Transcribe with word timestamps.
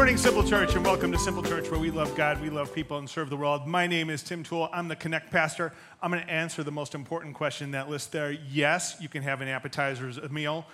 morning, 0.00 0.16
Simple 0.16 0.42
Church, 0.42 0.74
and 0.76 0.82
welcome 0.82 1.12
to 1.12 1.18
Simple 1.18 1.42
Church, 1.42 1.70
where 1.70 1.78
we 1.78 1.90
love 1.90 2.14
God, 2.14 2.40
we 2.40 2.48
love 2.48 2.74
people, 2.74 2.96
and 2.96 3.06
serve 3.08 3.28
the 3.28 3.36
world. 3.36 3.66
My 3.66 3.86
name 3.86 4.08
is 4.08 4.22
Tim 4.22 4.42
Toole. 4.42 4.70
I'm 4.72 4.88
the 4.88 4.96
Connect 4.96 5.30
Pastor. 5.30 5.74
I'm 6.00 6.10
going 6.10 6.22
to 6.26 6.32
answer 6.32 6.64
the 6.64 6.72
most 6.72 6.94
important 6.94 7.34
question 7.34 7.66
in 7.66 7.70
that 7.72 7.90
list 7.90 8.10
there. 8.10 8.32
Yes, 8.32 8.96
you 8.98 9.10
can 9.10 9.22
have 9.22 9.42
an 9.42 9.48
appetizer 9.48 10.06
meal, 10.30 10.64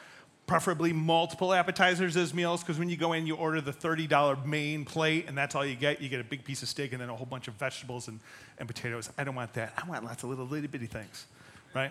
preferably 0.47 0.93
multiple 0.93 1.52
appetizers 1.52 2.16
as 2.16 2.33
meals, 2.33 2.61
because 2.61 2.79
when 2.79 2.89
you 2.89 2.97
go 2.97 3.15
in, 3.15 3.27
you 3.27 3.35
order 3.35 3.61
the 3.61 3.73
$30 3.73 4.47
main 4.47 4.85
plate, 4.85 5.25
and 5.27 5.37
that's 5.37 5.57
all 5.57 5.66
you 5.66 5.74
get. 5.74 6.01
You 6.01 6.09
get 6.09 6.21
a 6.21 6.24
big 6.24 6.45
piece 6.45 6.63
of 6.63 6.69
steak 6.69 6.93
and 6.93 7.01
then 7.01 7.09
a 7.09 7.16
whole 7.16 7.27
bunch 7.27 7.49
of 7.49 7.55
vegetables 7.55 8.07
and, 8.07 8.21
and 8.59 8.69
potatoes. 8.69 9.11
I 9.19 9.24
don't 9.24 9.35
want 9.35 9.55
that. 9.55 9.73
I 9.77 9.88
want 9.88 10.05
lots 10.05 10.23
of 10.23 10.29
little 10.29 10.55
itty 10.55 10.69
bitty 10.69 10.87
things, 10.87 11.27
right? 11.74 11.91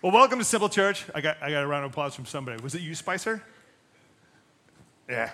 Well, 0.00 0.12
welcome 0.12 0.38
to 0.38 0.44
Simple 0.46 0.70
Church. 0.70 1.04
I 1.14 1.20
got, 1.20 1.36
I 1.42 1.50
got 1.50 1.62
a 1.62 1.66
round 1.66 1.84
of 1.84 1.90
applause 1.90 2.14
from 2.14 2.24
somebody. 2.24 2.62
Was 2.62 2.74
it 2.74 2.80
you, 2.80 2.94
Spicer? 2.94 3.42
Yeah, 5.10 5.30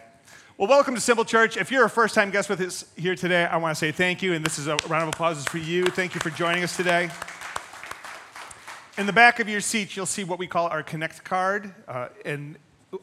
well, 0.60 0.68
welcome 0.68 0.94
to 0.94 1.00
Simple 1.00 1.24
Church. 1.24 1.56
If 1.56 1.70
you're 1.70 1.86
a 1.86 1.88
first 1.88 2.14
time 2.14 2.28
guest 2.30 2.50
with 2.50 2.60
us 2.60 2.84
here 2.94 3.14
today, 3.14 3.46
I 3.46 3.56
want 3.56 3.74
to 3.74 3.78
say 3.80 3.92
thank 3.92 4.20
you, 4.20 4.34
and 4.34 4.44
this 4.44 4.58
is 4.58 4.66
a 4.66 4.76
round 4.90 5.04
of 5.04 5.08
applause 5.08 5.38
is 5.38 5.46
for 5.46 5.56
you. 5.56 5.86
Thank 5.86 6.12
you 6.14 6.20
for 6.20 6.28
joining 6.28 6.62
us 6.62 6.76
today. 6.76 7.08
In 8.98 9.06
the 9.06 9.12
back 9.14 9.40
of 9.40 9.48
your 9.48 9.62
seat, 9.62 9.96
you'll 9.96 10.04
see 10.04 10.22
what 10.22 10.38
we 10.38 10.46
call 10.46 10.66
our 10.68 10.82
Connect 10.82 11.24
card, 11.24 11.72
uh, 11.88 12.08
and 12.26 12.56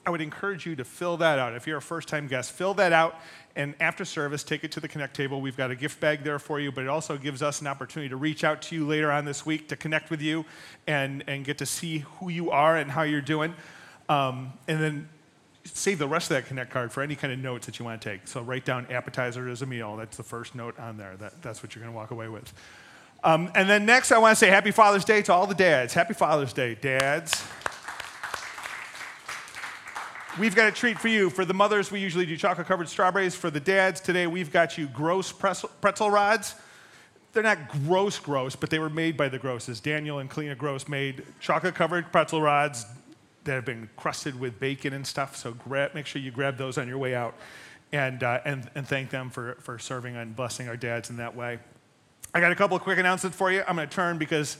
I 0.06 0.12
would 0.12 0.22
encourage 0.22 0.68
you 0.68 0.76
to 0.76 0.84
fill 0.84 1.18
that 1.18 1.40
out. 1.40 1.56
If 1.56 1.66
you're 1.66 1.80
a 1.80 1.82
first 1.82 2.08
time 2.08 2.28
guest, 2.28 2.52
fill 2.52 2.76
that 2.76 2.94
out, 2.94 3.16
and 3.56 3.74
after 3.80 4.06
service, 4.06 4.44
take 4.44 4.64
it 4.64 4.72
to 4.74 4.80
the 4.80 4.88
Connect 4.88 5.16
table. 5.16 5.42
We've 5.42 5.58
got 5.58 5.72
a 5.72 5.76
gift 5.76 6.00
bag 6.00 6.24
there 6.24 6.38
for 6.38 6.60
you, 6.60 6.72
but 6.72 6.84
it 6.84 6.90
also 6.90 7.18
gives 7.18 7.42
us 7.42 7.62
an 7.62 7.66
opportunity 7.66 8.10
to 8.12 8.18
reach 8.18 8.44
out 8.44 8.62
to 8.62 8.76
you 8.76 8.86
later 8.86 9.12
on 9.12 9.26
this 9.26 9.48
week 9.48 9.68
to 9.70 9.76
connect 9.76 10.12
with 10.12 10.22
you 10.22 10.46
and, 10.86 11.24
and 11.26 11.44
get 11.44 11.58
to 11.58 11.66
see 11.66 12.06
who 12.20 12.30
you 12.30 12.52
are 12.52 12.78
and 12.78 12.92
how 12.92 13.02
you're 13.02 13.20
doing. 13.20 13.56
Um, 14.10 14.54
and 14.68 14.80
then 14.80 15.10
save 15.74 16.00
the 16.00 16.08
rest 16.08 16.32
of 16.32 16.36
that 16.38 16.46
Connect 16.46 16.72
card 16.72 16.92
for 16.92 17.02
any 17.04 17.16
kind 17.16 17.32
of 17.34 17.40
notes 17.40 17.66
that 17.66 17.80
you 17.80 17.86
want 17.86 18.02
to 18.02 18.10
take. 18.10 18.28
So 18.28 18.42
write 18.42 18.66
down 18.66 18.88
appetizer 18.90 19.48
as 19.50 19.62
a 19.62 19.66
meal. 19.66 19.96
That's 19.96 20.18
the 20.18 20.24
first 20.24 20.56
note 20.56 20.80
on 20.80 20.98
there. 20.98 21.16
That, 21.18 21.42
that's 21.42 21.62
what 21.62 21.76
you're 21.76 21.82
going 21.82 21.94
to 21.94 21.98
walk 21.98 22.12
away 22.12 22.30
with. 22.30 22.52
Um, 23.24 23.52
and 23.56 23.70
then 23.70 23.86
next, 23.86 24.12
I 24.12 24.18
want 24.18 24.32
to 24.34 24.36
say 24.36 24.50
Happy 24.50 24.72
Father's 24.72 25.04
Day 25.06 25.22
to 25.24 25.34
all 25.34 25.48
the 25.48 25.56
dads. 25.56 25.94
Happy 25.94 26.14
Father's 26.14 26.54
Day, 26.54 26.76
dads. 26.76 27.44
We've 30.40 30.56
got 30.56 30.68
a 30.68 30.72
treat 30.72 31.00
for 31.00 31.08
you. 31.08 31.30
For 31.32 31.44
the 31.46 31.54
mothers, 31.54 31.90
we 31.92 32.00
usually 32.00 32.28
do 32.28 32.38
chocolate 32.38 32.68
covered 32.68 32.88
strawberries. 32.88 33.34
For 33.36 33.50
the 33.50 33.60
dads, 33.60 34.00
today 34.00 34.28
we've 34.28 34.52
got 34.54 34.78
you 34.78 34.86
gross 34.88 35.32
pretzel, 35.32 36.12
rods 36.12 36.56
they're 37.34 37.44
not 37.44 37.70
gross 37.86 38.18
gross, 38.18 38.56
but 38.56 38.72
they 38.72 38.80
were 38.80 38.90
made 38.90 39.16
by 39.16 39.30
the 39.30 39.38
grosses. 39.38 39.80
Daniel 39.80 40.18
and 40.18 40.28
Kalina 40.28 40.58
Gross 40.58 40.88
made 40.88 41.22
chocolate 41.40 41.76
covered 41.76 42.12
pretzel 42.12 42.42
rods 42.42 42.84
that 43.48 43.54
have 43.56 43.66
been 43.66 43.90
crusted 43.98 44.40
with 44.40 44.60
bacon 44.60 44.94
and 44.94 45.06
stuff. 45.08 45.36
So 45.36 45.54
grab, 45.54 45.96
make 45.96 46.06
sure 46.06 46.22
you 46.22 46.32
grab 46.32 46.58
those 46.58 46.78
on 46.78 46.88
your 46.88 47.00
way 47.00 47.16
out 47.16 47.34
and, 47.92 48.22
uh, 48.22 48.42
and, 48.46 48.70
and 48.76 48.88
thank 48.88 49.10
them 49.10 49.30
for, 49.32 49.56
for 49.62 49.80
serving 49.80 50.16
and 50.16 50.36
blessing 50.36 50.68
our 50.68 50.78
dads 50.78 51.10
in 51.10 51.18
that 51.18 51.36
way. 51.36 51.58
I 52.36 52.40
got 52.42 52.52
a 52.52 52.56
couple 52.56 52.78
of 52.78 52.84
quick 52.84 53.00
announcements 53.00 53.36
for 53.36 53.52
you. 53.52 53.64
I'm 53.68 53.76
going 53.78 53.88
to 53.90 53.94
turn 53.96 54.18
because 54.18 54.58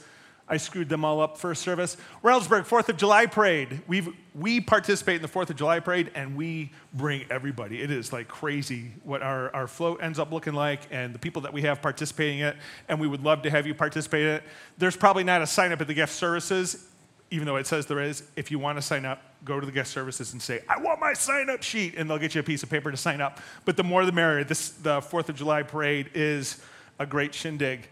I 0.50 0.56
screwed 0.56 0.88
them 0.88 1.04
all 1.04 1.20
up 1.20 1.36
first 1.36 1.60
service. 1.60 1.98
Reynoldsburg, 2.24 2.66
4th 2.66 2.88
of 2.88 2.96
July 2.96 3.26
Parade. 3.26 3.82
we 3.86 4.06
we 4.34 4.62
participate 4.62 5.16
in 5.16 5.22
the 5.22 5.28
4th 5.28 5.50
of 5.50 5.56
July 5.56 5.78
Parade 5.80 6.10
and 6.14 6.34
we 6.34 6.72
bring 6.94 7.26
everybody. 7.30 7.82
It 7.82 7.90
is 7.90 8.14
like 8.14 8.28
crazy 8.28 8.92
what 9.04 9.20
our, 9.22 9.54
our 9.54 9.66
float 9.66 10.02
ends 10.02 10.18
up 10.18 10.32
looking 10.32 10.54
like 10.54 10.80
and 10.90 11.14
the 11.14 11.18
people 11.18 11.42
that 11.42 11.52
we 11.52 11.60
have 11.62 11.82
participating 11.82 12.38
in 12.38 12.46
it. 12.46 12.56
And 12.88 12.98
we 12.98 13.06
would 13.06 13.22
love 13.22 13.42
to 13.42 13.50
have 13.50 13.66
you 13.66 13.74
participate 13.74 14.24
in 14.24 14.30
it. 14.36 14.42
There's 14.78 14.96
probably 14.96 15.24
not 15.24 15.42
a 15.42 15.46
sign 15.46 15.70
up 15.70 15.82
at 15.82 15.86
the 15.86 15.92
gift 15.94 16.12
services 16.14 16.88
even 17.30 17.46
though 17.46 17.56
it 17.56 17.66
says 17.66 17.86
there 17.86 18.00
is, 18.00 18.22
if 18.36 18.50
you 18.50 18.58
want 18.58 18.78
to 18.78 18.82
sign 18.82 19.04
up, 19.04 19.20
go 19.44 19.60
to 19.60 19.66
the 19.66 19.72
guest 19.72 19.90
services 19.92 20.32
and 20.32 20.40
say, 20.40 20.60
I 20.68 20.78
want 20.78 20.98
my 21.00 21.12
sign 21.12 21.50
up 21.50 21.62
sheet, 21.62 21.94
and 21.96 22.08
they'll 22.08 22.18
get 22.18 22.34
you 22.34 22.40
a 22.40 22.44
piece 22.44 22.62
of 22.62 22.70
paper 22.70 22.90
to 22.90 22.96
sign 22.96 23.20
up. 23.20 23.40
But 23.64 23.76
the 23.76 23.84
more 23.84 24.04
the 24.06 24.12
merrier. 24.12 24.44
This, 24.44 24.70
the 24.70 25.00
4th 25.00 25.28
of 25.28 25.36
July 25.36 25.62
parade 25.62 26.10
is 26.14 26.62
a 26.98 27.06
great 27.06 27.34
shindig. 27.34 27.88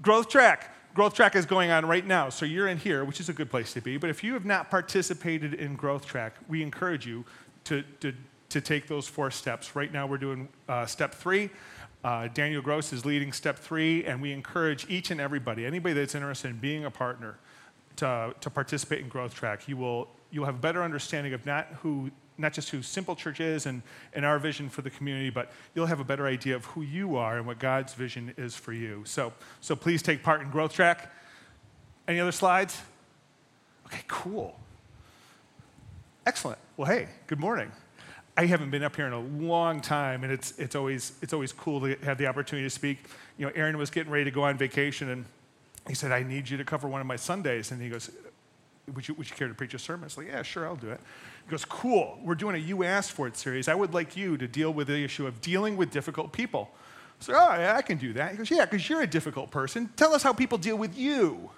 Growth 0.00 0.28
Track. 0.28 0.70
Growth 0.94 1.14
Track 1.14 1.36
is 1.36 1.46
going 1.46 1.70
on 1.70 1.86
right 1.86 2.04
now. 2.06 2.28
So 2.28 2.44
you're 2.44 2.68
in 2.68 2.78
here, 2.78 3.04
which 3.04 3.20
is 3.20 3.28
a 3.28 3.32
good 3.32 3.50
place 3.50 3.72
to 3.74 3.80
be. 3.80 3.96
But 3.98 4.10
if 4.10 4.24
you 4.24 4.32
have 4.34 4.44
not 4.44 4.70
participated 4.70 5.54
in 5.54 5.74
Growth 5.76 6.06
Track, 6.06 6.34
we 6.48 6.62
encourage 6.62 7.06
you 7.06 7.24
to, 7.64 7.82
to, 8.00 8.12
to 8.50 8.60
take 8.60 8.88
those 8.88 9.06
four 9.06 9.30
steps. 9.30 9.76
Right 9.76 9.92
now, 9.92 10.06
we're 10.06 10.18
doing 10.18 10.48
uh, 10.68 10.86
step 10.86 11.14
three. 11.14 11.50
Uh, 12.02 12.28
Daniel 12.34 12.62
Gross 12.62 12.92
is 12.92 13.04
leading 13.04 13.32
step 13.32 13.58
three, 13.58 14.04
and 14.04 14.20
we 14.20 14.32
encourage 14.32 14.86
each 14.90 15.10
and 15.10 15.20
everybody, 15.20 15.64
anybody 15.64 15.94
that's 15.94 16.14
interested 16.16 16.48
in 16.50 16.56
being 16.58 16.84
a 16.84 16.90
partner, 16.90 17.38
to, 17.96 18.34
to 18.40 18.50
participate 18.50 19.00
in 19.00 19.08
Growth 19.08 19.34
Track. 19.34 19.68
You 19.68 19.76
will 19.76 20.08
you'll 20.30 20.46
have 20.46 20.54
a 20.56 20.60
better 20.60 20.82
understanding 20.82 21.34
of 21.34 21.44
not 21.44 21.66
who 21.82 22.10
not 22.38 22.52
just 22.54 22.70
who 22.70 22.80
Simple 22.82 23.14
Church 23.14 23.40
is 23.40 23.66
and, 23.66 23.82
and 24.14 24.24
our 24.24 24.38
vision 24.38 24.70
for 24.70 24.80
the 24.80 24.88
community, 24.88 25.28
but 25.28 25.52
you'll 25.74 25.86
have 25.86 26.00
a 26.00 26.04
better 26.04 26.26
idea 26.26 26.56
of 26.56 26.64
who 26.64 26.80
you 26.80 27.14
are 27.14 27.36
and 27.36 27.46
what 27.46 27.58
God's 27.58 27.92
vision 27.92 28.32
is 28.38 28.56
for 28.56 28.72
you. 28.72 29.02
So, 29.04 29.34
so 29.60 29.76
please 29.76 30.00
take 30.02 30.22
part 30.22 30.40
in 30.40 30.50
Growth 30.50 30.72
Track. 30.72 31.12
Any 32.08 32.18
other 32.18 32.32
slides? 32.32 32.80
Okay, 33.86 34.00
cool. 34.08 34.58
Excellent. 36.26 36.58
Well, 36.78 36.88
hey, 36.90 37.08
good 37.26 37.38
morning. 37.38 37.70
I 38.36 38.46
haven't 38.46 38.70
been 38.70 38.82
up 38.82 38.96
here 38.96 39.06
in 39.06 39.12
a 39.12 39.20
long 39.20 39.80
time, 39.82 40.24
and 40.24 40.32
it's, 40.32 40.58
it's, 40.58 40.74
always, 40.74 41.12
it's 41.20 41.34
always 41.34 41.52
cool 41.52 41.80
to 41.82 41.96
have 41.96 42.16
the 42.16 42.26
opportunity 42.28 42.64
to 42.64 42.70
speak. 42.70 43.04
You 43.36 43.46
know, 43.46 43.52
Aaron 43.54 43.76
was 43.76 43.90
getting 43.90 44.10
ready 44.10 44.24
to 44.24 44.30
go 44.30 44.42
on 44.44 44.56
vacation, 44.56 45.10
and 45.10 45.26
he 45.88 45.94
said, 45.94 46.12
I 46.12 46.22
need 46.22 46.48
you 46.48 46.56
to 46.58 46.64
cover 46.64 46.88
one 46.88 47.00
of 47.00 47.06
my 47.06 47.16
Sundays. 47.16 47.70
And 47.70 47.80
he 47.82 47.88
goes, 47.88 48.10
would 48.94 49.06
you, 49.06 49.14
would 49.14 49.28
you 49.28 49.36
care 49.36 49.48
to 49.48 49.54
preach 49.54 49.74
a 49.74 49.78
sermon? 49.78 50.04
I 50.04 50.06
was 50.06 50.16
like, 50.16 50.26
yeah, 50.28 50.42
sure, 50.42 50.66
I'll 50.66 50.76
do 50.76 50.90
it. 50.90 51.00
He 51.44 51.50
goes, 51.50 51.64
cool, 51.64 52.18
we're 52.22 52.34
doing 52.34 52.54
a 52.54 52.58
You 52.58 52.84
Asked 52.84 53.12
For 53.12 53.26
It 53.26 53.36
series. 53.36 53.68
I 53.68 53.74
would 53.74 53.94
like 53.94 54.16
you 54.16 54.36
to 54.36 54.46
deal 54.46 54.72
with 54.72 54.86
the 54.88 55.02
issue 55.04 55.26
of 55.26 55.40
dealing 55.40 55.76
with 55.76 55.90
difficult 55.90 56.32
people. 56.32 56.70
So, 57.20 57.32
oh, 57.34 57.54
yeah, 57.54 57.76
I 57.76 57.82
can 57.82 57.98
do 57.98 58.12
that. 58.14 58.32
He 58.32 58.36
goes, 58.38 58.50
yeah, 58.50 58.64
because 58.64 58.88
you're 58.88 59.02
a 59.02 59.06
difficult 59.06 59.50
person. 59.50 59.90
Tell 59.96 60.12
us 60.14 60.22
how 60.22 60.32
people 60.32 60.58
deal 60.58 60.76
with 60.76 60.96
you. 60.96 61.50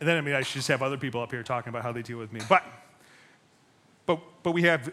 and 0.00 0.08
then, 0.08 0.18
I 0.18 0.20
mean, 0.20 0.34
I 0.34 0.42
should 0.42 0.54
just 0.56 0.68
have 0.68 0.82
other 0.82 0.98
people 0.98 1.22
up 1.22 1.30
here 1.30 1.42
talking 1.42 1.70
about 1.70 1.82
how 1.82 1.92
they 1.92 2.02
deal 2.02 2.18
with 2.18 2.32
me. 2.32 2.40
But, 2.48 2.64
but, 4.04 4.20
but 4.42 4.52
we 4.52 4.62
have, 4.62 4.90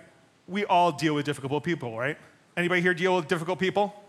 we 0.47 0.63
all 0.65 0.91
deal 0.93 1.15
with 1.15 1.25
difficult 1.25 1.63
people, 1.63 1.97
right? 1.97 2.17
Anybody 2.55 2.81
here 2.81 2.93
deal 2.93 3.17
with 3.17 3.27
difficult 3.27 3.59
people? 3.59 4.02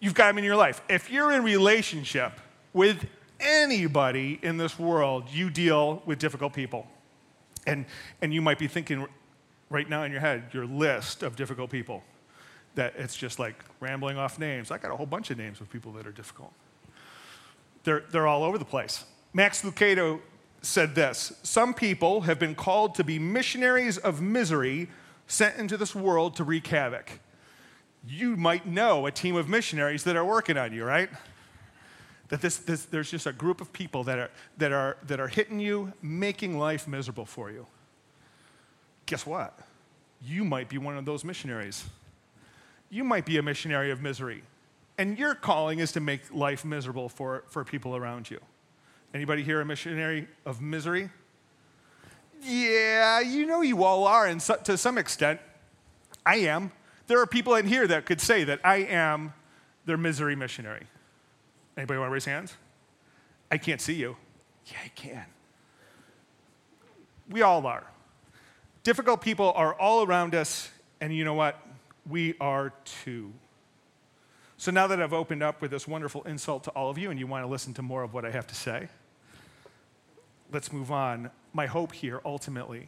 you've 0.00 0.14
got 0.14 0.28
them 0.28 0.38
in 0.38 0.44
your 0.44 0.56
life. 0.56 0.82
If 0.88 1.10
you're 1.10 1.30
in 1.32 1.44
relationship 1.44 2.32
with 2.72 3.06
anybody 3.38 4.40
in 4.42 4.56
this 4.56 4.78
world, 4.78 5.28
you 5.30 5.50
deal 5.50 6.02
with 6.06 6.18
difficult 6.18 6.52
people. 6.52 6.86
And, 7.66 7.84
and 8.22 8.34
you 8.34 8.40
might 8.42 8.58
be 8.58 8.66
thinking 8.66 9.06
right 9.68 9.88
now 9.88 10.02
in 10.02 10.10
your 10.10 10.20
head 10.20 10.44
your 10.52 10.66
list 10.66 11.22
of 11.22 11.36
difficult 11.36 11.70
people 11.70 12.02
that 12.74 12.94
it's 12.96 13.16
just 13.16 13.38
like 13.38 13.62
rambling 13.80 14.16
off 14.16 14.38
names. 14.38 14.70
I 14.70 14.78
got 14.78 14.90
a 14.90 14.96
whole 14.96 15.06
bunch 15.06 15.30
of 15.30 15.38
names 15.38 15.60
of 15.60 15.70
people 15.70 15.92
that 15.92 16.06
are 16.06 16.12
difficult. 16.12 16.52
They're, 17.84 18.04
they're 18.10 18.26
all 18.26 18.42
over 18.44 18.58
the 18.58 18.64
place. 18.64 19.04
Max 19.32 19.62
Lucado 19.62 20.20
said 20.62 20.94
this 20.94 21.32
Some 21.42 21.74
people 21.74 22.22
have 22.22 22.38
been 22.38 22.54
called 22.54 22.94
to 22.96 23.04
be 23.04 23.18
missionaries 23.18 23.98
of 23.98 24.20
misery 24.20 24.88
sent 25.26 25.56
into 25.58 25.76
this 25.76 25.94
world 25.94 26.36
to 26.36 26.44
wreak 26.44 26.66
havoc 26.68 27.20
you 28.06 28.36
might 28.36 28.66
know 28.66 29.06
a 29.06 29.12
team 29.12 29.36
of 29.36 29.48
missionaries 29.48 30.04
that 30.04 30.16
are 30.16 30.24
working 30.24 30.56
on 30.56 30.72
you, 30.72 30.84
right? 30.84 31.10
That 32.28 32.40
this, 32.40 32.56
this, 32.58 32.84
there's 32.86 33.10
just 33.10 33.26
a 33.26 33.32
group 33.32 33.60
of 33.60 33.72
people 33.72 34.04
that 34.04 34.18
are, 34.18 34.30
that, 34.58 34.72
are, 34.72 34.96
that 35.06 35.20
are 35.20 35.28
hitting 35.28 35.58
you, 35.60 35.92
making 36.00 36.58
life 36.58 36.86
miserable 36.86 37.24
for 37.26 37.50
you. 37.50 37.66
Guess 39.06 39.26
what? 39.26 39.58
You 40.22 40.44
might 40.44 40.68
be 40.68 40.78
one 40.78 40.96
of 40.96 41.04
those 41.04 41.24
missionaries. 41.24 41.84
You 42.88 43.04
might 43.04 43.26
be 43.26 43.36
a 43.38 43.42
missionary 43.42 43.90
of 43.90 44.00
misery. 44.02 44.42
And 44.96 45.18
your 45.18 45.34
calling 45.34 45.78
is 45.80 45.92
to 45.92 46.00
make 46.00 46.32
life 46.32 46.64
miserable 46.64 47.08
for, 47.08 47.44
for 47.48 47.64
people 47.64 47.96
around 47.96 48.30
you. 48.30 48.38
Anybody 49.12 49.42
here 49.42 49.60
a 49.60 49.64
missionary 49.64 50.28
of 50.46 50.60
misery? 50.60 51.10
Yeah, 52.42 53.20
you 53.20 53.44
know 53.44 53.60
you 53.60 53.82
all 53.82 54.06
are, 54.06 54.26
and 54.26 54.40
so, 54.40 54.56
to 54.64 54.78
some 54.78 54.96
extent, 54.98 55.40
I 56.24 56.36
am. 56.36 56.70
There 57.10 57.20
are 57.20 57.26
people 57.26 57.56
in 57.56 57.66
here 57.66 57.88
that 57.88 58.04
could 58.06 58.20
say 58.20 58.44
that 58.44 58.60
I 58.62 58.76
am 58.84 59.32
their 59.84 59.96
misery 59.96 60.36
missionary. 60.36 60.86
Anybody 61.76 61.98
want 61.98 62.10
to 62.10 62.12
raise 62.12 62.24
hands? 62.24 62.54
I 63.50 63.58
can't 63.58 63.80
see 63.80 63.94
you. 63.94 64.16
Yeah, 64.66 64.76
I 64.84 64.88
can. 64.94 65.24
We 67.28 67.42
all 67.42 67.66
are. 67.66 67.82
Difficult 68.84 69.22
people 69.22 69.52
are 69.56 69.74
all 69.74 70.06
around 70.06 70.36
us, 70.36 70.70
and 71.00 71.12
you 71.12 71.24
know 71.24 71.34
what? 71.34 71.58
We 72.08 72.36
are 72.40 72.72
too. 72.84 73.32
So 74.56 74.70
now 74.70 74.86
that 74.86 75.02
I've 75.02 75.12
opened 75.12 75.42
up 75.42 75.60
with 75.60 75.72
this 75.72 75.88
wonderful 75.88 76.22
insult 76.22 76.62
to 76.64 76.70
all 76.70 76.90
of 76.90 76.96
you, 76.96 77.10
and 77.10 77.18
you 77.18 77.26
want 77.26 77.42
to 77.42 77.48
listen 77.48 77.74
to 77.74 77.82
more 77.82 78.04
of 78.04 78.14
what 78.14 78.24
I 78.24 78.30
have 78.30 78.46
to 78.46 78.54
say, 78.54 78.86
let's 80.52 80.72
move 80.72 80.92
on. 80.92 81.32
My 81.52 81.66
hope 81.66 81.92
here 81.92 82.20
ultimately 82.24 82.86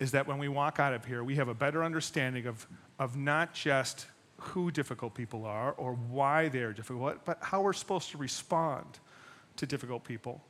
is 0.00 0.10
that 0.10 0.26
when 0.26 0.38
we 0.38 0.48
walk 0.48 0.80
out 0.80 0.92
of 0.92 1.04
here, 1.04 1.22
we 1.22 1.36
have 1.36 1.46
a 1.46 1.54
better 1.54 1.84
understanding 1.84 2.46
of 2.46 2.66
of 3.00 3.16
not 3.16 3.54
just 3.54 4.06
who 4.36 4.70
difficult 4.70 5.14
people 5.14 5.44
are 5.46 5.72
or 5.72 5.94
why 5.94 6.48
they're 6.50 6.72
difficult, 6.72 7.24
but 7.24 7.38
how 7.40 7.62
we're 7.62 7.72
supposed 7.72 8.10
to 8.10 8.18
respond 8.18 8.84
to 9.56 9.66
difficult 9.66 10.04
people. 10.04 10.40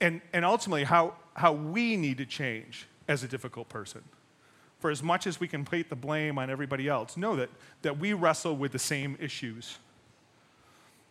And, 0.00 0.20
and 0.32 0.44
ultimately, 0.44 0.84
how, 0.84 1.14
how 1.34 1.52
we 1.54 1.96
need 1.96 2.18
to 2.18 2.26
change 2.26 2.86
as 3.08 3.24
a 3.24 3.28
difficult 3.28 3.68
person. 3.68 4.02
For 4.78 4.90
as 4.90 5.02
much 5.02 5.26
as 5.26 5.40
we 5.40 5.48
can 5.48 5.64
put 5.64 5.88
the 5.90 5.96
blame 5.96 6.38
on 6.38 6.48
everybody 6.48 6.86
else, 6.86 7.16
know 7.16 7.34
that, 7.36 7.50
that 7.82 7.98
we 7.98 8.12
wrestle 8.12 8.56
with 8.56 8.72
the 8.72 8.78
same 8.78 9.16
issues. 9.20 9.76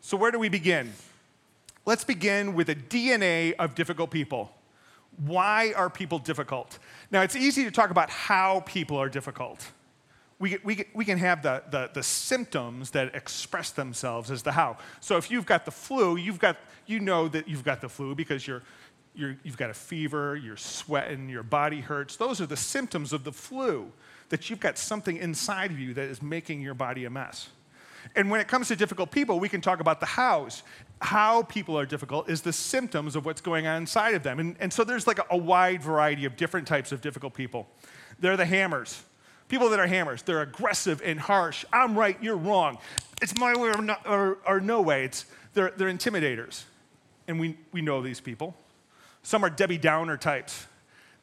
So, 0.01 0.17
where 0.17 0.31
do 0.31 0.39
we 0.39 0.49
begin? 0.49 0.93
Let's 1.85 2.03
begin 2.03 2.55
with 2.55 2.69
a 2.69 2.75
DNA 2.75 3.53
of 3.59 3.75
difficult 3.75 4.09
people. 4.09 4.51
Why 5.23 5.73
are 5.75 5.89
people 5.89 6.17
difficult? 6.17 6.79
Now, 7.11 7.21
it's 7.21 7.35
easy 7.35 7.63
to 7.65 7.71
talk 7.71 7.89
about 7.91 8.09
how 8.09 8.61
people 8.65 8.97
are 8.97 9.09
difficult 9.09 9.69
we, 10.39 10.57
we, 10.63 10.85
we 10.93 11.03
can 11.03 11.17
have 11.17 11.41
the, 11.43 11.61
the, 11.69 11.89
the 11.93 12.01
symptoms 12.03 12.91
that 12.91 13.13
express 13.13 13.71
themselves 13.71 14.31
as 14.31 14.41
the 14.41 14.53
how. 14.53 14.77
So 15.01 15.17
if 15.17 15.29
you've 15.29 15.45
got 15.45 15.65
the 15.65 15.71
flu, 15.71 16.15
you've 16.15 16.39
got, 16.39 16.57
you 16.87 16.99
know 17.01 17.27
that 17.27 17.47
you've 17.49 17.65
got 17.65 17.81
the 17.81 17.89
flu 17.89 18.15
because 18.15 18.47
you're, 18.47 18.63
you 19.13 19.35
have 19.43 19.57
got 19.57 19.69
a 19.69 19.73
fever, 19.73 20.37
you're 20.37 20.55
sweating, 20.55 21.27
your 21.27 21.43
body 21.43 21.81
hurts. 21.81 22.15
Those 22.15 22.39
are 22.39 22.45
the 22.45 22.55
symptoms 22.55 23.11
of 23.11 23.25
the 23.25 23.33
flu, 23.33 23.91
that 24.29 24.49
you've 24.49 24.59
got 24.61 24.77
something 24.77 25.17
inside 25.17 25.71
of 25.71 25.79
you 25.79 25.91
that 25.95 26.03
is 26.07 26.21
making 26.21 26.61
your 26.61 26.75
body 26.75 27.03
a 27.05 27.09
mess. 27.09 27.49
And 28.15 28.29
when 28.31 28.39
it 28.39 28.47
comes 28.47 28.67
to 28.69 28.75
difficult 28.77 29.09
people, 29.11 29.39
we 29.41 29.49
can 29.49 29.59
talk 29.59 29.79
about 29.81 29.99
the 29.99 30.05
hows. 30.05 30.61
How 31.01 31.41
people 31.43 31.77
are 31.77 31.85
difficult 31.85 32.29
is 32.29 32.41
the 32.43 32.53
symptoms 32.53 33.15
of 33.17 33.25
what's 33.25 33.41
going 33.41 33.65
on 33.67 33.75
inside 33.77 34.13
of 34.13 34.21
them. 34.23 34.39
And, 34.39 34.55
and 34.61 34.71
so 34.71 34.83
there's 34.85 35.05
like 35.07 35.17
a, 35.19 35.25
a 35.31 35.37
wide 35.37 35.81
variety 35.83 36.23
of 36.25 36.37
different 36.37 36.65
types 36.67 36.91
of 36.93 37.01
difficult 37.01 37.33
people. 37.33 37.67
They're 38.19 38.37
the 38.37 38.45
hammers. 38.45 39.01
People 39.49 39.71
that 39.71 39.79
are 39.79 39.87
hammers, 39.87 40.21
they're 40.21 40.43
aggressive 40.43 41.01
and 41.03 41.19
harsh. 41.19 41.65
I'm 41.73 41.97
right, 41.97 42.15
you're 42.21 42.37
wrong. 42.37 42.77
It's 43.19 43.35
my 43.37 43.57
way 43.57 43.69
or, 43.69 43.81
not, 43.81 44.07
or, 44.07 44.37
or 44.47 44.61
no 44.61 44.79
way. 44.79 45.03
It's, 45.05 45.25
they're, 45.55 45.71
they're 45.75 45.89
intimidators. 45.91 46.63
And 47.27 47.39
we, 47.39 47.57
we 47.73 47.81
know 47.81 48.01
these 48.01 48.19
people. 48.21 48.55
Some 49.23 49.43
are 49.43 49.49
Debbie 49.49 49.79
Downer 49.79 50.17
types. 50.17 50.67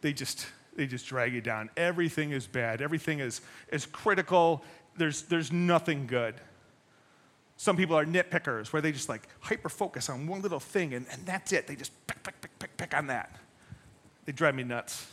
They 0.00 0.12
just, 0.12 0.48
they 0.74 0.86
just 0.88 1.06
drag 1.06 1.34
you 1.34 1.40
down. 1.40 1.70
Everything 1.76 2.32
is 2.32 2.46
bad, 2.48 2.82
everything 2.82 3.20
is, 3.20 3.40
is 3.70 3.86
critical. 3.86 4.62
There's, 4.96 5.22
there's 5.22 5.52
nothing 5.52 6.06
good. 6.06 6.34
Some 7.58 7.76
people 7.76 7.96
are 7.96 8.04
nitpickers, 8.04 8.72
where 8.72 8.82
they 8.82 8.92
just 8.92 9.08
like 9.08 9.22
hyper 9.40 9.68
focus 9.68 10.10
on 10.10 10.26
one 10.26 10.42
little 10.42 10.60
thing 10.60 10.94
and, 10.94 11.06
and 11.12 11.24
that's 11.24 11.52
it. 11.52 11.66
They 11.68 11.76
just 11.76 11.92
pick, 12.08 12.22
pick, 12.24 12.40
pick, 12.40 12.58
pick, 12.58 12.76
pick 12.76 12.96
on 12.96 13.06
that. 13.06 13.36
They 14.24 14.32
drive 14.32 14.56
me 14.56 14.64
nuts. 14.64 15.06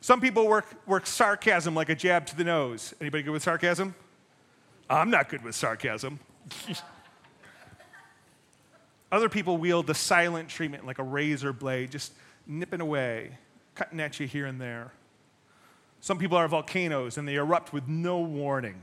Some 0.00 0.20
people 0.20 0.46
work, 0.46 0.66
work 0.86 1.04
sarcasm 1.06 1.74
like 1.74 1.88
a 1.90 1.94
jab 1.94 2.24
to 2.28 2.36
the 2.36 2.44
nose. 2.44 2.94
Anybody 3.00 3.22
good 3.22 3.30
with 3.32 3.42
sarcasm? 3.42 3.94
I'm 4.88 5.10
not 5.10 5.28
good 5.28 5.44
with 5.44 5.54
sarcasm. 5.54 6.18
Other 9.12 9.28
people 9.28 9.58
wield 9.58 9.86
the 9.88 9.94
silent 9.94 10.48
treatment 10.48 10.86
like 10.86 10.98
a 10.98 11.02
razor 11.02 11.52
blade, 11.52 11.90
just 11.90 12.12
nipping 12.46 12.80
away, 12.80 13.32
cutting 13.74 14.00
at 14.00 14.18
you 14.18 14.26
here 14.26 14.46
and 14.46 14.58
there. 14.60 14.92
Some 16.00 16.16
people 16.16 16.38
are 16.38 16.48
volcanoes 16.48 17.18
and 17.18 17.28
they 17.28 17.34
erupt 17.34 17.72
with 17.74 17.86
no 17.88 18.20
warning. 18.20 18.82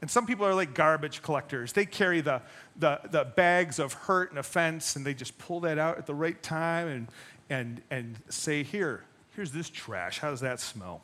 And 0.00 0.10
some 0.10 0.24
people 0.26 0.46
are 0.46 0.54
like 0.54 0.72
garbage 0.74 1.20
collectors. 1.20 1.74
They 1.74 1.84
carry 1.84 2.22
the, 2.22 2.40
the, 2.78 3.00
the 3.10 3.24
bags 3.24 3.78
of 3.78 3.92
hurt 3.92 4.30
and 4.30 4.38
offense 4.38 4.96
and 4.96 5.04
they 5.04 5.12
just 5.12 5.36
pull 5.38 5.60
that 5.60 5.78
out 5.78 5.98
at 5.98 6.06
the 6.06 6.14
right 6.14 6.42
time 6.42 6.88
and, 6.88 7.08
and, 7.50 7.82
and 7.90 8.16
say, 8.30 8.62
Here, 8.62 9.02
here's 9.40 9.52
this 9.52 9.70
trash. 9.70 10.18
How 10.18 10.28
does 10.28 10.40
that 10.40 10.60
smell? 10.60 11.00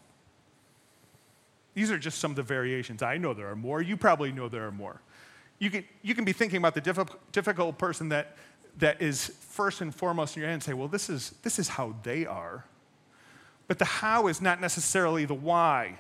These 1.73 1.91
are 1.91 1.97
just 1.99 2.19
some 2.19 2.33
of 2.33 2.37
the 2.37 2.43
variations. 2.43 3.01
I 3.03 3.17
know 3.17 3.33
there 3.33 3.49
are 3.49 3.57
more. 3.57 3.81
You 3.81 3.97
probably 3.97 4.31
know 4.31 4.47
there 4.51 4.67
are 4.67 4.71
more. 4.71 5.01
You 5.59 5.71
can, 5.71 5.85
you 6.03 6.15
can 6.15 6.27
be 6.27 6.35
thinking 6.35 6.59
about 6.59 6.75
the 6.75 6.83
difficult 6.83 7.33
difficult 7.33 7.79
person 7.79 8.11
that, 8.11 8.37
that 8.77 9.01
is 9.01 9.33
first 9.41 9.81
and 9.81 9.95
foremost 9.95 10.37
in 10.37 10.43
your 10.43 10.51
head 10.51 10.53
and 10.53 10.63
say, 10.63 10.75
well, 10.75 10.87
this 10.87 11.09
is, 11.09 11.31
this 11.45 11.59
is 11.59 11.67
how 11.69 11.95
they 12.03 12.27
are. 12.27 12.67
But 13.69 13.79
the 13.79 13.87
how 13.87 14.27
is 14.27 14.43
not 14.43 14.61
necessarily 14.61 15.25
the 15.25 15.33
why. 15.33 15.99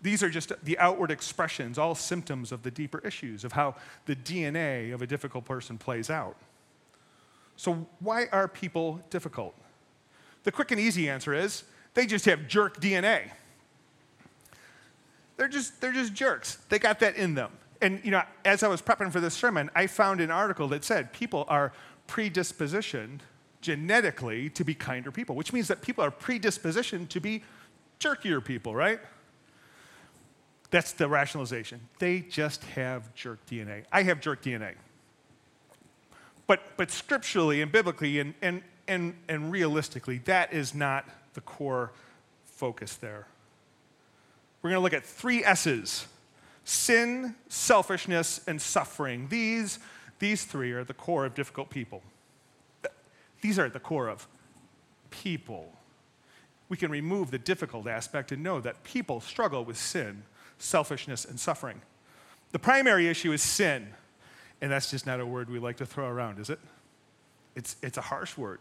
These 0.00 0.22
are 0.22 0.30
just 0.30 0.52
the 0.64 0.78
outward 0.78 1.10
expressions, 1.10 1.76
all 1.76 1.94
symptoms 1.94 2.52
of 2.52 2.62
the 2.62 2.70
deeper 2.70 3.00
issues 3.00 3.44
of 3.44 3.52
how 3.52 3.74
the 4.06 4.16
DNA 4.16 4.94
of 4.94 5.02
a 5.02 5.06
difficult 5.06 5.44
person 5.44 5.76
plays 5.76 6.08
out. 6.08 6.36
So, 7.56 7.86
why 7.98 8.28
are 8.32 8.48
people 8.48 9.02
difficult? 9.10 9.54
The 10.44 10.52
quick 10.52 10.70
and 10.70 10.80
easy 10.80 11.08
answer 11.08 11.34
is 11.34 11.64
they 11.94 12.06
just 12.06 12.24
have 12.24 12.48
jerk 12.48 12.80
DNA. 12.80 13.30
They're 15.36 15.48
just, 15.48 15.80
they're 15.80 15.92
just 15.92 16.12
jerks. 16.14 16.56
They 16.68 16.78
got 16.78 17.00
that 17.00 17.16
in 17.16 17.34
them. 17.34 17.52
And 17.82 18.00
you 18.04 18.10
know, 18.10 18.22
as 18.44 18.62
I 18.62 18.68
was 18.68 18.82
prepping 18.82 19.10
for 19.10 19.20
this 19.20 19.34
sermon, 19.34 19.70
I 19.74 19.86
found 19.86 20.20
an 20.20 20.30
article 20.30 20.68
that 20.68 20.84
said 20.84 21.12
people 21.12 21.46
are 21.48 21.72
predispositioned 22.08 23.20
genetically 23.62 24.50
to 24.50 24.64
be 24.64 24.74
kinder 24.74 25.10
people, 25.10 25.34
which 25.34 25.52
means 25.52 25.68
that 25.68 25.82
people 25.82 26.04
are 26.04 26.10
predispositioned 26.10 27.08
to 27.10 27.20
be 27.20 27.42
jerkier 27.98 28.44
people, 28.44 28.74
right? 28.74 29.00
That's 30.70 30.92
the 30.92 31.08
rationalization. 31.08 31.80
They 31.98 32.20
just 32.20 32.64
have 32.64 33.12
jerk 33.14 33.44
DNA. 33.46 33.84
I 33.92 34.02
have 34.04 34.20
jerk 34.20 34.42
DNA. 34.42 34.74
But, 36.46 36.62
but 36.76 36.90
scripturally 36.90 37.62
and 37.62 37.70
biblically 37.72 38.18
and, 38.20 38.34
and 38.42 38.62
and, 38.90 39.14
and 39.28 39.52
realistically, 39.52 40.18
that 40.24 40.52
is 40.52 40.74
not 40.74 41.04
the 41.34 41.40
core 41.40 41.92
focus 42.44 42.96
there. 42.96 43.26
We're 44.60 44.70
going 44.70 44.78
to 44.78 44.82
look 44.82 44.92
at 44.92 45.04
three 45.04 45.44
S's 45.44 46.06
sin, 46.64 47.36
selfishness, 47.48 48.40
and 48.48 48.60
suffering. 48.60 49.28
These, 49.30 49.78
these 50.18 50.44
three 50.44 50.72
are 50.72 50.82
the 50.84 50.92
core 50.92 51.24
of 51.24 51.34
difficult 51.36 51.70
people. 51.70 52.02
These 53.40 53.58
are 53.60 53.64
at 53.64 53.72
the 53.74 53.80
core 53.80 54.08
of 54.08 54.26
people. 55.10 55.72
We 56.68 56.76
can 56.76 56.90
remove 56.90 57.30
the 57.30 57.38
difficult 57.38 57.86
aspect 57.86 58.32
and 58.32 58.42
know 58.42 58.60
that 58.60 58.82
people 58.82 59.20
struggle 59.20 59.64
with 59.64 59.76
sin, 59.78 60.24
selfishness, 60.58 61.24
and 61.24 61.38
suffering. 61.38 61.80
The 62.50 62.58
primary 62.58 63.06
issue 63.06 63.30
is 63.32 63.40
sin, 63.40 63.90
and 64.60 64.70
that's 64.72 64.90
just 64.90 65.06
not 65.06 65.20
a 65.20 65.26
word 65.26 65.48
we 65.48 65.60
like 65.60 65.76
to 65.76 65.86
throw 65.86 66.08
around, 66.08 66.40
is 66.40 66.50
it? 66.50 66.58
It's, 67.54 67.76
it's 67.82 67.96
a 67.96 68.00
harsh 68.02 68.36
word 68.36 68.58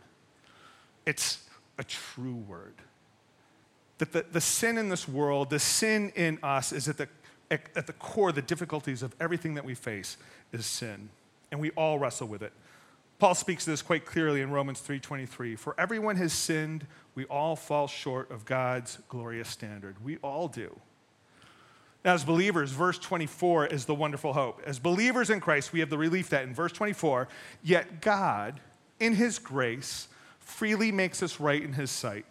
it's 1.09 1.39
a 1.79 1.83
true 1.83 2.35
word. 2.35 2.75
That 3.97 4.11
the, 4.13 4.25
the 4.31 4.39
sin 4.41 4.77
in 4.77 4.89
this 4.89 5.07
world, 5.07 5.49
the 5.49 5.57
sin 5.59 6.13
in 6.15 6.37
us, 6.43 6.71
is 6.71 6.87
at 6.87 6.97
the, 6.97 7.09
at, 7.49 7.61
at 7.75 7.87
the 7.87 7.93
core, 7.93 8.31
the 8.31 8.43
difficulties 8.43 9.01
of 9.01 9.13
everything 9.19 9.55
that 9.55 9.65
we 9.65 9.73
face 9.73 10.15
is 10.53 10.67
sin. 10.67 11.09
And 11.51 11.59
we 11.59 11.71
all 11.71 11.97
wrestle 11.97 12.27
with 12.27 12.43
it. 12.43 12.53
Paul 13.17 13.33
speaks 13.33 13.65
to 13.65 13.71
this 13.71 13.81
quite 13.81 14.05
clearly 14.05 14.39
in 14.41 14.51
Romans 14.51 14.81
3:23. 14.87 15.57
For 15.57 15.75
everyone 15.79 16.15
has 16.17 16.31
sinned, 16.31 16.85
we 17.15 17.25
all 17.25 17.55
fall 17.57 17.87
short 17.87 18.29
of 18.31 18.45
God's 18.45 18.99
glorious 19.09 19.49
standard. 19.49 19.95
We 20.05 20.17
all 20.17 20.47
do. 20.47 20.79
Now, 22.05 22.13
as 22.13 22.23
believers, 22.23 22.71
verse 22.71 22.97
24 22.99 23.65
is 23.67 23.83
the 23.85 23.95
wonderful 23.95 24.31
hope. 24.33 24.61
As 24.65 24.77
believers 24.79 25.29
in 25.31 25.41
Christ, 25.41 25.73
we 25.73 25.79
have 25.81 25.89
the 25.89 25.97
relief 25.97 26.29
that 26.29 26.43
in 26.43 26.53
verse 26.53 26.71
24, 26.71 27.27
yet 27.61 27.99
God, 27.99 28.61
in 29.01 29.15
his 29.15 29.37
grace, 29.37 30.07
freely 30.49 30.91
makes 30.91 31.21
us 31.23 31.39
right 31.39 31.61
in 31.61 31.73
his 31.73 31.91
sight. 31.91 32.25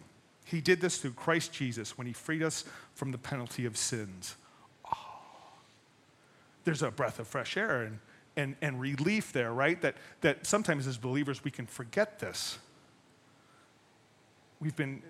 He 0.44 0.60
did 0.60 0.80
this 0.80 0.98
through 0.98 1.12
Christ 1.12 1.52
Jesus 1.52 1.96
when 1.96 2.06
he 2.06 2.12
freed 2.12 2.42
us 2.42 2.64
from 2.94 3.12
the 3.12 3.18
penalty 3.18 3.64
of 3.64 3.76
sins. 3.76 4.34
Oh, 4.92 5.28
there's 6.64 6.82
a 6.82 6.90
breath 6.90 7.18
of 7.20 7.28
fresh 7.28 7.56
air 7.56 7.82
and, 7.82 7.98
and, 8.36 8.56
and 8.60 8.80
relief 8.80 9.32
there, 9.32 9.52
right? 9.52 9.80
That, 9.82 9.96
that 10.22 10.46
sometimes 10.46 10.86
as 10.86 10.98
believers 10.98 11.44
we 11.44 11.50
can 11.52 11.66
forget 11.66 12.18
this. 12.18 12.58
We've 14.60 14.74
been, 14.76 15.02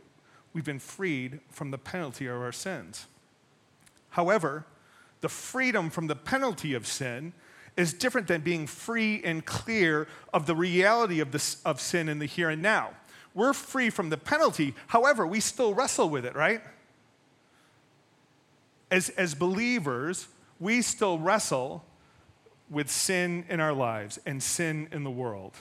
we've 0.53 0.65
been 0.65 0.79
freed 0.81 1.41
from 1.49 1.71
the 1.71 1.79
penalty 1.79 2.27
of 2.27 2.37
our 2.41 2.53
sins. 2.53 3.07
However, 4.11 4.67
the 5.23 5.29
freedom 5.29 5.89
from 5.89 6.09
the 6.09 6.17
penalty 6.17 6.75
of 6.75 6.87
sin 6.87 7.33
is 7.79 7.93
different 7.95 8.27
than 8.27 8.41
being 8.41 8.67
free 8.67 9.23
and 9.25 9.45
clear 9.47 10.09
of 10.35 10.47
the 10.47 10.55
reality 10.57 11.21
of, 11.21 11.31
this, 11.31 11.59
of 11.65 11.81
sin 11.81 12.09
in 12.09 12.19
the 12.19 12.27
here 12.27 12.51
and 12.51 12.61
now. 12.61 12.91
We're 13.35 13.53
free 13.53 13.89
from 13.89 14.11
the 14.11 14.17
penalty, 14.17 14.75
however, 14.89 15.25
we 15.25 15.39
still 15.39 15.73
wrestle 15.75 16.11
with 16.11 16.27
it, 16.27 16.35
right? 16.35 16.61
As, 18.91 19.11
as 19.11 19.37
believers, 19.37 20.27
we 20.59 20.83
still 20.83 21.21
wrestle 21.21 21.85
with 22.69 22.91
sin 22.91 23.45
in 23.49 23.61
our 23.61 23.73
lives 23.73 24.19
and 24.27 24.43
sin 24.43 24.89
in 24.91 25.05
the 25.05 25.11
world. 25.11 25.53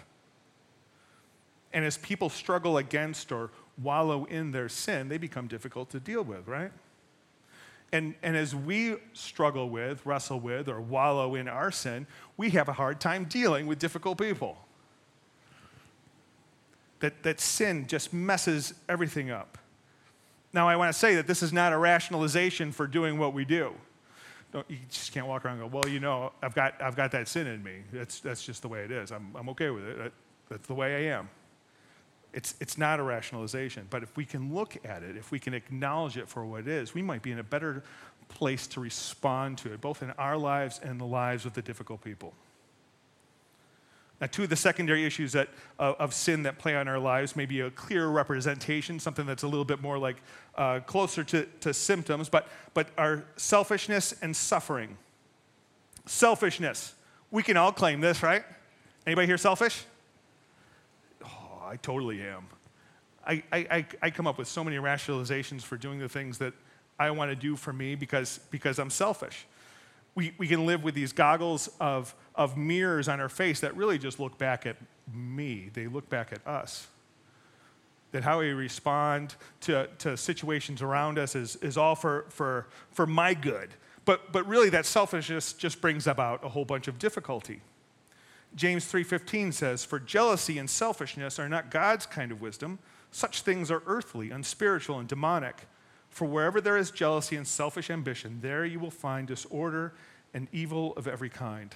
And 1.72 1.86
as 1.86 2.00
people 2.00 2.30
struggle 2.30 2.80
against 2.80 3.32
or 3.32 3.52
wallow 3.78 4.26
in 4.26 4.52
their 4.54 4.70
sin, 4.70 5.08
they 5.08 5.20
become 5.20 5.46
difficult 5.48 5.92
to 5.92 6.00
deal 6.00 6.24
with, 6.24 6.48
right? 6.48 6.72
And, 7.94 8.16
and 8.22 8.36
as 8.36 8.54
we 8.56 8.96
struggle 9.14 9.70
with, 9.70 10.06
wrestle 10.06 10.40
with, 10.40 10.68
or 10.68 10.82
wallow 10.82 11.36
in 11.36 11.48
our 11.48 11.72
sin, 11.72 12.06
we 12.36 12.50
have 12.52 12.68
a 12.68 12.74
hard 12.74 13.00
time 13.00 13.26
dealing 13.26 13.66
with 13.68 13.80
difficult 13.80 14.18
people. 14.18 14.58
That, 17.00 17.24
that 17.24 17.40
sin 17.40 17.88
just 17.88 18.12
messes 18.14 18.74
everything 18.90 19.30
up. 19.30 19.58
Now, 20.52 20.68
I 20.68 20.76
want 20.76 20.92
to 20.92 20.98
say 20.98 21.16
that 21.16 21.28
this 21.28 21.44
is 21.44 21.54
not 21.54 21.72
a 21.72 21.78
rationalization 21.78 22.72
for 22.72 22.88
doing 22.88 23.20
what 23.20 23.34
we 23.34 23.46
do. 23.46 23.74
Don't, 24.52 24.70
you 24.70 24.78
just 24.90 25.12
can't 25.12 25.28
walk 25.28 25.46
around 25.46 25.62
and 25.62 25.70
go, 25.70 25.78
well, 25.80 25.88
you 25.92 26.00
know, 26.00 26.32
I've 26.42 26.56
got, 26.56 26.82
I've 26.82 26.96
got 26.96 27.12
that 27.12 27.28
sin 27.28 27.48
in 27.48 27.62
me. 27.64 27.84
That's, 27.94 28.20
that's 28.20 28.44
just 28.44 28.64
the 28.64 28.68
way 28.68 28.82
it 28.82 28.92
is. 28.92 29.12
I'm, 29.12 29.28
I'm 29.36 29.48
okay 29.50 29.70
with 29.70 29.84
it. 29.86 29.98
That, 29.98 30.12
that's 30.50 30.68
the 30.68 30.74
way 30.74 31.10
I 31.10 31.14
am. 31.18 31.30
It's, 32.34 32.56
it's 32.60 32.78
not 32.78 33.00
a 33.00 33.04
rationalization, 33.04 33.88
but 33.90 34.04
if 34.04 34.16
we 34.18 34.26
can 34.26 34.54
look 34.54 34.78
at 34.86 35.04
it, 35.04 35.16
if 35.16 35.32
we 35.32 35.40
can 35.40 35.54
acknowledge 35.54 36.18
it 36.18 36.28
for 36.28 36.46
what 36.46 36.62
it 36.62 36.68
is, 36.68 36.94
we 36.94 37.02
might 37.02 37.22
be 37.22 37.32
in 37.32 37.40
a 37.40 37.44
better 37.44 37.84
place 38.28 38.68
to 38.68 38.80
respond 38.80 39.58
to 39.60 39.74
it, 39.74 39.82
both 39.82 40.04
in 40.04 40.12
our 40.12 40.38
lives 40.38 40.80
and 40.84 41.00
the 41.00 41.06
lives 41.06 41.46
of 41.46 41.54
the 41.54 41.62
difficult 41.62 42.04
people. 42.04 42.34
Now, 44.20 44.26
two 44.28 44.44
of 44.44 44.50
the 44.50 44.56
secondary 44.56 45.06
issues 45.06 45.32
that, 45.34 45.48
uh, 45.80 45.94
of 46.00 46.12
sin 46.14 46.44
that 46.44 46.58
play 46.58 46.76
on 46.76 46.88
our 46.88 46.98
lives 46.98 47.36
may 47.36 47.46
be 47.46 47.60
a 47.62 47.70
clear 47.70 48.08
representation, 48.08 49.00
something 49.00 49.28
that's 49.28 49.44
a 49.44 49.48
little 49.48 49.64
bit 49.66 49.80
more 49.80 50.00
like 50.00 50.18
uh, 50.56 50.80
closer 50.82 51.24
to, 51.26 51.46
to 51.62 51.74
symptoms, 51.74 52.28
but, 52.28 52.48
but 52.74 52.88
our 52.98 53.24
selfishness 53.38 54.16
and 54.24 54.36
suffering. 54.36 54.98
Selfishness. 56.08 56.96
We 57.30 57.44
can 57.44 57.58
all 57.58 57.72
claim 57.72 58.02
this, 58.02 58.24
right? 58.24 58.44
Anybody 59.06 59.28
here 59.28 59.38
selfish? 59.38 59.86
I 61.68 61.76
totally 61.78 62.22
am. 62.24 62.48
I, 63.26 63.44
I, 63.52 63.86
I 64.02 64.10
come 64.10 64.26
up 64.26 64.38
with 64.38 64.48
so 64.48 64.64
many 64.64 64.78
rationalizations 64.78 65.62
for 65.64 65.76
doing 65.76 66.00
the 66.00 66.08
things 66.08 66.38
that 66.38 66.54
I 66.98 67.12
want 67.12 67.30
to 67.30 67.36
do 67.36 67.58
for 67.58 67.74
me 67.74 67.96
because, 67.96 68.40
because 68.52 68.80
I'm 68.80 68.90
selfish. 68.90 69.46
We, 70.16 70.34
we 70.38 70.48
can 70.48 70.66
live 70.66 70.84
with 70.84 70.96
these 70.96 71.12
goggles 71.12 71.70
of, 71.82 72.16
of 72.36 72.56
mirrors 72.58 73.10
on 73.10 73.20
our 73.20 73.28
face 73.30 73.60
that 73.60 73.76
really 73.76 74.00
just 74.00 74.18
look 74.20 74.38
back 74.38 74.66
at 74.66 74.78
me, 75.14 75.70
they 75.74 75.88
look 75.88 76.10
back 76.10 76.32
at 76.32 76.46
us. 76.48 76.88
That 78.14 78.24
how 78.24 78.40
we 78.40 78.52
respond 78.52 79.36
to, 79.62 79.90
to 80.00 80.16
situations 80.16 80.82
around 80.82 81.20
us 81.20 81.36
is, 81.36 81.58
is 81.58 81.78
all 81.78 81.96
for, 81.96 82.26
for, 82.30 82.68
for 82.92 83.06
my 83.06 83.34
good. 83.34 83.70
But, 84.06 84.32
but 84.32 84.48
really, 84.48 84.70
that 84.70 84.86
selfishness 84.86 85.52
just 85.52 85.82
brings 85.82 86.08
about 86.08 86.44
a 86.46 86.50
whole 86.50 86.64
bunch 86.66 86.88
of 86.88 86.98
difficulty. 86.98 87.62
James 88.56 88.86
3:15 88.92 89.52
says, 89.54 89.86
"For 89.86 90.00
jealousy 90.00 90.58
and 90.58 90.70
selfishness 90.70 91.40
are 91.40 91.50
not 91.50 91.70
God's 91.70 92.06
kind 92.06 92.32
of 92.32 92.42
wisdom. 92.42 92.80
Such 93.12 93.42
things 93.42 93.70
are 93.72 93.84
earthly, 93.86 94.32
unspiritual, 94.32 95.00
and 95.00 95.08
demonic. 95.08 95.68
For 96.10 96.26
wherever 96.28 96.60
there 96.62 96.78
is 96.78 96.90
jealousy 96.90 97.36
and 97.36 97.48
selfish 97.48 97.90
ambition, 97.90 98.40
there 98.42 98.66
you 98.66 98.80
will 98.80 98.92
find 98.92 99.28
disorder 99.28 99.94
and 100.34 100.48
evil 100.52 100.94
of 100.96 101.08
every 101.08 101.30
kind." 101.30 101.76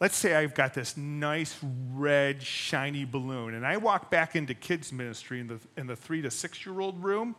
Let's 0.00 0.16
say 0.16 0.34
I've 0.34 0.54
got 0.56 0.74
this 0.74 0.96
nice 0.96 1.56
red 1.62 2.42
shiny 2.42 3.04
balloon, 3.04 3.54
and 3.54 3.64
I 3.64 3.76
walk 3.76 4.10
back 4.10 4.34
into 4.34 4.52
kids' 4.54 4.92
ministry 4.92 5.38
in 5.38 5.46
the, 5.46 5.60
in 5.76 5.86
the 5.86 5.94
three 5.94 6.20
to 6.22 6.30
six 6.30 6.66
year 6.66 6.80
old 6.80 7.04
room, 7.04 7.36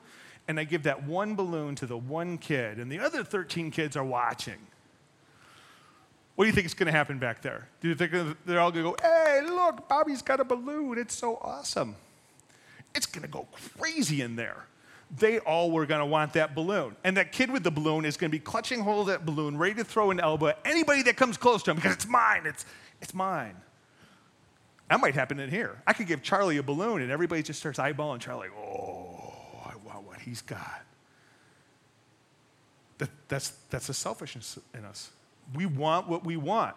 and 0.47 0.57
I 0.57 0.63
give 0.63 0.83
that 0.83 1.03
one 1.03 1.35
balloon 1.35 1.75
to 1.75 1.85
the 1.85 1.97
one 1.97 2.37
kid, 2.37 2.77
and 2.79 2.89
the 2.89 2.99
other 2.99 3.21
13 3.25 3.69
kids 3.71 3.97
are 3.97 4.03
watching. 4.05 4.59
What 6.35 6.45
do 6.45 6.47
you 6.47 6.53
think 6.53 6.65
is 6.65 6.73
going 6.73 6.87
to 6.87 6.91
happen 6.97 7.19
back 7.19 7.41
there? 7.41 7.67
Do 7.81 7.89
you 7.89 7.95
think 7.95 8.11
they're 8.45 8.59
all 8.59 8.71
going 8.71 8.85
to 8.85 8.91
go, 8.91 8.97
hey, 9.01 9.41
look, 9.45 9.87
Bobby's 9.87 10.21
got 10.23 10.39
a 10.39 10.43
balloon. 10.43 10.97
It's 10.97 11.15
so 11.15 11.37
awesome. 11.41 11.95
It's 12.95 13.05
going 13.05 13.21
to 13.21 13.27
go 13.27 13.47
crazy 13.77 14.21
in 14.21 14.35
there. 14.35 14.65
They 15.15 15.37
all 15.39 15.69
were 15.69 15.85
going 15.85 15.99
to 15.99 16.05
want 16.07 16.33
that 16.33 16.55
balloon. 16.55 16.95
And 17.03 17.17
that 17.17 17.31
kid 17.33 17.51
with 17.51 17.63
the 17.63 17.69
balloon 17.69 18.03
is 18.03 18.17
going 18.17 18.31
to 18.31 18.35
be 18.35 18.39
clutching 18.41 18.79
hold 18.79 19.01
of 19.01 19.07
that 19.07 19.25
balloon, 19.27 19.57
ready 19.59 19.75
to 19.75 19.83
throw 19.83 20.09
an 20.09 20.19
elbow 20.19 20.47
at 20.47 20.59
anybody 20.65 21.03
that 21.03 21.17
comes 21.17 21.37
close 21.37 21.61
to 21.63 21.71
him 21.71 21.75
because 21.75 21.93
it's 21.93 22.07
mine. 22.07 22.43
It's, 22.45 22.65
it's 22.99 23.13
mine. 23.13 23.55
That 24.89 24.99
might 24.99 25.13
happen 25.13 25.39
in 25.39 25.51
here. 25.51 25.81
I 25.85 25.93
could 25.93 26.07
give 26.07 26.23
Charlie 26.23 26.57
a 26.57 26.63
balloon 26.63 27.03
and 27.03 27.11
everybody 27.11 27.43
just 27.43 27.59
starts 27.59 27.77
eyeballing 27.77 28.19
Charlie, 28.19 28.49
oh, 28.57 29.33
I 29.65 29.73
want 29.85 30.07
what 30.07 30.19
he's 30.19 30.41
got. 30.41 30.81
That, 32.97 33.09
that's, 33.27 33.49
that's 33.69 33.87
the 33.87 33.93
selfishness 33.93 34.57
in 34.73 34.83
us 34.85 35.11
we 35.55 35.65
want 35.65 36.07
what 36.07 36.23
we 36.25 36.37
want. 36.37 36.75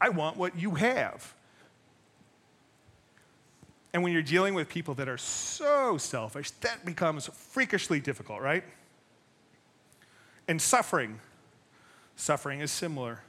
I 0.00 0.08
want 0.10 0.36
what 0.36 0.58
you 0.58 0.72
have. 0.76 1.34
And 3.92 4.02
when 4.02 4.12
you're 4.12 4.22
dealing 4.22 4.54
with 4.54 4.68
people 4.68 4.94
that 4.94 5.08
are 5.08 5.16
so 5.18 5.96
selfish, 5.98 6.50
that 6.62 6.84
becomes 6.84 7.26
freakishly 7.26 8.00
difficult, 8.00 8.40
right? 8.40 8.62
And 10.46 10.60
suffering. 10.60 11.20
Suffering 12.14 12.60
is 12.60 12.70
similar. 12.70 13.20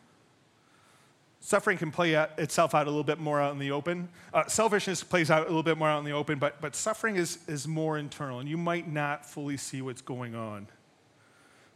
Suffering 1.41 1.77
can 1.77 1.91
play 1.91 2.13
itself 2.37 2.75
out 2.75 2.87
a 2.87 2.89
little 2.89 3.05
bit 3.05 3.19
more 3.19 3.39
out 3.41 3.53
in 3.53 3.59
the 3.59 3.71
open. 3.71 4.09
Uh, 4.33 4.45
selfishness 4.47 5.01
plays 5.03 5.31
out 5.31 5.43
a 5.43 5.49
little 5.49 5.63
bit 5.63 5.77
more 5.77 5.87
out 5.87 5.99
in 5.99 6.05
the 6.05 6.11
open, 6.11 6.37
but, 6.39 6.59
but 6.59 6.75
suffering 6.75 7.15
is, 7.15 7.39
is 7.47 7.65
more 7.67 7.97
internal, 7.97 8.39
and 8.39 8.49
you 8.49 8.57
might 8.57 8.91
not 8.91 9.25
fully 9.25 9.55
see 9.55 9.81
what's 9.81 10.01
going 10.01 10.35
on. 10.35 10.67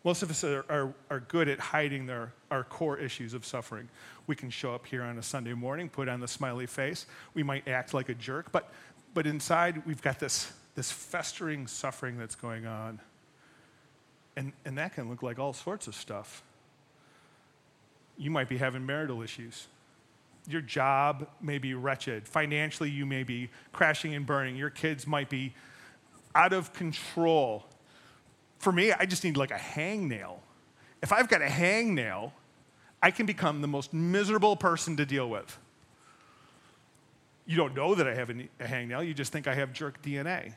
Most 0.03 0.21
of 0.21 0.29
us 0.29 0.43
are, 0.43 0.65
are, 0.67 0.93
are, 1.09 1.21
good 1.21 1.47
at 1.47 1.59
hiding 1.59 2.05
their, 2.07 2.33
our 2.51 2.65
core 2.65 2.97
issues 2.97 3.33
of 3.33 3.45
suffering. 3.45 3.87
We 4.27 4.35
can 4.35 4.49
show 4.49 4.75
up 4.75 4.85
here 4.85 5.01
on 5.01 5.17
a 5.17 5.23
Sunday 5.23 5.53
morning, 5.53 5.87
put 5.87 6.09
on 6.09 6.19
the 6.19 6.27
smiley 6.27 6.65
face. 6.65 7.05
We 7.33 7.41
might 7.43 7.67
act 7.69 7.93
like 7.93 8.09
a 8.09 8.13
jerk, 8.13 8.51
but, 8.51 8.69
but 9.13 9.25
inside 9.25 9.81
we've 9.85 10.01
got 10.01 10.19
this, 10.19 10.51
this 10.75 10.91
festering 10.91 11.67
suffering 11.67 12.17
that's 12.17 12.35
going 12.35 12.65
on. 12.65 12.99
And, 14.35 14.51
and 14.65 14.77
that 14.77 14.93
can 14.93 15.09
look 15.09 15.23
like 15.23 15.39
all 15.39 15.53
sorts 15.53 15.87
of 15.87 15.95
stuff. 15.95 16.43
You 18.17 18.29
might 18.29 18.49
be 18.49 18.57
having 18.57 18.85
marital 18.85 19.21
issues. 19.21 19.67
Your 20.49 20.61
job 20.61 21.27
may 21.41 21.59
be 21.59 21.75
wretched. 21.75 22.27
Financially, 22.27 22.89
you 22.89 23.05
may 23.05 23.23
be 23.23 23.49
crashing 23.71 24.13
and 24.15 24.25
burning. 24.25 24.57
Your 24.57 24.69
kids 24.69 25.07
might 25.07 25.29
be 25.29 25.53
out 26.35 26.51
of 26.51 26.73
control 26.73 27.65
for 28.63 28.71
me, 28.71 28.93
I 28.97 29.05
just 29.05 29.25
need 29.25 29.35
like 29.35 29.51
a 29.51 29.55
hangnail. 29.55 30.37
If 31.01 31.11
I've 31.11 31.27
got 31.27 31.41
a 31.41 31.47
hangnail, 31.47 32.31
I 33.01 33.11
can 33.11 33.25
become 33.25 33.59
the 33.59 33.67
most 33.67 33.93
miserable 33.93 34.55
person 34.55 34.95
to 34.95 35.05
deal 35.05 35.29
with. 35.29 35.59
You 37.45 37.57
don't 37.57 37.75
know 37.75 37.93
that 37.93 38.07
I 38.07 38.15
have 38.15 38.29
a 38.29 38.35
hangnail, 38.61 39.05
you 39.05 39.13
just 39.13 39.33
think 39.33 39.49
I 39.49 39.53
have 39.53 39.73
jerk 39.73 40.01
DNA. 40.01 40.53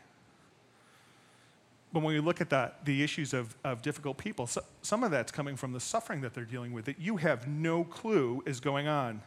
But 1.92 2.04
when 2.04 2.14
you 2.14 2.22
look 2.22 2.40
at 2.40 2.48
the, 2.48 2.70
the 2.84 3.02
issues 3.02 3.34
of, 3.34 3.56
of 3.64 3.82
difficult 3.82 4.18
people, 4.18 4.46
so, 4.46 4.60
some 4.82 5.02
of 5.02 5.10
that's 5.10 5.32
coming 5.32 5.56
from 5.56 5.72
the 5.72 5.80
suffering 5.80 6.20
that 6.20 6.32
they're 6.32 6.44
dealing 6.44 6.72
with 6.72 6.84
that 6.84 7.00
you 7.00 7.16
have 7.16 7.48
no 7.48 7.82
clue 7.82 8.40
is 8.46 8.60
going 8.60 8.86
on. 8.86 9.20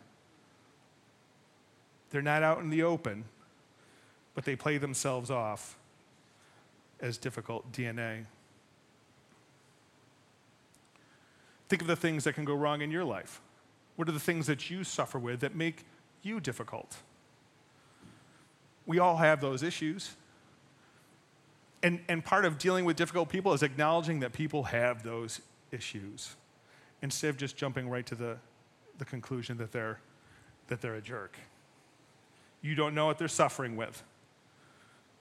They're 2.12 2.22
not 2.22 2.44
out 2.44 2.60
in 2.62 2.70
the 2.70 2.84
open, 2.84 3.26
but 4.36 4.46
they 4.46 4.56
play 4.56 4.78
themselves 4.78 5.30
off 5.30 5.78
as 7.02 7.18
difficult 7.18 7.70
DNA. 7.74 8.24
Think 11.70 11.84
of 11.84 11.88
the 11.88 11.96
things 11.96 12.24
that 12.24 12.34
can 12.34 12.44
go 12.46 12.56
wrong 12.56 12.82
in 12.82 12.90
your 12.90 13.06
life. 13.06 13.42
What 13.96 14.10
are 14.10 14.12
the 14.12 14.20
things 14.20 14.48
that 14.48 14.72
you 14.72 14.84
suffer 14.84 15.20
with 15.20 15.42
that 15.42 15.56
make 15.56 15.86
you 16.24 16.40
difficult? 16.40 16.98
We 18.88 18.98
all 18.98 19.18
have 19.18 19.40
those 19.40 19.62
issues. 19.62 20.16
And, 21.84 22.02
and 22.10 22.26
part 22.26 22.44
of 22.44 22.58
dealing 22.58 22.86
with 22.86 22.98
difficult 22.98 23.30
people 23.30 23.54
is 23.54 23.62
acknowledging 23.62 24.20
that 24.22 24.34
people 24.34 24.64
have 24.64 25.04
those 25.04 25.42
issues 25.72 26.36
instead 27.04 27.30
of 27.30 27.38
just 27.38 27.56
jumping 27.56 27.88
right 27.88 28.06
to 28.08 28.16
the, 28.16 28.38
the 28.98 29.06
conclusion 29.06 29.58
that 29.60 29.72
they're, 29.72 30.00
that 30.68 30.82
they're 30.82 30.96
a 30.96 31.02
jerk. 31.02 31.38
You 32.62 32.74
don't 32.74 32.96
know 32.96 33.06
what 33.06 33.20
they're 33.20 33.28
suffering 33.28 33.78
with, 33.78 34.04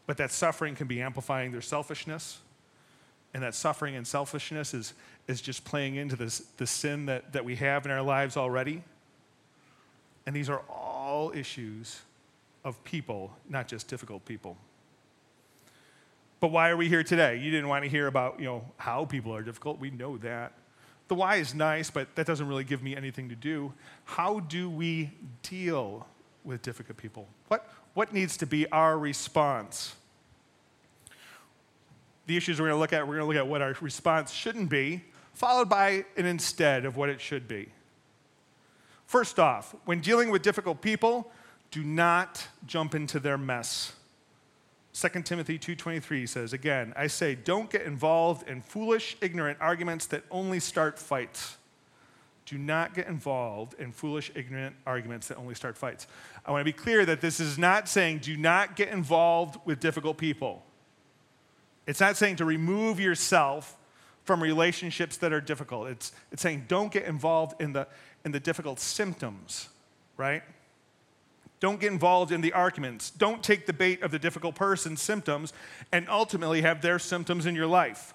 but 0.06 0.16
that 0.16 0.32
suffering 0.32 0.74
can 0.74 0.86
be 0.86 1.02
amplifying 1.02 1.52
their 1.52 1.60
selfishness 1.60 2.38
and 3.34 3.42
that 3.42 3.54
suffering 3.54 3.96
and 3.96 4.06
selfishness 4.06 4.74
is, 4.74 4.94
is 5.26 5.40
just 5.40 5.64
playing 5.64 5.96
into 5.96 6.16
this, 6.16 6.38
the 6.56 6.66
sin 6.66 7.06
that, 7.06 7.32
that 7.32 7.44
we 7.44 7.56
have 7.56 7.84
in 7.84 7.90
our 7.92 8.02
lives 8.02 8.36
already. 8.36 8.82
And 10.26 10.34
these 10.34 10.48
are 10.48 10.62
all 10.70 11.32
issues 11.34 12.00
of 12.64 12.82
people, 12.84 13.34
not 13.48 13.68
just 13.68 13.88
difficult 13.88 14.24
people. 14.24 14.56
But 16.40 16.48
why 16.52 16.68
are 16.70 16.76
we 16.76 16.88
here 16.88 17.02
today? 17.02 17.36
You 17.38 17.50
didn't 17.50 17.68
want 17.68 17.84
to 17.84 17.90
hear 17.90 18.06
about, 18.06 18.38
you 18.38 18.44
know, 18.46 18.64
how 18.76 19.04
people 19.04 19.34
are 19.34 19.42
difficult. 19.42 19.78
We 19.80 19.90
know 19.90 20.18
that. 20.18 20.52
The 21.08 21.14
why 21.14 21.36
is 21.36 21.54
nice, 21.54 21.90
but 21.90 22.14
that 22.16 22.26
doesn't 22.26 22.46
really 22.46 22.64
give 22.64 22.82
me 22.82 22.94
anything 22.94 23.28
to 23.30 23.34
do. 23.34 23.72
How 24.04 24.40
do 24.40 24.68
we 24.70 25.10
deal 25.42 26.06
with 26.44 26.62
difficult 26.62 26.96
people? 26.98 27.26
What, 27.48 27.68
what 27.94 28.12
needs 28.12 28.36
to 28.38 28.46
be 28.46 28.70
our 28.70 28.98
response? 28.98 29.94
the 32.28 32.36
issues 32.36 32.60
we're 32.60 32.68
going 32.68 32.76
to 32.76 32.80
look 32.80 32.92
at, 32.92 33.00
we're 33.08 33.14
going 33.18 33.24
to 33.24 33.26
look 33.26 33.36
at 33.38 33.48
what 33.48 33.62
our 33.62 33.74
response 33.80 34.30
shouldn't 34.32 34.68
be, 34.68 35.02
followed 35.32 35.68
by 35.68 36.04
an 36.16 36.26
instead 36.26 36.84
of 36.84 36.94
what 36.96 37.08
it 37.08 37.20
should 37.22 37.48
be. 37.48 37.70
First 39.06 39.38
off, 39.40 39.74
when 39.86 40.00
dealing 40.00 40.30
with 40.30 40.42
difficult 40.42 40.82
people, 40.82 41.30
do 41.70 41.82
not 41.82 42.46
jump 42.66 42.94
into 42.94 43.18
their 43.18 43.38
mess. 43.38 43.94
2 44.92 45.08
Timothy 45.22 45.58
2:23 45.58 46.26
says, 46.28 46.52
"Again, 46.52 46.92
I 46.96 47.06
say, 47.06 47.34
don't 47.34 47.70
get 47.70 47.82
involved 47.82 48.46
in 48.48 48.60
foolish, 48.60 49.16
ignorant 49.22 49.58
arguments 49.60 50.06
that 50.06 50.24
only 50.30 50.60
start 50.60 50.98
fights." 50.98 51.56
Do 52.44 52.58
not 52.58 52.94
get 52.94 53.06
involved 53.06 53.74
in 53.78 53.92
foolish, 53.92 54.30
ignorant 54.34 54.76
arguments 54.86 55.28
that 55.28 55.36
only 55.36 55.54
start 55.54 55.76
fights. 55.78 56.06
I 56.44 56.50
want 56.50 56.62
to 56.62 56.64
be 56.64 56.72
clear 56.72 57.06
that 57.06 57.20
this 57.22 57.40
is 57.40 57.58
not 57.58 57.88
saying 57.88 58.18
do 58.20 58.36
not 58.36 58.76
get 58.76 58.88
involved 58.88 59.58
with 59.64 59.80
difficult 59.80 60.18
people. 60.18 60.64
It's 61.88 62.00
not 62.00 62.18
saying 62.18 62.36
to 62.36 62.44
remove 62.44 63.00
yourself 63.00 63.74
from 64.22 64.42
relationships 64.42 65.16
that 65.16 65.32
are 65.32 65.40
difficult. 65.40 65.88
It's, 65.88 66.12
it's 66.30 66.42
saying 66.42 66.66
don't 66.68 66.92
get 66.92 67.04
involved 67.06 67.60
in 67.62 67.72
the, 67.72 67.88
in 68.26 68.30
the 68.32 68.38
difficult 68.38 68.78
symptoms, 68.78 69.70
right? 70.18 70.42
Don't 71.60 71.80
get 71.80 71.90
involved 71.90 72.30
in 72.30 72.42
the 72.42 72.52
arguments. 72.52 73.08
Don't 73.10 73.42
take 73.42 73.64
the 73.64 73.72
bait 73.72 74.02
of 74.02 74.10
the 74.10 74.18
difficult 74.18 74.54
person's 74.54 75.00
symptoms 75.00 75.54
and 75.90 76.06
ultimately 76.10 76.60
have 76.60 76.82
their 76.82 76.98
symptoms 76.98 77.46
in 77.46 77.54
your 77.54 77.66
life. 77.66 78.12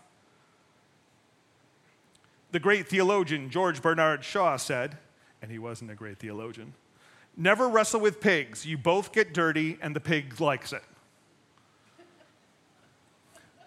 The 2.51 2.59
great 2.59 2.87
theologian 2.87 3.49
George 3.49 3.81
Bernard 3.81 4.23
Shaw 4.23 4.55
said, 4.57 4.99
and 5.41 5.49
he 5.49 5.57
wasn't 5.57 5.89
a 5.89 5.95
great 5.95 6.19
theologian, 6.19 6.73
never 7.35 7.67
wrestle 7.67 8.01
with 8.01 8.21
pigs. 8.21 8.67
You 8.67 8.77
both 8.77 9.11
get 9.11 9.33
dirty, 9.33 9.79
and 9.81 9.95
the 9.95 9.99
pig 9.99 10.39
likes 10.39 10.73
it. 10.73 10.83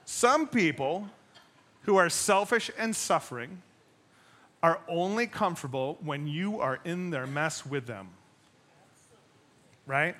Some 0.07 0.47
people 0.47 1.09
who 1.83 1.97
are 1.97 2.09
selfish 2.09 2.71
and 2.79 2.95
suffering 2.95 3.61
are 4.63 4.79
only 4.89 5.27
comfortable 5.27 5.99
when 6.01 6.27
you 6.29 6.61
are 6.61 6.79
in 6.85 7.11
their 7.11 7.27
mess 7.27 7.67
with 7.67 7.87
them. 7.87 8.09
Right? 9.85 10.15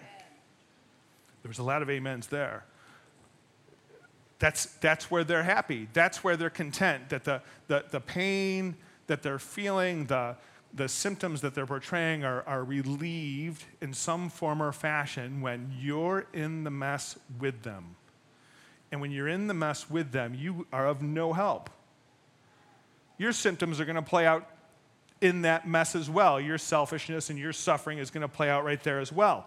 There 1.43 1.49
was 1.49 1.59
a 1.59 1.63
lot 1.63 1.83
of 1.83 1.89
amens 1.89 2.27
there. 2.27 2.65
That's, 4.41 4.67
that's 4.81 5.09
where 5.11 5.23
they're 5.25 5.45
happy. 5.45 5.89
That's 5.93 6.23
where 6.23 6.37
they're 6.37 6.51
content. 6.51 7.09
That 7.09 7.23
the, 7.25 7.41
the, 7.69 7.85
the 7.91 8.01
pain 8.01 8.75
that 9.07 9.23
they're 9.23 9.39
feeling, 9.39 10.07
the, 10.07 10.35
the 10.75 10.89
symptoms 10.89 11.41
that 11.43 11.55
they're 11.55 11.65
portraying 11.67 12.25
are, 12.25 12.43
are 12.43 12.65
relieved 12.65 13.63
in 13.81 13.95
some 13.95 14.31
form 14.31 14.61
or 14.61 14.73
fashion 14.73 15.41
when 15.41 15.73
you're 15.81 16.27
in 16.35 16.65
the 16.65 16.71
mess 16.73 17.17
with 17.39 17.63
them. 17.63 17.95
And 18.97 19.03
when 19.03 19.11
you're 19.11 19.29
in 19.29 19.47
the 19.47 19.53
mess 19.53 19.91
with 19.91 20.11
them, 20.11 20.35
you 20.35 20.67
are 20.73 20.87
of 20.87 21.03
no 21.03 21.35
help. 21.35 21.69
Your 23.19 23.33
symptoms 23.33 23.79
are 23.79 23.85
going 23.85 23.97
to 23.97 24.01
play 24.01 24.27
out 24.27 24.49
in 25.21 25.43
that 25.43 25.69
mess 25.69 25.95
as 25.95 26.09
well. 26.09 26.41
Your 26.41 26.57
selfishness 26.57 27.29
and 27.29 27.39
your 27.39 27.53
suffering 27.53 27.99
is 27.99 28.11
going 28.11 28.23
to 28.23 28.29
play 28.29 28.49
out 28.49 28.65
right 28.65 28.83
there 28.83 28.99
as 28.99 29.13
well. 29.13 29.45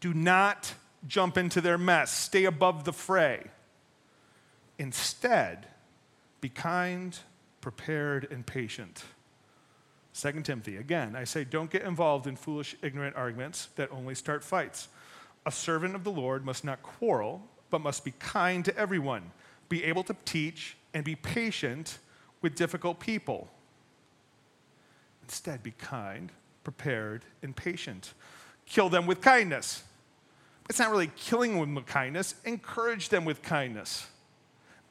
Do 0.00 0.12
not 0.12 0.74
jump 1.08 1.38
into 1.38 1.62
their 1.62 1.78
mess, 1.78 2.12
stay 2.12 2.44
above 2.44 2.84
the 2.84 2.92
fray. 2.92 3.42
Instead, 4.78 5.64
be 6.42 6.50
kind, 6.50 7.18
prepared, 7.62 8.28
and 8.30 8.44
patient. 8.44 9.02
2 10.12 10.32
Timothy, 10.42 10.76
again, 10.76 11.16
I 11.16 11.24
say, 11.24 11.44
don't 11.44 11.70
get 11.70 11.84
involved 11.84 12.26
in 12.26 12.36
foolish, 12.36 12.76
ignorant 12.82 13.16
arguments 13.16 13.70
that 13.76 13.90
only 13.90 14.14
start 14.14 14.44
fights. 14.44 14.88
A 15.46 15.50
servant 15.50 15.94
of 15.94 16.04
the 16.04 16.12
Lord 16.12 16.44
must 16.44 16.66
not 16.66 16.82
quarrel, 16.82 17.44
but 17.70 17.80
must 17.80 18.04
be 18.04 18.12
kind 18.18 18.64
to 18.64 18.76
everyone, 18.76 19.30
be 19.68 19.84
able 19.84 20.02
to 20.04 20.16
teach, 20.24 20.76
and 20.92 21.04
be 21.04 21.14
patient 21.14 21.98
with 22.42 22.56
difficult 22.56 22.98
people. 22.98 23.48
Instead, 25.22 25.62
be 25.62 25.70
kind, 25.70 26.32
prepared, 26.64 27.24
and 27.42 27.54
patient. 27.54 28.12
Kill 28.66 28.88
them 28.88 29.06
with 29.06 29.20
kindness. 29.20 29.84
It's 30.68 30.78
not 30.78 30.90
really 30.90 31.10
killing 31.16 31.54
them 31.58 31.74
with 31.74 31.86
kindness, 31.86 32.34
encourage 32.44 33.08
them 33.08 33.24
with 33.24 33.42
kindness. 33.42 34.06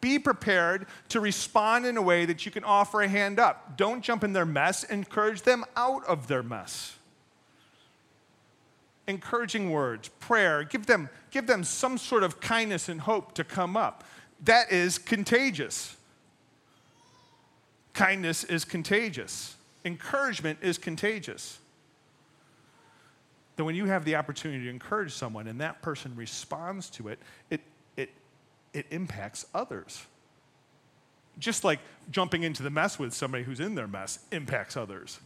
Be 0.01 0.17
prepared 0.17 0.86
to 1.10 1.19
respond 1.19 1.86
in 1.86 1.97
a 1.97 2.01
way 2.01 2.25
that 2.25 2.45
you 2.45 2.51
can 2.51 2.63
offer 2.63 3.01
a 3.01 3.08
hand 3.10 3.38
up. 3.38 3.75
Don't 3.77 4.01
jump 4.01 4.23
in 4.23 4.32
their 4.32 4.45
mess, 4.45 4.86
encourage 4.86 5.41
them 5.41 5.65
out 5.75 6.06
of 6.06 6.27
their 6.27 6.43
mess 6.43 6.95
encouraging 9.10 9.72
words, 9.72 10.08
prayer, 10.08 10.63
give 10.63 10.86
them, 10.86 11.10
give 11.32 11.48
them 11.48 11.63
some 11.65 11.98
sort 11.98 12.24
of 12.24 12.39
kindness 12.39 12.88
and 12.88 13.02
hope 13.02 13.34
to 13.34 13.43
come 13.43 13.76
up. 13.76 14.04
That 14.45 14.72
is 14.72 14.98
contagious. 14.98 15.98
Kindness 17.93 18.43
is 18.45 18.63
contagious. 18.63 19.56
Encouragement 19.84 20.60
is 20.62 20.78
contagious. 20.78 21.58
That 23.56 23.65
when 23.65 23.76
you 23.76 23.86
have 23.86 24.06
the 24.06 24.15
opportunity 24.15 24.65
to 24.65 24.69
encourage 24.69 25.12
someone 25.12 25.48
and 25.48 25.60
that 25.60 25.82
person 25.82 26.15
responds 26.15 26.89
to 26.91 27.10
it, 27.10 27.19
it, 27.50 27.62
it, 27.98 28.10
it 28.74 28.86
impacts 28.91 29.45
others. 29.54 30.04
Just 31.39 31.63
like 31.63 31.80
jumping 32.12 32.43
into 32.43 32.63
the 32.63 32.69
mess 32.69 33.00
with 33.00 33.13
somebody 33.13 33.43
who's 33.43 33.60
in 33.60 33.76
their 33.76 33.88
mess 33.88 34.19
impacts 34.32 34.78
others 34.78 35.19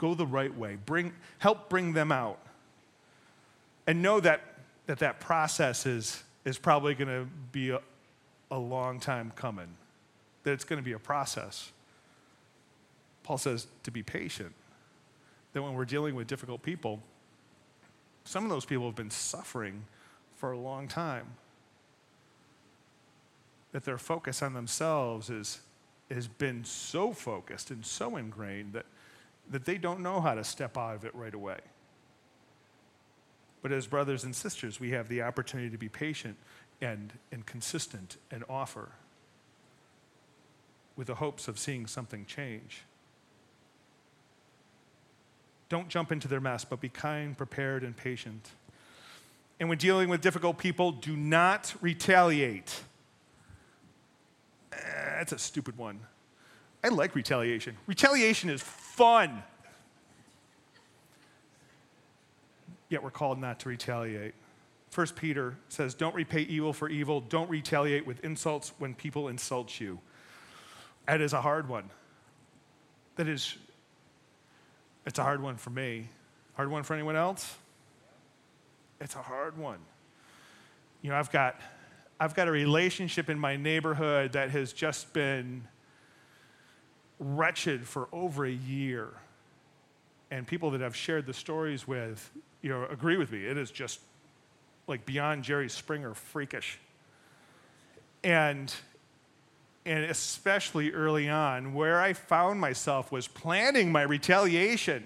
go 0.00 0.14
the 0.14 0.26
right 0.26 0.56
way, 0.58 0.78
bring, 0.86 1.12
help 1.38 1.68
bring 1.68 1.92
them 1.92 2.10
out. 2.10 2.38
And 3.86 4.02
know 4.02 4.18
that 4.20 4.40
that, 4.86 4.98
that 5.00 5.20
process 5.20 5.86
is, 5.86 6.22
is 6.44 6.58
probably 6.58 6.94
going 6.96 7.08
to 7.08 7.28
be 7.52 7.70
a, 7.70 7.80
a 8.50 8.58
long 8.58 8.98
time 8.98 9.30
coming, 9.36 9.68
that 10.42 10.52
it's 10.52 10.64
going 10.64 10.78
to 10.78 10.82
be 10.84 10.92
a 10.92 10.98
process. 10.98 11.70
Paul 13.22 13.36
says 13.38 13.66
to 13.84 13.90
be 13.90 14.02
patient, 14.02 14.52
that 15.52 15.62
when 15.62 15.74
we're 15.74 15.84
dealing 15.84 16.14
with 16.14 16.26
difficult 16.26 16.62
people, 16.62 17.00
some 18.24 18.42
of 18.44 18.50
those 18.50 18.64
people 18.64 18.86
have 18.86 18.96
been 18.96 19.10
suffering 19.10 19.84
for 20.36 20.52
a 20.52 20.58
long 20.58 20.88
time. 20.88 21.26
That 23.72 23.84
their 23.84 23.98
focus 23.98 24.42
on 24.42 24.54
themselves 24.54 25.28
is, 25.30 25.60
has 26.10 26.26
been 26.26 26.64
so 26.64 27.12
focused 27.12 27.70
and 27.70 27.84
so 27.84 28.16
ingrained 28.16 28.72
that 28.72 28.86
that 29.50 29.64
they 29.64 29.76
don't 29.78 30.00
know 30.00 30.20
how 30.20 30.34
to 30.34 30.44
step 30.44 30.78
out 30.78 30.94
of 30.94 31.04
it 31.04 31.14
right 31.14 31.34
away. 31.34 31.58
But 33.62 33.72
as 33.72 33.86
brothers 33.86 34.24
and 34.24 34.34
sisters, 34.34 34.80
we 34.80 34.90
have 34.90 35.08
the 35.08 35.22
opportunity 35.22 35.68
to 35.70 35.76
be 35.76 35.88
patient 35.88 36.36
and, 36.80 37.12
and 37.30 37.44
consistent 37.44 38.16
and 38.30 38.44
offer 38.48 38.90
with 40.96 41.08
the 41.08 41.16
hopes 41.16 41.48
of 41.48 41.58
seeing 41.58 41.86
something 41.86 42.24
change. 42.24 42.82
Don't 45.68 45.88
jump 45.88 46.10
into 46.10 46.26
their 46.26 46.40
mess, 46.40 46.64
but 46.64 46.80
be 46.80 46.88
kind, 46.88 47.36
prepared, 47.36 47.84
and 47.84 47.96
patient. 47.96 48.50
And 49.58 49.68
when 49.68 49.78
dealing 49.78 50.08
with 50.08 50.20
difficult 50.20 50.58
people, 50.58 50.90
do 50.90 51.14
not 51.16 51.74
retaliate. 51.80 52.80
Eh, 54.72 54.76
that's 55.18 55.32
a 55.32 55.38
stupid 55.38 55.76
one. 55.76 56.00
I 56.82 56.88
like 56.88 57.14
retaliation. 57.14 57.76
Retaliation 57.86 58.48
is 58.48 58.62
fun. 59.00 59.42
Yet 62.90 63.02
we're 63.02 63.10
called 63.10 63.38
not 63.40 63.58
to 63.60 63.70
retaliate. 63.70 64.34
First 64.90 65.16
Peter 65.16 65.56
says, 65.70 65.94
Don't 65.94 66.14
repay 66.14 66.42
evil 66.42 66.74
for 66.74 66.86
evil. 66.90 67.22
Don't 67.22 67.48
retaliate 67.48 68.06
with 68.06 68.22
insults 68.22 68.74
when 68.78 68.92
people 68.92 69.28
insult 69.28 69.80
you. 69.80 70.00
That 71.06 71.22
is 71.22 71.32
a 71.32 71.40
hard 71.40 71.66
one. 71.66 71.88
That 73.16 73.26
is, 73.26 73.56
it's 75.06 75.18
a 75.18 75.22
hard 75.22 75.40
one 75.42 75.56
for 75.56 75.70
me. 75.70 76.08
Hard 76.56 76.70
one 76.70 76.82
for 76.82 76.92
anyone 76.92 77.16
else? 77.16 77.56
It's 79.00 79.14
a 79.14 79.22
hard 79.22 79.56
one. 79.56 79.78
You 81.00 81.08
know, 81.08 81.16
I've 81.16 81.32
got, 81.32 81.58
I've 82.20 82.34
got 82.34 82.48
a 82.48 82.50
relationship 82.50 83.30
in 83.30 83.38
my 83.38 83.56
neighborhood 83.56 84.32
that 84.32 84.50
has 84.50 84.74
just 84.74 85.14
been 85.14 85.62
wretched 87.20 87.86
for 87.86 88.08
over 88.12 88.44
a 88.46 88.50
year. 88.50 89.10
And 90.32 90.46
people 90.46 90.70
that 90.72 90.82
I've 90.82 90.96
shared 90.96 91.26
the 91.26 91.34
stories 91.34 91.86
with, 91.86 92.30
you 92.62 92.70
know, 92.70 92.86
agree 92.90 93.16
with 93.16 93.30
me. 93.30 93.44
It 93.44 93.58
is 93.58 93.70
just 93.70 94.00
like 94.86 95.04
beyond 95.06 95.44
Jerry 95.44 95.68
Springer 95.68 96.14
freakish. 96.14 96.78
And 98.24 98.74
and 99.86 100.04
especially 100.04 100.92
early 100.92 101.28
on, 101.30 101.72
where 101.72 102.00
I 102.02 102.12
found 102.12 102.60
myself 102.60 103.10
was 103.10 103.26
planning 103.26 103.90
my 103.90 104.02
retaliation. 104.02 105.04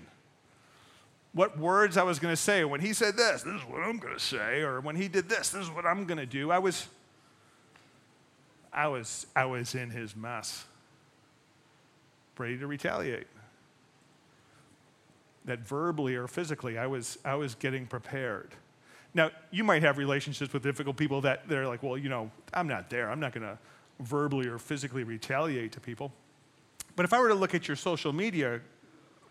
What 1.33 1.59
words 1.59 1.97
I 1.97 2.03
was 2.03 2.19
going 2.19 2.33
to 2.33 2.41
say. 2.41 2.65
When 2.65 2.81
he 2.81 2.93
said 2.93 3.17
this, 3.17 3.43
this 3.43 3.55
is 3.55 3.61
what 3.63 3.83
I'm 3.83 3.99
going 3.99 4.15
to 4.15 4.21
say, 4.21 4.63
or 4.63 4.81
when 4.81 4.97
he 4.97 5.07
did 5.09 5.29
this, 5.29 5.51
this 5.51 5.63
is 5.65 5.71
what 5.71 5.87
I'm 5.87 6.05
going 6.07 6.19
to 6.19 6.27
do. 6.27 6.51
I 6.51 6.59
was 6.59 6.87
I 8.73 8.89
was 8.89 9.27
I 9.35 9.45
was 9.47 9.75
in 9.75 9.91
his 9.91 10.15
mess 10.15 10.65
ready 12.39 12.59
to 12.59 12.67
retaliate. 12.67 13.27
That 15.45 15.61
verbally 15.61 16.15
or 16.15 16.27
physically, 16.27 16.79
I 16.79 16.87
was, 16.87 17.19
I 17.25 17.35
was 17.35 17.55
getting 17.55 17.87
prepared. 17.87 18.51
Now, 19.13 19.31
you 19.51 19.63
might 19.63 19.83
have 19.83 19.99
relationships 19.99 20.53
with 20.53 20.63
difficult 20.63 20.97
people 20.97 21.21
that 21.23 21.47
they're 21.49 21.69
like, 21.69 21.83
well, 21.83 21.97
you 21.99 22.09
know, 22.09 22.31
I'm 22.53 22.67
not 22.67 22.91
there. 22.91 23.11
I'm 23.11 23.21
not 23.21 23.33
going 23.33 23.47
to 23.47 23.59
verbally 24.01 24.47
or 24.47 24.59
physically 24.59 25.05
retaliate 25.05 25.73
to 25.73 25.81
people. 25.81 26.13
But 26.97 27.05
if 27.05 27.13
I 27.13 27.21
were 27.21 27.29
to 27.29 27.35
look 27.35 27.55
at 27.55 27.69
your 27.69 27.77
social 27.77 28.13
media 28.13 28.61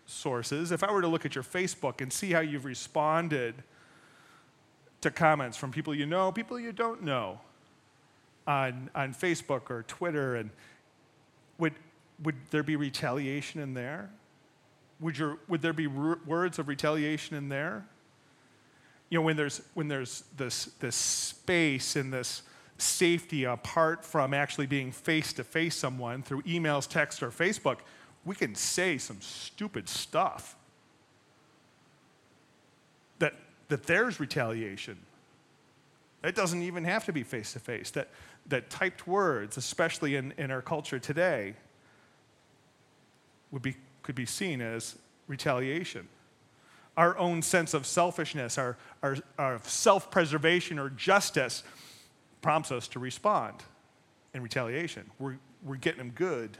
sources, 0.06 0.70
if 0.72 0.82
I 0.82 0.90
were 0.90 1.00
to 1.02 1.08
look 1.08 1.26
at 1.26 1.34
your 1.34 1.44
Facebook 1.44 2.00
and 2.00 2.12
see 2.12 2.32
how 2.32 2.40
you've 2.40 2.64
responded 2.64 3.54
to 5.02 5.10
comments 5.10 5.56
from 5.56 5.70
people 5.70 5.94
you 5.94 6.06
know, 6.06 6.32
people 6.32 6.58
you 6.58 6.72
don't 6.72 7.02
know 7.02 7.40
on, 8.46 8.88
on 8.94 9.12
Facebook 9.12 9.70
or 9.70 9.82
Twitter, 9.82 10.36
and 10.36 10.50
would, 11.58 11.74
would 12.22 12.36
there 12.50 12.62
be 12.62 12.76
retaliation 12.76 13.60
in 13.60 13.74
there? 13.74 14.10
Would, 15.00 15.18
your, 15.18 15.38
would 15.48 15.60
there 15.60 15.72
be 15.72 15.86
words 15.88 16.58
of 16.58 16.68
retaliation 16.68 17.36
in 17.36 17.48
there? 17.48 17.86
You 19.10 19.18
know, 19.18 19.22
when 19.22 19.36
there's, 19.36 19.60
when 19.74 19.88
there's 19.88 20.24
this, 20.36 20.66
this 20.80 20.94
space 20.96 21.96
and 21.96 22.12
this 22.12 22.42
safety 22.78 23.44
apart 23.44 24.04
from 24.04 24.32
actually 24.32 24.66
being 24.66 24.90
face 24.92 25.32
to 25.34 25.44
face 25.44 25.76
someone 25.76 26.22
through 26.22 26.42
emails, 26.42 26.88
text, 26.88 27.22
or 27.22 27.30
Facebook, 27.30 27.78
we 28.24 28.34
can 28.34 28.54
say 28.54 28.96
some 28.98 29.18
stupid 29.20 29.88
stuff. 29.88 30.56
That, 33.18 33.34
that 33.68 33.84
there's 33.84 34.18
retaliation. 34.18 34.96
It 36.22 36.34
doesn't 36.34 36.62
even 36.62 36.84
have 36.84 37.04
to 37.04 37.12
be 37.12 37.22
face 37.24 37.52
to 37.54 37.58
face. 37.60 37.90
That 37.90 38.08
that 38.48 38.68
typed 38.68 39.06
words, 39.06 39.56
especially 39.56 40.16
in, 40.16 40.34
in 40.36 40.50
our 40.50 40.60
culture 40.60 40.98
today, 40.98 41.54
would 43.54 43.62
be, 43.62 43.76
could 44.02 44.16
be 44.16 44.26
seen 44.26 44.60
as 44.60 44.96
retaliation. 45.28 46.08
Our 46.96 47.16
own 47.16 47.40
sense 47.40 47.72
of 47.72 47.86
selfishness, 47.86 48.58
our, 48.58 48.76
our, 49.02 49.16
our 49.38 49.60
self 49.62 50.10
preservation 50.10 50.78
or 50.78 50.90
justice 50.90 51.62
prompts 52.42 52.70
us 52.72 52.88
to 52.88 52.98
respond 52.98 53.54
in 54.34 54.42
retaliation. 54.42 55.08
We're, 55.18 55.38
we're 55.62 55.76
getting 55.76 55.98
them 55.98 56.10
good. 56.14 56.58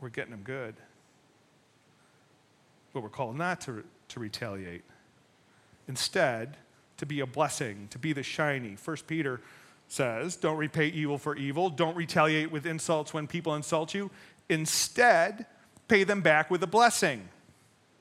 We're 0.00 0.08
getting 0.10 0.30
them 0.30 0.42
good. 0.42 0.74
But 2.92 3.02
we're 3.02 3.08
called 3.08 3.36
not 3.36 3.60
to, 3.62 3.82
to 4.08 4.20
retaliate. 4.20 4.84
Instead, 5.88 6.56
to 6.98 7.06
be 7.06 7.18
a 7.20 7.26
blessing, 7.26 7.88
to 7.90 7.98
be 7.98 8.12
the 8.12 8.22
shiny. 8.22 8.76
First 8.76 9.06
Peter 9.06 9.40
says, 9.88 10.36
Don't 10.36 10.56
repay 10.56 10.86
evil 10.88 11.18
for 11.18 11.36
evil. 11.36 11.68
Don't 11.68 11.96
retaliate 11.96 12.50
with 12.50 12.64
insults 12.66 13.12
when 13.12 13.26
people 13.26 13.54
insult 13.54 13.92
you. 13.94 14.10
Instead, 14.48 15.46
pay 15.88 16.04
them 16.04 16.20
back 16.20 16.50
with 16.50 16.62
a 16.62 16.66
blessing. 16.66 17.28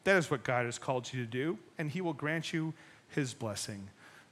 That 0.03 0.17
is 0.17 0.29
what 0.29 0.43
God 0.43 0.65
has 0.65 0.77
called 0.77 1.10
you 1.13 1.23
to 1.23 1.29
do, 1.29 1.58
and 1.77 1.89
He 1.91 2.01
will 2.01 2.13
grant 2.13 2.51
you 2.53 2.73
His 3.10 3.34
blessing. 3.34 3.89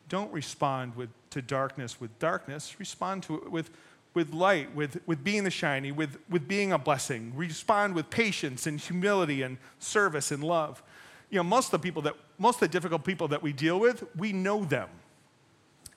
Don't 0.09 0.31
respond 0.33 0.95
with, 0.95 1.09
to 1.29 1.41
darkness 1.41 2.01
with 2.01 2.17
darkness. 2.19 2.77
Respond 2.79 3.23
to 3.23 3.35
it 3.35 3.51
with, 3.51 3.69
with 4.13 4.33
light, 4.33 4.75
with, 4.75 4.99
with 5.05 5.23
being 5.23 5.45
the 5.45 5.49
shiny, 5.51 5.91
with, 5.93 6.17
with 6.29 6.47
being 6.47 6.73
a 6.73 6.77
blessing. 6.77 7.31
Respond 7.35 7.95
with 7.95 8.09
patience 8.09 8.67
and 8.67 8.79
humility 8.79 9.41
and 9.41 9.57
service 9.79 10.31
and 10.31 10.43
love. 10.43 10.83
You 11.29 11.37
know, 11.37 11.43
most 11.43 11.67
of 11.71 11.79
the 11.79 11.79
people 11.79 12.01
that, 12.01 12.15
most 12.37 12.55
of 12.55 12.59
the 12.61 12.67
difficult 12.67 13.05
people 13.05 13.29
that 13.29 13.41
we 13.41 13.53
deal 13.53 13.79
with, 13.79 14.03
we 14.17 14.33
know 14.33 14.65
them. 14.65 14.89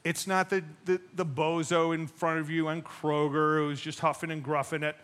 It's 0.05 0.29
not 0.29 0.50
the, 0.50 0.62
the, 0.85 1.00
the 1.16 1.27
bozo 1.27 1.92
in 1.92 2.07
front 2.07 2.38
of 2.38 2.50
you 2.50 2.68
and 2.68 2.85
Kroger 2.85 3.57
who's 3.66 3.81
just 3.81 3.98
huffing 3.98 4.31
and 4.31 4.44
gruffing 4.44 4.85
at 4.85 4.98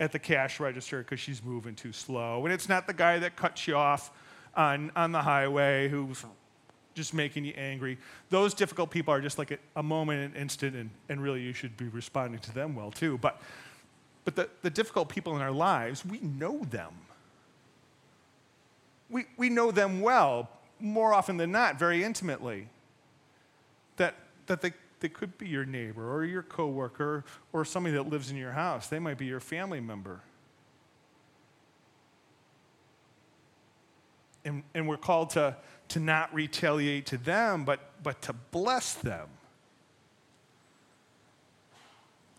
at 0.00 0.12
the 0.12 0.18
cash 0.18 0.60
register 0.60 0.98
because 0.98 1.20
she's 1.20 1.42
moving 1.42 1.74
too 1.74 1.92
slow. 1.92 2.44
And 2.44 2.52
it's 2.52 2.68
not 2.68 2.86
the 2.86 2.94
guy 2.94 3.18
that 3.20 3.36
cuts 3.36 3.66
you 3.66 3.76
off 3.76 4.10
on, 4.54 4.90
on 4.94 5.12
the 5.12 5.22
highway 5.22 5.88
who's 5.88 6.24
just 6.94 7.14
making 7.14 7.44
you 7.44 7.54
angry. 7.56 7.98
Those 8.30 8.54
difficult 8.54 8.90
people 8.90 9.12
are 9.12 9.20
just 9.20 9.38
like 9.38 9.50
a, 9.50 9.58
a 9.76 9.82
moment, 9.82 10.34
an 10.34 10.40
instant, 10.40 10.76
and, 10.76 10.90
and 11.08 11.22
really 11.22 11.42
you 11.42 11.52
should 11.52 11.76
be 11.76 11.86
responding 11.88 12.40
to 12.40 12.54
them 12.54 12.74
well 12.74 12.90
too. 12.90 13.18
But, 13.18 13.40
but 14.24 14.36
the, 14.36 14.48
the 14.62 14.70
difficult 14.70 15.08
people 15.08 15.36
in 15.36 15.42
our 15.42 15.50
lives, 15.52 16.04
we 16.04 16.18
know 16.20 16.58
them. 16.70 16.92
We, 19.08 19.24
we 19.36 19.50
know 19.50 19.70
them 19.70 20.00
well, 20.00 20.50
more 20.80 21.14
often 21.14 21.36
than 21.36 21.52
not, 21.52 21.78
very 21.78 22.02
intimately. 22.02 22.68
That, 23.96 24.14
that 24.46 24.60
they 24.60 24.72
that 25.00 25.12
could 25.12 25.36
be 25.38 25.48
your 25.48 25.64
neighbor 25.64 26.14
or 26.14 26.24
your 26.24 26.42
coworker 26.42 27.24
or 27.52 27.64
somebody 27.64 27.94
that 27.94 28.08
lives 28.08 28.30
in 28.30 28.36
your 28.36 28.52
house. 28.52 28.86
They 28.86 28.98
might 28.98 29.18
be 29.18 29.26
your 29.26 29.40
family 29.40 29.80
member. 29.80 30.20
And, 34.44 34.62
and 34.74 34.88
we're 34.88 34.96
called 34.96 35.30
to, 35.30 35.56
to 35.88 36.00
not 36.00 36.32
retaliate 36.32 37.06
to 37.06 37.18
them, 37.18 37.64
but, 37.64 37.80
but 38.02 38.22
to 38.22 38.32
bless 38.52 38.94
them. 38.94 39.28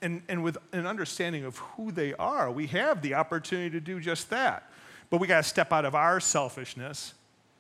And, 0.02 0.22
and 0.28 0.44
with 0.44 0.58
an 0.72 0.86
understanding 0.88 1.44
of 1.44 1.58
who 1.58 1.92
they 1.92 2.14
are, 2.14 2.52
we 2.52 2.68
have 2.68 3.02
the 3.02 3.16
opportunity 3.16 3.72
to 3.72 3.80
do 3.80 4.00
just 4.00 4.30
that. 4.30 4.72
But 5.10 5.20
we 5.20 5.28
got 5.28 5.38
to 5.44 5.50
step 5.50 5.74
out 5.74 5.86
of 5.86 5.96
our 5.96 6.20
selfishness 6.20 7.14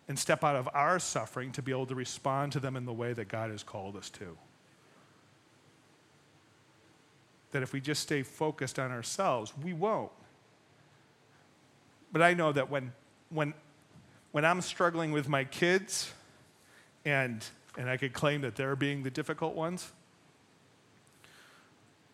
and 0.07 0.17
step 0.17 0.43
out 0.43 0.55
of 0.55 0.69
our 0.73 0.99
suffering 0.99 1.51
to 1.53 1.62
be 1.62 1.71
able 1.71 1.88
to 1.88 1.95
respond 1.95 2.53
to 2.53 2.60
them 2.60 2.77
in 2.77 2.86
the 2.86 2.93
way 2.93 3.12
that 3.13 3.27
God 3.27 3.51
has 3.51 3.63
called 3.63 3.95
us 3.97 4.10
to. 4.12 4.38
that 7.60 7.63
if 7.63 7.74
we 7.74 7.82
just 7.82 8.04
stay 8.04 8.22
focused 8.22 8.78
on 8.78 8.91
ourselves, 8.91 9.52
we 9.63 9.74
won't. 9.74 10.12
But 12.12 12.22
I 12.22 12.36
know 12.36 12.52
that 12.52 12.70
when, 12.70 12.93
when, 13.32 13.56
when 14.32 14.46
I'm 14.46 14.62
struggling 14.62 15.12
with 15.12 15.28
my 15.28 15.43
kids, 15.43 16.13
and, 17.04 17.43
and 17.76 17.89
I 17.89 17.98
could 17.98 18.13
claim 18.13 18.41
that 18.41 18.56
they're 18.56 18.76
being 18.76 19.02
the 19.02 19.10
difficult 19.10 19.56
ones, 19.56 19.91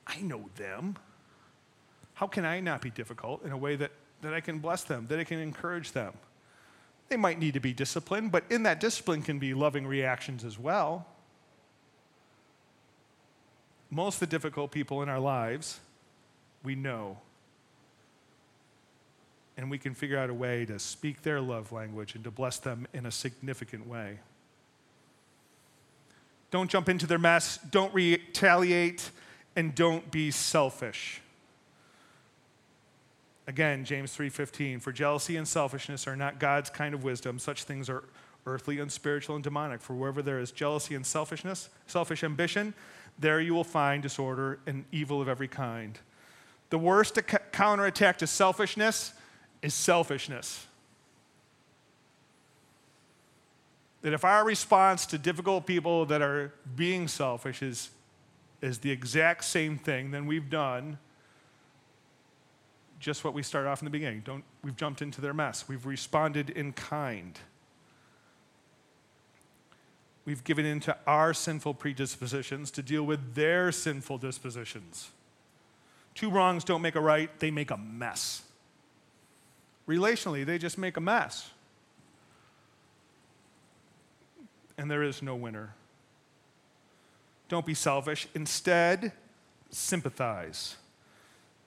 I 0.08 0.22
know 0.22 0.46
them. 0.56 0.96
How 2.14 2.28
can 2.28 2.46
I 2.46 2.62
not 2.62 2.82
be 2.82 2.90
difficult 2.92 3.44
in 3.44 3.52
a 3.52 3.58
way 3.58 3.76
that, 3.76 3.92
that 4.22 4.34
I 4.34 4.40
can 4.40 4.60
bless 4.60 4.86
them, 4.86 5.08
that 5.10 5.20
I 5.20 5.26
can 5.26 5.40
encourage 5.40 5.92
them? 5.92 6.14
They 7.10 7.18
might 7.18 7.38
need 7.38 7.56
to 7.56 7.60
be 7.60 7.74
disciplined, 7.74 8.32
but 8.32 8.46
in 8.50 8.64
that 8.64 8.80
discipline 8.80 9.22
can 9.22 9.40
be 9.40 9.54
loving 9.54 9.86
reactions 9.86 10.46
as 10.46 10.58
well 10.58 11.06
most 13.94 14.16
of 14.16 14.20
the 14.22 14.28
difficult 14.28 14.72
people 14.72 15.02
in 15.04 15.10
our 15.10 15.20
lives, 15.20 15.80
we 16.64 16.76
know. 16.76 17.18
And 19.56 19.70
we 19.70 19.78
can 19.78 19.94
figure 19.94 20.18
out 20.18 20.30
a 20.30 20.34
way 20.34 20.66
to 20.66 20.80
speak 20.80 21.22
their 21.22 21.40
love 21.40 21.72
language 21.72 22.16
and 22.16 22.24
to 22.24 22.32
bless 22.32 22.58
them 22.58 22.88
in 22.94 23.06
a 23.06 23.12
significant 23.12 23.88
way. 23.88 24.20
Don't 26.50 26.70
jump 26.70 26.90
into 26.90 27.08
their 27.08 27.20
mess, 27.20 27.58
don't 27.58 27.94
retaliate, 27.94 29.10
and 29.56 29.74
don't 29.76 30.10
be 30.12 30.32
selfish. 30.32 31.22
Again, 33.46 33.84
James 33.86 34.16
3:15, 34.16 34.80
for 34.80 34.92
jealousy 34.92 35.36
and 35.36 35.48
selfishness 35.48 36.08
are 36.08 36.16
not 36.16 36.40
God's 36.40 36.70
kind 36.70 36.94
of 36.96 37.04
wisdom. 37.04 37.38
Such 37.40 37.64
things 37.64 37.90
are 37.90 38.04
earthly, 38.46 38.80
unspiritual, 38.80 39.36
and 39.36 39.44
demonic. 39.44 39.82
For 39.82 39.94
wherever 39.94 40.22
there 40.22 40.40
is 40.40 40.52
jealousy 40.52 40.96
and 40.96 41.06
selfishness, 41.06 41.70
selfish 41.86 42.24
ambition, 42.24 42.74
there 43.20 43.40
you 43.40 43.54
will 43.54 43.64
find 43.64 44.02
disorder 44.02 44.60
and 44.66 44.86
evil 44.92 45.22
of 45.22 45.28
every 45.28 45.48
kind. 45.48 45.98
The 46.70 46.78
worst 46.80 47.20
counterattack 47.52 48.18
to 48.20 48.28
selfishness 48.28 49.14
is 49.62 49.74
selfishness. 49.74 50.66
That 54.02 54.14
if 54.14 54.26
our 54.26 54.44
response 54.44 55.06
to 55.08 55.18
difficult 55.18 55.66
people 55.66 56.06
that 56.08 56.22
are 56.22 56.54
being 56.76 57.08
selfish 57.08 57.62
is, 57.62 57.90
is 58.62 58.80
the 58.80 58.92
exact 58.92 59.44
same 59.46 59.78
thing, 59.78 60.12
then 60.12 60.26
we've 60.26 60.50
done 60.50 60.98
just 63.00 63.24
what 63.24 63.34
we 63.34 63.44
started 63.44 63.70
off 63.70 63.82
in 63.82 63.86
the 63.86 63.92
beginning. 63.92 64.22
Don't, 64.26 64.44
we've 64.64 64.76
jumped 64.76 65.02
into 65.02 65.22
their 65.22 65.34
mess. 65.34 65.68
We've 65.70 65.86
responded 65.86 66.50
in 66.50 66.74
kind. 66.74 67.30
We've 70.26 70.44
given 70.44 70.66
in 70.66 70.80
to 70.82 70.96
our 71.06 71.34
sinful 71.34 71.74
predispositions 71.76 72.72
to 72.72 72.82
deal 72.82 73.04
with 73.04 73.36
their 73.36 73.72
sinful 73.72 74.20
dispositions. 74.20 75.10
Two 76.16 76.30
wrongs 76.30 76.64
don't 76.64 76.82
make 76.82 76.96
a 76.96 77.02
right, 77.02 77.30
they 77.40 77.52
make 77.52 77.72
a 77.72 77.78
mess. 77.78 78.44
Relationally, 79.88 80.46
they 80.46 80.58
just 80.58 80.78
make 80.78 80.96
a 80.96 81.02
mess. 81.02 81.50
And 84.78 84.90
there 84.90 85.04
is 85.04 85.22
no 85.22 85.36
winner. 85.36 85.74
Don't 87.50 87.66
be 87.66 87.74
selfish. 87.74 88.28
Instead, 88.34 89.12
sympathize. 89.70 90.78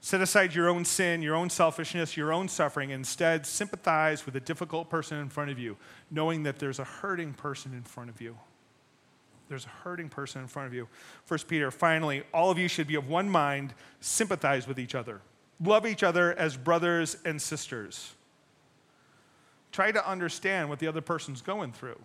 Set 0.06 0.20
aside 0.20 0.54
your 0.54 0.68
own 0.68 0.84
sin, 0.84 1.20
your 1.20 1.34
own 1.34 1.50
selfishness, 1.50 2.16
your 2.16 2.32
own 2.32 2.46
suffering. 2.46 2.90
Instead, 2.90 3.44
sympathize 3.44 4.24
with 4.24 4.36
a 4.36 4.40
difficult 4.40 4.88
person 4.88 5.18
in 5.18 5.28
front 5.28 5.50
of 5.50 5.58
you, 5.58 5.76
knowing 6.12 6.44
that 6.44 6.60
there's 6.60 6.78
a 6.78 6.84
hurting 6.84 7.34
person 7.34 7.72
in 7.74 7.82
front 7.82 8.08
of 8.08 8.20
you. 8.20 8.36
There's 9.48 9.64
a 9.66 9.68
hurting 9.68 10.08
person 10.08 10.42
in 10.42 10.46
front 10.46 10.68
of 10.68 10.74
you. 10.74 10.86
First 11.24 11.48
Peter, 11.48 11.72
finally, 11.72 12.22
all 12.32 12.52
of 12.52 12.56
you 12.56 12.68
should 12.68 12.86
be 12.86 12.94
of 12.94 13.08
one 13.08 13.28
mind, 13.28 13.74
sympathize 13.98 14.68
with 14.68 14.78
each 14.78 14.94
other. 14.94 15.22
Love 15.60 15.84
each 15.84 16.04
other 16.04 16.32
as 16.38 16.56
brothers 16.56 17.16
and 17.24 17.42
sisters. 17.42 18.12
Try 19.72 19.90
to 19.90 20.08
understand 20.08 20.68
what 20.68 20.78
the 20.78 20.86
other 20.86 21.00
person's 21.02 21.42
going 21.42 21.72
through 21.72 21.98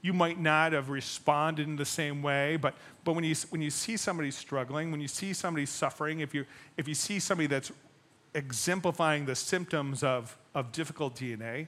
you 0.00 0.12
might 0.12 0.38
not 0.40 0.72
have 0.72 0.90
responded 0.90 1.66
in 1.66 1.76
the 1.76 1.84
same 1.84 2.22
way, 2.22 2.56
but, 2.56 2.74
but 3.04 3.14
when, 3.14 3.24
you, 3.24 3.34
when 3.50 3.60
you 3.60 3.70
see 3.70 3.96
somebody 3.96 4.30
struggling, 4.30 4.90
when 4.90 5.00
you 5.00 5.08
see 5.08 5.32
somebody 5.32 5.66
suffering, 5.66 6.20
if 6.20 6.32
you, 6.34 6.44
if 6.76 6.86
you 6.86 6.94
see 6.94 7.18
somebody 7.18 7.48
that's 7.48 7.72
exemplifying 8.34 9.26
the 9.26 9.34
symptoms 9.34 10.02
of, 10.04 10.36
of 10.54 10.70
difficult 10.70 11.16
DNA, 11.16 11.66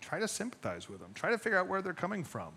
try 0.00 0.18
to 0.18 0.28
sympathize 0.28 0.88
with 0.88 1.00
them, 1.00 1.10
try 1.14 1.30
to 1.30 1.38
figure 1.38 1.58
out 1.58 1.66
where 1.68 1.82
they're 1.82 1.92
coming 1.92 2.24
from. 2.24 2.52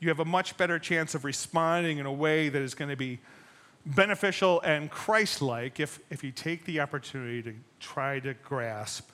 You 0.00 0.08
have 0.08 0.18
a 0.20 0.24
much 0.24 0.56
better 0.56 0.78
chance 0.78 1.14
of 1.14 1.24
responding 1.24 1.98
in 1.98 2.06
a 2.06 2.12
way 2.12 2.48
that 2.48 2.60
is 2.62 2.74
going 2.74 2.90
to 2.90 2.96
be 2.96 3.20
beneficial 3.86 4.60
and 4.62 4.90
Christ 4.90 5.40
like 5.42 5.80
if, 5.80 5.98
if 6.10 6.22
you 6.22 6.32
take 6.32 6.64
the 6.64 6.80
opportunity 6.80 7.42
to 7.42 7.54
try 7.78 8.20
to 8.20 8.34
grasp 8.34 9.08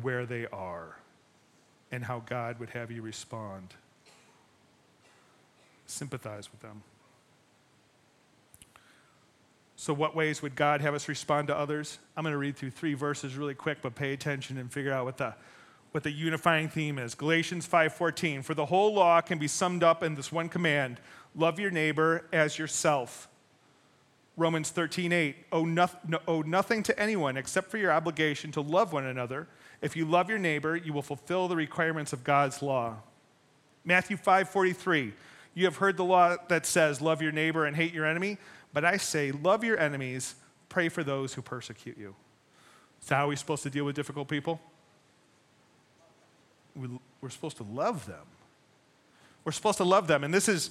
where 0.00 0.26
they 0.26 0.46
are 0.48 0.96
and 1.90 2.04
how 2.04 2.20
God 2.24 2.58
would 2.60 2.70
have 2.70 2.90
you 2.90 3.02
respond. 3.02 3.74
Sympathize 5.86 6.50
with 6.50 6.60
them. 6.60 6.82
So, 9.76 9.92
what 9.92 10.14
ways 10.14 10.40
would 10.42 10.54
God 10.54 10.80
have 10.80 10.94
us 10.94 11.08
respond 11.08 11.48
to 11.48 11.56
others? 11.58 11.98
I'm 12.16 12.22
going 12.22 12.32
to 12.32 12.38
read 12.38 12.56
through 12.56 12.70
three 12.70 12.94
verses 12.94 13.34
really 13.36 13.54
quick, 13.54 13.78
but 13.82 13.96
pay 13.96 14.12
attention 14.12 14.56
and 14.56 14.72
figure 14.72 14.92
out 14.92 15.04
what 15.04 15.18
the 15.18 15.34
what 15.90 16.04
the 16.04 16.12
unifying 16.12 16.68
theme 16.68 16.98
is. 16.98 17.14
Galatians 17.14 17.68
5:14, 17.68 18.44
for 18.44 18.54
the 18.54 18.66
whole 18.66 18.94
law 18.94 19.20
can 19.20 19.38
be 19.38 19.48
summed 19.48 19.82
up 19.82 20.02
in 20.04 20.14
this 20.14 20.30
one 20.30 20.48
command: 20.48 21.00
love 21.34 21.58
your 21.58 21.72
neighbor 21.72 22.26
as 22.32 22.58
yourself. 22.58 23.28
Romans 24.36 24.70
13, 24.70 25.12
8, 25.12 25.36
owe, 25.52 25.64
no, 25.64 25.88
owe 26.26 26.42
nothing 26.42 26.82
to 26.84 26.98
anyone 26.98 27.36
except 27.36 27.70
for 27.70 27.76
your 27.76 27.92
obligation 27.92 28.50
to 28.52 28.62
love 28.62 28.92
one 28.92 29.04
another. 29.04 29.46
If 29.82 29.94
you 29.94 30.06
love 30.06 30.30
your 30.30 30.38
neighbor, 30.38 30.74
you 30.74 30.92
will 30.92 31.02
fulfill 31.02 31.48
the 31.48 31.56
requirements 31.56 32.12
of 32.14 32.24
God's 32.24 32.62
law. 32.62 32.96
Matthew 33.84 34.16
5, 34.16 34.48
43, 34.48 35.12
you 35.54 35.64
have 35.66 35.76
heard 35.76 35.96
the 35.98 36.04
law 36.04 36.36
that 36.48 36.64
says, 36.64 37.00
love 37.02 37.20
your 37.20 37.32
neighbor 37.32 37.66
and 37.66 37.76
hate 37.76 37.92
your 37.92 38.06
enemy, 38.06 38.38
but 38.72 38.84
I 38.86 38.96
say, 38.96 39.32
love 39.32 39.64
your 39.64 39.78
enemies, 39.78 40.34
pray 40.70 40.88
for 40.88 41.04
those 41.04 41.34
who 41.34 41.42
persecute 41.42 41.98
you. 41.98 42.14
Is 43.02 43.08
that 43.08 43.16
how 43.16 43.28
we're 43.28 43.36
supposed 43.36 43.64
to 43.64 43.70
deal 43.70 43.84
with 43.84 43.96
difficult 43.96 44.28
people? 44.28 44.60
We, 46.74 46.88
we're 47.20 47.28
supposed 47.28 47.58
to 47.58 47.64
love 47.64 48.06
them. 48.06 48.24
We're 49.44 49.52
supposed 49.52 49.76
to 49.78 49.84
love 49.84 50.06
them. 50.06 50.24
And 50.24 50.32
this 50.32 50.48
is 50.48 50.70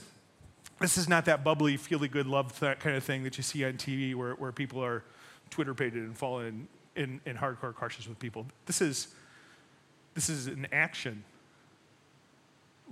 this 0.81 0.97
is 0.97 1.07
not 1.07 1.25
that 1.25 1.43
bubbly, 1.43 1.77
feely 1.77 2.07
good 2.07 2.25
love 2.25 2.59
th- 2.59 2.79
kind 2.79 2.97
of 2.97 3.03
thing 3.03 3.23
that 3.23 3.37
you 3.37 3.43
see 3.43 3.63
on 3.65 3.73
TV 3.73 4.15
where, 4.15 4.33
where 4.33 4.51
people 4.51 4.83
are 4.83 5.03
Twitter 5.51 5.75
pated 5.75 6.01
and 6.01 6.17
falling 6.17 6.67
in, 6.95 7.03
in, 7.03 7.21
in 7.27 7.37
hardcore 7.37 7.71
crushes 7.73 8.09
with 8.09 8.17
people. 8.17 8.47
This 8.65 8.81
is, 8.81 9.09
this 10.15 10.27
is 10.27 10.47
an 10.47 10.65
action. 10.71 11.23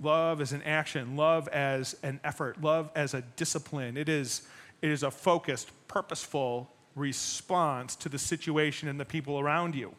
Love 0.00 0.40
is 0.40 0.52
an 0.52 0.62
action, 0.62 1.16
love 1.16 1.48
as 1.48 1.96
an 2.04 2.20
effort, 2.22 2.62
love 2.62 2.92
as 2.94 3.12
a 3.12 3.22
discipline. 3.34 3.96
It 3.96 4.08
is, 4.08 4.42
it 4.82 4.88
is 4.88 5.02
a 5.02 5.10
focused, 5.10 5.72
purposeful 5.88 6.70
response 6.94 7.96
to 7.96 8.08
the 8.08 8.20
situation 8.20 8.88
and 8.88 9.00
the 9.00 9.04
people 9.04 9.40
around 9.40 9.74
you. 9.74 9.92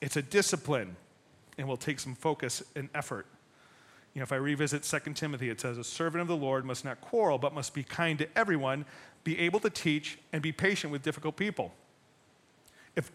It's 0.00 0.16
a 0.16 0.22
discipline 0.22 0.96
and 1.56 1.68
will 1.68 1.76
take 1.76 2.00
some 2.00 2.16
focus 2.16 2.64
and 2.74 2.88
effort. 2.96 3.26
You 4.14 4.18
know, 4.20 4.24
if 4.24 4.32
I 4.32 4.36
revisit 4.36 4.82
2 4.82 5.12
Timothy, 5.14 5.50
it 5.50 5.60
says, 5.60 5.78
A 5.78 5.84
servant 5.84 6.22
of 6.22 6.28
the 6.28 6.36
Lord 6.36 6.64
must 6.64 6.84
not 6.84 7.00
quarrel, 7.00 7.38
but 7.38 7.52
must 7.54 7.74
be 7.74 7.82
kind 7.84 8.18
to 8.18 8.26
everyone, 8.38 8.84
be 9.22 9.38
able 9.38 9.60
to 9.60 9.70
teach, 9.70 10.18
and 10.32 10.42
be 10.42 10.50
patient 10.52 10.92
with 10.92 11.02
difficult 11.02 11.36
people. 11.36 11.72
If, 12.96 13.12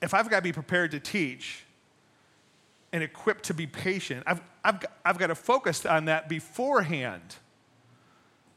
if 0.00 0.14
I've 0.14 0.28
got 0.28 0.36
to 0.36 0.42
be 0.42 0.52
prepared 0.52 0.90
to 0.92 1.00
teach 1.00 1.64
and 2.92 3.02
equipped 3.04 3.44
to 3.44 3.54
be 3.54 3.66
patient, 3.66 4.24
I've, 4.26 4.40
I've, 4.64 4.80
got, 4.80 4.92
I've 5.04 5.18
got 5.18 5.28
to 5.28 5.34
focus 5.36 5.86
on 5.86 6.06
that 6.06 6.28
beforehand. 6.28 7.36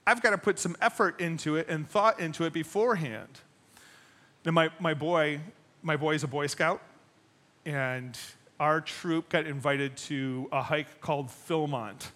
I've 0.08 0.24
got 0.24 0.32
to 0.32 0.38
put 0.40 0.58
some 0.58 0.76
effort 0.82 1.22
into 1.22 1.56
it 1.56 1.68
and 1.70 1.88
thought 1.88 2.20
into 2.20 2.46
it 2.46 2.54
beforehand. 2.54 3.42
Now, 4.44 4.54
my, 4.54 4.72
my 4.80 4.96
boy, 4.96 5.42
my 5.84 5.98
boy 5.98 6.16
is 6.16 6.24
a 6.24 6.28
Boy 6.28 6.48
Scout, 6.48 6.82
and 7.64 8.18
our 8.60 8.82
troop 8.82 9.30
got 9.30 9.46
invited 9.46 9.98
to 9.98 10.48
a 10.52 10.62
hike 10.62 11.02
called 11.02 11.28
Philmont. 11.28 12.08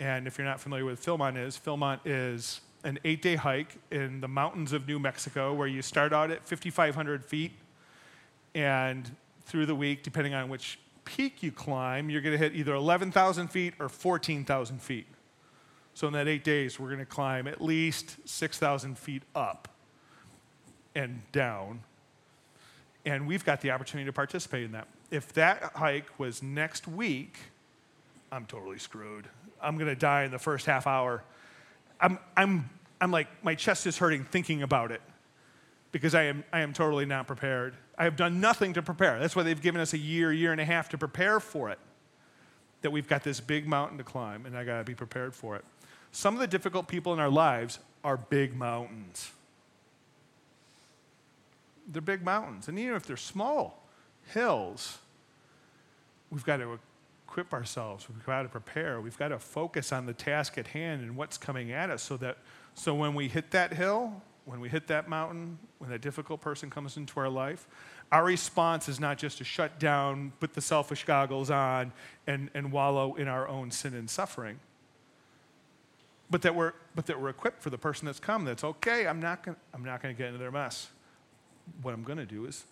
And 0.00 0.26
if 0.26 0.36
you're 0.38 0.46
not 0.46 0.60
familiar 0.60 0.84
with 0.84 1.04
Philmont 1.04 1.36
is, 1.44 1.56
Philmont 1.58 2.00
is 2.04 2.60
an 2.82 2.98
eight-day 3.04 3.36
hike 3.36 3.78
in 3.90 4.20
the 4.20 4.28
mountains 4.28 4.72
of 4.72 4.86
New 4.86 4.98
Mexico 4.98 5.54
where 5.54 5.68
you 5.68 5.80
start 5.80 6.12
out 6.12 6.30
at 6.30 6.46
5,500 6.46 7.24
feet 7.24 7.52
and 8.54 9.10
through 9.44 9.66
the 9.66 9.74
week, 9.74 10.02
depending 10.02 10.34
on 10.34 10.48
which 10.48 10.78
peak 11.04 11.42
you 11.42 11.52
climb, 11.52 12.10
you're 12.10 12.20
going 12.20 12.32
to 12.38 12.42
hit 12.42 12.54
either 12.54 12.74
11,000 12.74 13.48
feet 13.48 13.74
or 13.78 13.88
14,000 13.88 14.82
feet. 14.82 15.06
So 15.94 16.06
in 16.08 16.12
that 16.14 16.26
eight 16.26 16.44
days, 16.44 16.80
we're 16.80 16.88
going 16.88 16.98
to 16.98 17.04
climb 17.04 17.46
at 17.46 17.60
least 17.62 18.16
6,000 18.28 18.98
feet 18.98 19.22
up 19.34 19.68
and 20.94 21.22
down. 21.30 21.80
And 23.04 23.26
we've 23.28 23.44
got 23.44 23.60
the 23.60 23.70
opportunity 23.70 24.06
to 24.06 24.12
participate 24.12 24.64
in 24.64 24.72
that 24.72 24.88
if 25.10 25.32
that 25.34 25.72
hike 25.76 26.18
was 26.18 26.42
next 26.42 26.86
week, 26.88 27.36
I'm 28.32 28.46
totally 28.46 28.78
screwed. 28.78 29.26
I'm 29.60 29.78
gonna 29.78 29.94
die 29.96 30.24
in 30.24 30.30
the 30.30 30.38
first 30.38 30.66
half 30.66 30.86
hour. 30.86 31.22
I'm, 32.00 32.18
I'm, 32.36 32.68
I'm 33.00 33.10
like, 33.10 33.28
my 33.44 33.54
chest 33.54 33.86
is 33.86 33.98
hurting 33.98 34.24
thinking 34.24 34.62
about 34.62 34.90
it 34.90 35.00
because 35.92 36.14
I 36.14 36.24
am, 36.24 36.44
I 36.52 36.60
am 36.60 36.72
totally 36.72 37.06
not 37.06 37.26
prepared. 37.26 37.74
I 37.96 38.04
have 38.04 38.16
done 38.16 38.40
nothing 38.40 38.72
to 38.74 38.82
prepare. 38.82 39.18
That's 39.20 39.36
why 39.36 39.44
they've 39.44 39.60
given 39.60 39.80
us 39.80 39.92
a 39.92 39.98
year, 39.98 40.32
year 40.32 40.52
and 40.52 40.60
a 40.60 40.64
half 40.64 40.88
to 40.90 40.98
prepare 40.98 41.38
for 41.40 41.70
it. 41.70 41.78
That 42.82 42.90
we've 42.90 43.08
got 43.08 43.22
this 43.22 43.40
big 43.40 43.66
mountain 43.66 43.96
to 43.98 44.04
climb 44.04 44.44
and 44.46 44.56
I 44.56 44.64
gotta 44.64 44.84
be 44.84 44.94
prepared 44.94 45.34
for 45.34 45.56
it. 45.56 45.64
Some 46.12 46.34
of 46.34 46.40
the 46.40 46.46
difficult 46.46 46.88
people 46.88 47.12
in 47.12 47.20
our 47.20 47.30
lives 47.30 47.78
are 48.02 48.16
big 48.16 48.54
mountains. 48.54 49.30
They're 51.88 52.02
big 52.02 52.22
mountains. 52.24 52.68
And 52.68 52.78
even 52.78 52.94
if 52.96 53.06
they're 53.06 53.16
small, 53.16 53.83
hills. 54.32 54.98
We've 56.30 56.44
got 56.44 56.58
to 56.58 56.78
equip 57.26 57.52
ourselves. 57.52 58.08
We've 58.08 58.24
got 58.24 58.42
to 58.42 58.48
prepare. 58.48 59.00
We've 59.00 59.18
got 59.18 59.28
to 59.28 59.38
focus 59.38 59.92
on 59.92 60.06
the 60.06 60.12
task 60.14 60.56
at 60.58 60.68
hand 60.68 61.02
and 61.02 61.16
what's 61.16 61.36
coming 61.38 61.72
at 61.72 61.90
us 61.90 62.02
so 62.02 62.16
that 62.18 62.38
so 62.74 62.94
when 62.94 63.14
we 63.14 63.28
hit 63.28 63.52
that 63.52 63.72
hill, 63.72 64.20
when 64.46 64.60
we 64.60 64.68
hit 64.68 64.88
that 64.88 65.08
mountain, 65.08 65.58
when 65.78 65.90
that 65.90 66.00
difficult 66.00 66.40
person 66.40 66.70
comes 66.70 66.96
into 66.96 67.18
our 67.20 67.28
life, 67.28 67.68
our 68.10 68.24
response 68.24 68.88
is 68.88 68.98
not 68.98 69.16
just 69.16 69.38
to 69.38 69.44
shut 69.44 69.78
down, 69.78 70.32
put 70.40 70.54
the 70.54 70.60
selfish 70.60 71.04
goggles 71.04 71.50
on, 71.50 71.92
and, 72.26 72.50
and 72.52 72.72
wallow 72.72 73.14
in 73.14 73.28
our 73.28 73.46
own 73.46 73.70
sin 73.70 73.94
and 73.94 74.10
suffering. 74.10 74.58
But 76.30 76.42
that, 76.42 76.54
we're, 76.56 76.72
but 76.96 77.06
that 77.06 77.20
we're 77.20 77.28
equipped 77.28 77.62
for 77.62 77.70
the 77.70 77.78
person 77.78 78.06
that's 78.06 78.18
come 78.18 78.44
that's 78.44 78.64
okay, 78.64 79.06
I'm 79.06 79.20
not 79.20 79.44
gonna, 79.44 79.56
I'm 79.72 79.84
not 79.84 80.02
gonna 80.02 80.14
get 80.14 80.26
into 80.26 80.38
their 80.38 80.50
mess. 80.50 80.88
What 81.82 81.94
I'm 81.94 82.02
gonna 82.02 82.26
do 82.26 82.44
is 82.46 82.64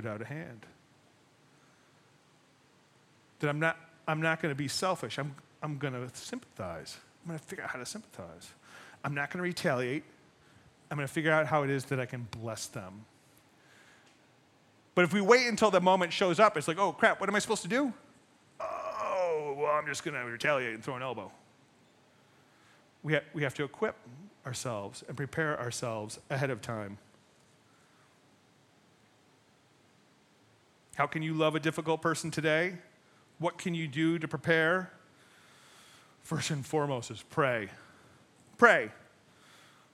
put 0.00 0.06
out 0.08 0.22
a 0.22 0.24
hand. 0.24 0.64
That 3.40 3.48
I'm 3.48 3.58
not, 3.58 3.76
I'm 4.06 4.22
not 4.22 4.40
going 4.40 4.52
to 4.54 4.56
be 4.56 4.68
selfish. 4.68 5.18
I'm, 5.18 5.34
I'm 5.60 5.76
going 5.78 5.92
to 5.92 6.08
sympathize. 6.14 6.98
I'm 7.22 7.28
going 7.28 7.38
to 7.38 7.44
figure 7.44 7.64
out 7.64 7.70
how 7.70 7.80
to 7.80 7.86
sympathize. 7.86 8.50
I'm 9.02 9.12
not 9.12 9.30
going 9.30 9.38
to 9.38 9.42
retaliate. 9.42 10.04
I'm 10.90 10.96
going 10.98 11.06
to 11.06 11.12
figure 11.12 11.32
out 11.32 11.46
how 11.48 11.64
it 11.64 11.70
is 11.70 11.84
that 11.86 11.98
I 11.98 12.06
can 12.06 12.28
bless 12.30 12.66
them. 12.66 13.06
But 14.94 15.04
if 15.04 15.12
we 15.12 15.20
wait 15.20 15.48
until 15.48 15.72
the 15.72 15.80
moment 15.80 16.12
shows 16.12 16.38
up, 16.38 16.56
it's 16.56 16.68
like, 16.68 16.78
oh 16.78 16.92
crap, 16.92 17.18
what 17.18 17.28
am 17.28 17.34
I 17.34 17.40
supposed 17.40 17.62
to 17.62 17.68
do? 17.68 17.92
Oh, 18.60 19.56
well, 19.58 19.72
I'm 19.72 19.86
just 19.86 20.04
going 20.04 20.14
to 20.14 20.24
retaliate 20.24 20.74
and 20.74 20.84
throw 20.84 20.94
an 20.94 21.02
elbow. 21.02 21.32
We, 23.02 23.14
ha- 23.14 23.26
we 23.34 23.42
have 23.42 23.54
to 23.54 23.64
equip 23.64 23.96
ourselves 24.46 25.02
and 25.08 25.16
prepare 25.16 25.58
ourselves 25.58 26.20
ahead 26.30 26.50
of 26.50 26.62
time. 26.62 26.98
How 30.98 31.06
can 31.06 31.22
you 31.22 31.32
love 31.32 31.54
a 31.54 31.60
difficult 31.60 32.02
person 32.02 32.32
today? 32.32 32.74
What 33.38 33.56
can 33.56 33.72
you 33.72 33.86
do 33.86 34.18
to 34.18 34.26
prepare? 34.26 34.90
First 36.24 36.50
and 36.50 36.66
foremost 36.66 37.12
is 37.12 37.22
pray. 37.30 37.68
Pray. 38.56 38.90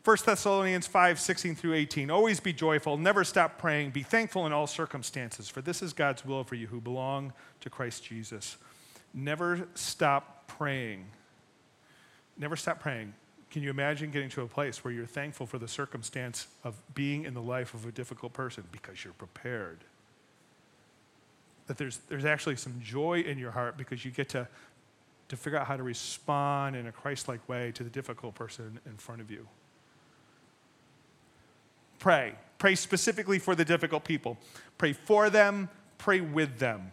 1 0.05 0.17
Thessalonians 0.25 0.87
5, 0.87 1.21
16 1.21 1.57
through 1.57 1.75
18. 1.75 2.11
Always 2.11 2.41
be 2.41 2.55
joyful, 2.55 2.97
never 2.97 3.23
stop 3.23 3.59
praying, 3.59 3.91
be 3.91 4.03
thankful 4.03 4.47
in 4.47 4.55
all 4.55 4.67
circumstances, 4.67 5.47
for 5.51 5.61
this 5.61 5.83
is 5.83 5.93
God's 5.93 6.25
will 6.25 6.43
for 6.43 6.55
you 6.55 6.69
who 6.69 6.81
belong 6.81 7.35
to 7.61 7.69
Christ 7.69 8.03
Jesus. 8.03 8.57
Never 9.13 9.69
stop 9.75 10.49
praying. 10.49 11.05
Never 12.39 12.57
stop 12.57 12.81
praying. 12.81 13.13
Can 13.51 13.63
you 13.63 13.69
imagine 13.69 14.11
getting 14.11 14.31
to 14.31 14.41
a 14.41 14.49
place 14.49 14.83
where 14.83 14.93
you're 14.95 15.05
thankful 15.05 15.45
for 15.45 15.59
the 15.59 15.69
circumstance 15.69 16.47
of 16.65 16.83
being 16.95 17.27
in 17.27 17.35
the 17.35 17.43
life 17.43 17.75
of 17.75 17.85
a 17.85 17.93
difficult 17.93 18.33
person 18.33 18.65
because 18.73 19.05
you're 19.05 19.13
prepared? 19.13 19.81
that 21.67 21.79
there's, 21.79 21.99
there's 22.09 22.25
actually 22.25 22.57
some 22.57 22.79
joy 22.83 23.21
in 23.21 23.39
your 23.39 23.51
heart 23.51 23.77
because 23.77 24.05
you 24.05 24.11
get 24.11 24.29
to, 24.31 24.47
to 25.29 25.37
figure 25.37 25.59
out 25.59 25.67
how 25.67 25.77
to 25.77 25.83
respond 25.83 26.77
in 26.77 26.87
a 26.87 26.93
Christ 26.93 27.29
like 27.29 27.47
way 27.49 27.73
to 27.73 27.83
the 27.85 27.91
difficult 27.91 28.35
person 28.35 28.81
in 28.87 28.97
front 28.97 29.21
of 29.21 29.31
you. 29.31 29.47
Pray. 31.99 32.35
Pray 32.59 32.75
specifically 32.75 33.39
for 33.39 33.55
the 33.55 33.65
difficult 33.65 34.05
people. 34.05 34.37
Pray 34.79 34.93
for 34.93 35.31
them, 35.31 35.69
pray 35.99 36.21
with 36.21 36.59
them. 36.59 36.93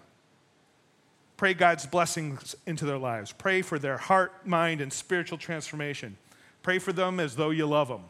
Pray 1.38 1.54
God's 1.54 1.86
blessings 1.86 2.56
into 2.68 2.86
their 2.86 2.98
lives. 3.00 3.32
Pray 3.32 3.62
for 3.64 3.80
their 3.80 3.98
heart, 3.98 4.46
mind, 4.46 4.80
and 4.80 4.94
spiritual 4.94 5.38
transformation. 5.40 6.18
Pray 6.62 6.78
for 6.80 6.94
them 6.94 7.20
as 7.20 7.36
though 7.36 7.50
you 7.50 7.66
love 7.66 7.88
them. 7.88 8.04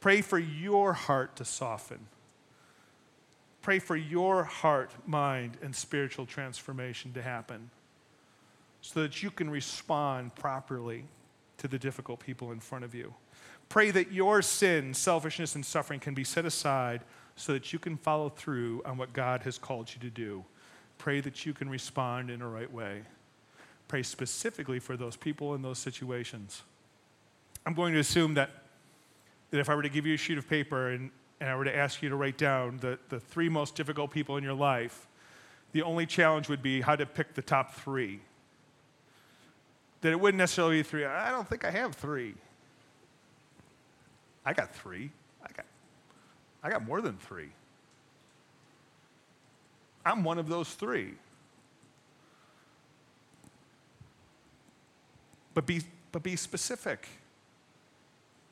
Pray 0.00 0.20
for 0.20 0.38
your 0.38 0.92
heart 0.92 1.36
to 1.36 1.44
soften 1.44 2.00
pray 3.64 3.78
for 3.78 3.96
your 3.96 4.44
heart, 4.44 4.90
mind, 5.06 5.56
and 5.62 5.74
spiritual 5.74 6.26
transformation 6.26 7.14
to 7.14 7.22
happen 7.22 7.70
so 8.82 9.00
that 9.02 9.22
you 9.22 9.30
can 9.30 9.48
respond 9.48 10.34
properly 10.34 11.06
to 11.56 11.66
the 11.66 11.78
difficult 11.78 12.20
people 12.20 12.52
in 12.52 12.60
front 12.60 12.84
of 12.84 12.94
you. 12.94 13.14
Pray 13.70 13.90
that 13.90 14.12
your 14.12 14.42
sin, 14.42 14.92
selfishness, 14.92 15.54
and 15.54 15.64
suffering 15.64 15.98
can 15.98 16.12
be 16.12 16.24
set 16.24 16.44
aside 16.44 17.00
so 17.36 17.54
that 17.54 17.72
you 17.72 17.78
can 17.78 17.96
follow 17.96 18.28
through 18.28 18.82
on 18.84 18.98
what 18.98 19.14
God 19.14 19.40
has 19.44 19.56
called 19.56 19.88
you 19.94 20.00
to 20.00 20.10
do. 20.14 20.44
Pray 20.98 21.20
that 21.22 21.46
you 21.46 21.54
can 21.54 21.70
respond 21.70 22.28
in 22.28 22.42
a 22.42 22.48
right 22.48 22.70
way. 22.70 23.00
Pray 23.88 24.02
specifically 24.02 24.78
for 24.78 24.98
those 24.98 25.16
people 25.16 25.54
in 25.54 25.62
those 25.62 25.78
situations. 25.78 26.60
I'm 27.64 27.72
going 27.72 27.94
to 27.94 28.00
assume 28.00 28.34
that, 28.34 28.50
that 29.50 29.58
if 29.58 29.70
I 29.70 29.74
were 29.74 29.80
to 29.82 29.88
give 29.88 30.04
you 30.04 30.12
a 30.12 30.16
sheet 30.18 30.36
of 30.36 30.46
paper 30.50 30.90
and, 30.90 31.10
and 31.40 31.48
I 31.50 31.54
were 31.56 31.64
to 31.64 31.74
ask 31.74 32.02
you 32.02 32.08
to 32.08 32.16
write 32.16 32.38
down 32.38 32.78
the, 32.78 32.98
the 33.08 33.18
three 33.20 33.48
most 33.48 33.74
difficult 33.74 34.10
people 34.10 34.36
in 34.36 34.44
your 34.44 34.54
life, 34.54 35.06
the 35.72 35.82
only 35.82 36.06
challenge 36.06 36.48
would 36.48 36.62
be 36.62 36.80
how 36.80 36.94
to 36.96 37.06
pick 37.06 37.34
the 37.34 37.42
top 37.42 37.74
three. 37.74 38.20
That 40.00 40.12
it 40.12 40.20
wouldn't 40.20 40.38
necessarily 40.38 40.78
be 40.78 40.82
three. 40.84 41.04
I 41.04 41.30
don't 41.30 41.48
think 41.48 41.64
I 41.64 41.70
have 41.70 41.94
three. 41.94 42.34
I 44.44 44.52
got 44.52 44.74
three. 44.74 45.10
I 45.42 45.48
got, 45.52 45.64
I 46.62 46.70
got 46.70 46.84
more 46.84 47.00
than 47.00 47.16
three. 47.16 47.48
I'm 50.06 50.22
one 50.22 50.38
of 50.38 50.48
those 50.48 50.68
three. 50.68 51.14
But 55.54 55.66
be, 55.66 55.82
but 56.12 56.22
be 56.22 56.36
specific. 56.36 57.08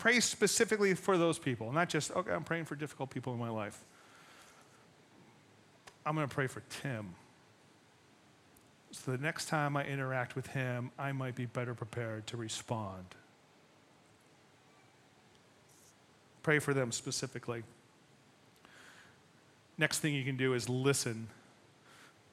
Pray 0.02 0.18
specifically 0.18 0.94
for 0.94 1.16
those 1.16 1.38
people, 1.38 1.70
not 1.70 1.88
just, 1.88 2.10
okay, 2.10 2.32
I'm 2.32 2.42
praying 2.42 2.64
for 2.64 2.74
difficult 2.74 3.08
people 3.10 3.32
in 3.34 3.38
my 3.38 3.50
life. 3.50 3.78
I'm 6.04 6.16
going 6.16 6.26
to 6.28 6.34
pray 6.34 6.48
for 6.48 6.60
Tim. 6.82 7.14
So 8.90 9.12
the 9.12 9.18
next 9.18 9.44
time 9.46 9.76
I 9.76 9.84
interact 9.84 10.34
with 10.34 10.48
him, 10.48 10.90
I 10.98 11.12
might 11.12 11.36
be 11.36 11.46
better 11.46 11.72
prepared 11.72 12.26
to 12.26 12.36
respond. 12.36 13.04
Pray 16.42 16.58
for 16.58 16.74
them 16.74 16.90
specifically. 16.90 17.62
Next 19.78 20.00
thing 20.00 20.14
you 20.14 20.24
can 20.24 20.36
do 20.36 20.54
is 20.54 20.68
listen. 20.68 21.28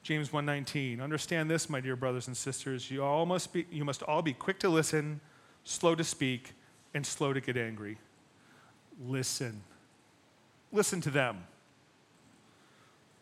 James 0.02 0.30
1:19. 0.30 1.00
Understand 1.00 1.48
this, 1.48 1.70
my 1.70 1.80
dear 1.80 1.94
brothers 1.94 2.26
and 2.26 2.36
sisters, 2.36 2.90
you 2.90 3.04
all 3.04 3.26
must 3.26 3.52
be 3.52 3.64
you 3.70 3.84
must 3.84 4.02
all 4.02 4.22
be 4.22 4.32
quick 4.32 4.58
to 4.58 4.68
listen, 4.68 5.20
slow 5.62 5.94
to 5.94 6.02
speak, 6.02 6.54
and 6.94 7.06
slow 7.06 7.32
to 7.32 7.40
get 7.40 7.56
angry. 7.56 7.98
Listen. 9.06 9.62
Listen 10.72 11.00
to 11.00 11.10
them. 11.10 11.44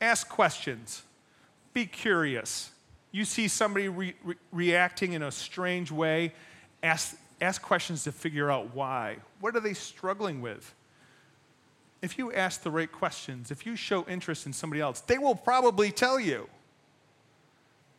Ask 0.00 0.28
questions. 0.28 1.02
Be 1.72 1.86
curious. 1.86 2.70
You 3.10 3.24
see 3.24 3.48
somebody 3.48 3.88
re- 3.88 4.14
re- 4.24 4.34
reacting 4.52 5.12
in 5.14 5.22
a 5.22 5.30
strange 5.30 5.90
way, 5.90 6.34
ask, 6.82 7.16
ask 7.40 7.62
questions 7.62 8.04
to 8.04 8.12
figure 8.12 8.50
out 8.50 8.74
why. 8.74 9.16
What 9.40 9.56
are 9.56 9.60
they 9.60 9.74
struggling 9.74 10.40
with? 10.40 10.74
If 12.00 12.16
you 12.18 12.32
ask 12.32 12.62
the 12.62 12.70
right 12.70 12.90
questions, 12.90 13.50
if 13.50 13.66
you 13.66 13.74
show 13.76 14.04
interest 14.06 14.46
in 14.46 14.52
somebody 14.52 14.80
else, 14.80 15.00
they 15.00 15.18
will 15.18 15.34
probably 15.34 15.90
tell 15.90 16.20
you. 16.20 16.48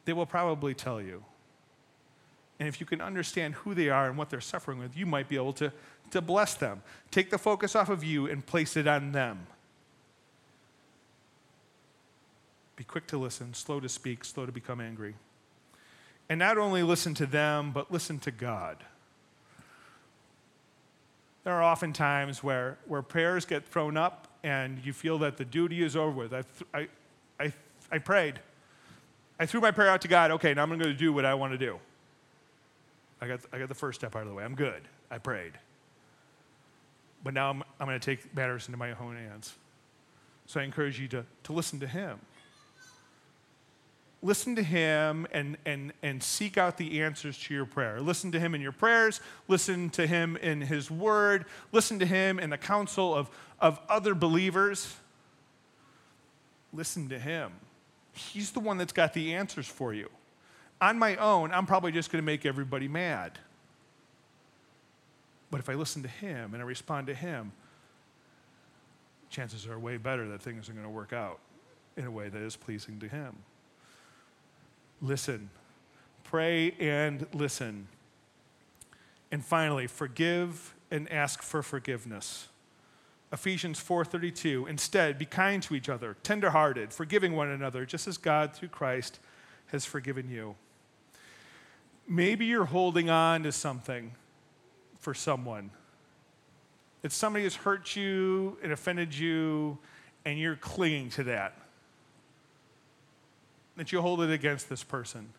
They 0.06 0.14
will 0.14 0.26
probably 0.26 0.74
tell 0.74 1.02
you. 1.02 1.24
And 2.60 2.68
if 2.68 2.80
you 2.82 2.86
can 2.86 3.00
understand 3.00 3.56
who 3.56 3.74
they 3.74 3.88
are 3.90 4.08
and 4.10 4.18
what 4.18 4.30
they're 4.30 4.42
suffering 4.42 4.80
with, 4.80 4.96
you 4.98 5.06
might 5.06 5.30
be 5.30 5.38
able 5.38 5.54
to, 5.54 5.72
to 6.12 6.22
bless 6.22 6.54
them. 6.56 6.82
Take 7.10 7.32
the 7.32 7.38
focus 7.38 7.76
off 7.76 7.90
of 7.90 8.04
you 8.04 8.28
and 8.30 8.46
place 8.46 8.76
it 8.76 8.86
on 8.86 9.14
them. 9.14 9.48
Be 12.76 12.84
quick 12.84 13.08
to 13.08 13.18
listen, 13.18 13.54
slow 13.54 13.80
to 13.80 13.90
speak, 13.90 14.26
slow 14.26 14.46
to 14.46 14.52
become 14.52 14.82
angry. 14.82 15.16
And 16.30 16.38
not 16.40 16.58
only 16.58 16.84
listen 16.84 17.14
to 17.16 17.26
them, 17.26 17.72
but 17.72 17.92
listen 17.92 18.20
to 18.20 18.32
God. 18.32 18.84
There 21.46 21.54
are 21.54 21.64
often 21.64 21.94
times 21.94 22.44
where, 22.44 22.78
where 22.86 23.02
prayers 23.02 23.46
get 23.46 23.66
thrown 23.66 23.96
up 23.98 24.28
and 24.44 24.80
you 24.86 24.92
feel 24.94 25.18
that 25.20 25.38
the 25.38 25.46
duty 25.46 25.82
is 25.82 25.96
over 25.96 26.12
with. 26.12 26.34
I, 26.34 26.44
I, 26.74 26.88
I, 27.40 27.54
I 27.92 27.98
prayed. 27.98 28.40
I 29.40 29.46
threw 29.46 29.62
my 29.62 29.72
prayer 29.72 29.90
out 29.90 30.02
to 30.02 30.08
God. 30.10 30.32
Okay, 30.32 30.54
now 30.54 30.62
I'm 30.64 30.70
going 30.70 30.80
to 30.82 30.94
do 30.94 31.14
what 31.14 31.24
I 31.26 31.34
want 31.34 31.54
to 31.54 31.58
do. 31.58 31.80
I 33.22 33.28
got, 33.28 33.40
I 33.52 33.60
got 33.60 33.68
the 33.68 33.76
first 33.76 34.00
step 34.00 34.16
out 34.16 34.22
of 34.24 34.28
the 34.30 34.34
way. 34.34 34.44
I'm 34.44 34.56
good. 34.56 34.82
I 35.12 35.18
prayed. 35.18 35.54
But 37.24 37.34
now 37.34 37.50
I'm, 37.50 37.64
I'm 37.80 37.88
going 37.88 38.00
to 38.00 38.06
take 38.06 38.34
matters 38.36 38.68
into 38.68 38.78
my 38.78 38.92
own 38.92 39.16
hands. 39.18 39.56
So 40.46 40.60
I 40.60 40.64
encourage 40.64 41.00
you 41.00 41.08
to, 41.10 41.26
to 41.44 41.54
listen 41.54 41.80
to 41.82 41.88
him. 41.88 42.20
Listen 44.22 44.56
to 44.56 44.64
him 44.64 45.28
and, 45.32 45.58
and, 45.66 45.94
and 46.02 46.22
seek 46.22 46.58
out 46.58 46.78
the 46.78 47.02
answers 47.02 47.38
to 47.40 47.54
your 47.54 47.66
prayer. 47.66 48.02
Listen 48.02 48.32
to 48.34 48.40
him 48.40 48.54
in 48.56 48.62
your 48.62 48.74
prayers. 48.74 49.22
Listen 49.48 49.90
to 49.92 50.06
him 50.08 50.36
in 50.38 50.60
his 50.62 50.90
word. 50.92 51.46
Listen 51.72 52.00
to 52.00 52.06
him 52.06 52.38
in 52.40 52.50
the 52.50 52.58
counsel 52.58 53.16
of, 53.16 53.30
of 53.62 53.80
other 53.88 54.14
believers. 54.14 54.96
Listen 56.74 57.08
to 57.10 57.20
him. 57.20 57.52
He's 58.12 58.52
the 58.52 58.60
one 58.60 58.78
that's 58.78 58.92
got 58.94 59.14
the 59.14 59.36
answers 59.36 59.68
for 59.68 59.94
you 59.94 60.10
on 60.82 60.98
my 60.98 61.16
own, 61.18 61.52
I'm 61.52 61.66
probably 61.66 61.92
just 61.92 62.12
going 62.12 62.22
to 62.22 62.26
make 62.26 62.46
everybody 62.46 62.88
mad. 62.88 63.38
But 65.52 65.60
if 65.60 65.70
I 65.70 65.74
listen 65.74 66.02
to 66.04 66.08
him 66.10 66.54
and 66.54 66.62
I 66.62 66.66
respond 66.66 67.08
to 67.08 67.14
him, 67.14 67.52
chances 69.30 69.68
are 69.68 69.78
way 69.78 69.98
better 69.98 70.28
that 70.30 70.42
things 70.42 70.70
are 70.70 70.74
going 70.74 70.86
to 70.86 70.90
work 70.90 71.14
out 71.14 71.40
in 71.98 72.06
a 72.06 72.12
way 72.12 72.30
that 72.30 72.42
is 72.42 72.56
pleasing 72.56 73.00
to 73.00 73.08
him. 73.08 73.36
Listen, 75.02 75.50
pray 76.24 76.72
and 76.80 77.26
listen. 77.34 77.88
And 79.32 79.44
finally, 79.44 79.86
forgive 79.88 80.76
and 80.92 81.12
ask 81.12 81.42
for 81.44 81.62
forgiveness. 81.62 82.48
Ephesians 83.32 83.82
4:32 83.84 84.68
Instead 84.68 85.20
be 85.20 85.26
kind 85.26 85.62
to 85.62 85.76
each 85.76 85.88
other 85.88 86.16
tenderhearted 86.24 86.92
forgiving 86.92 87.34
one 87.34 87.48
another 87.48 87.86
just 87.86 88.08
as 88.08 88.18
God 88.18 88.54
through 88.56 88.70
Christ 88.70 89.20
has 89.68 89.86
forgiven 89.86 90.30
you. 90.32 90.56
Maybe 92.12 92.46
you're 92.48 92.66
holding 92.66 93.12
on 93.12 93.44
to 93.44 93.52
something 93.52 94.10
for 94.98 95.14
someone. 95.14 95.70
It's 97.04 97.16
somebody 97.16 97.44
who's 97.44 97.56
hurt 97.58 97.96
you 97.96 98.58
and 98.64 98.72
offended 98.72 99.14
you, 99.14 99.78
and 100.26 100.40
you're 100.40 100.56
clinging 100.56 101.12
to 101.12 101.24
that. 101.26 101.54
That 103.78 103.92
you 103.92 104.02
hold 104.02 104.24
it 104.24 104.32
against 104.32 104.70
this 104.70 104.84
person. 104.84 105.30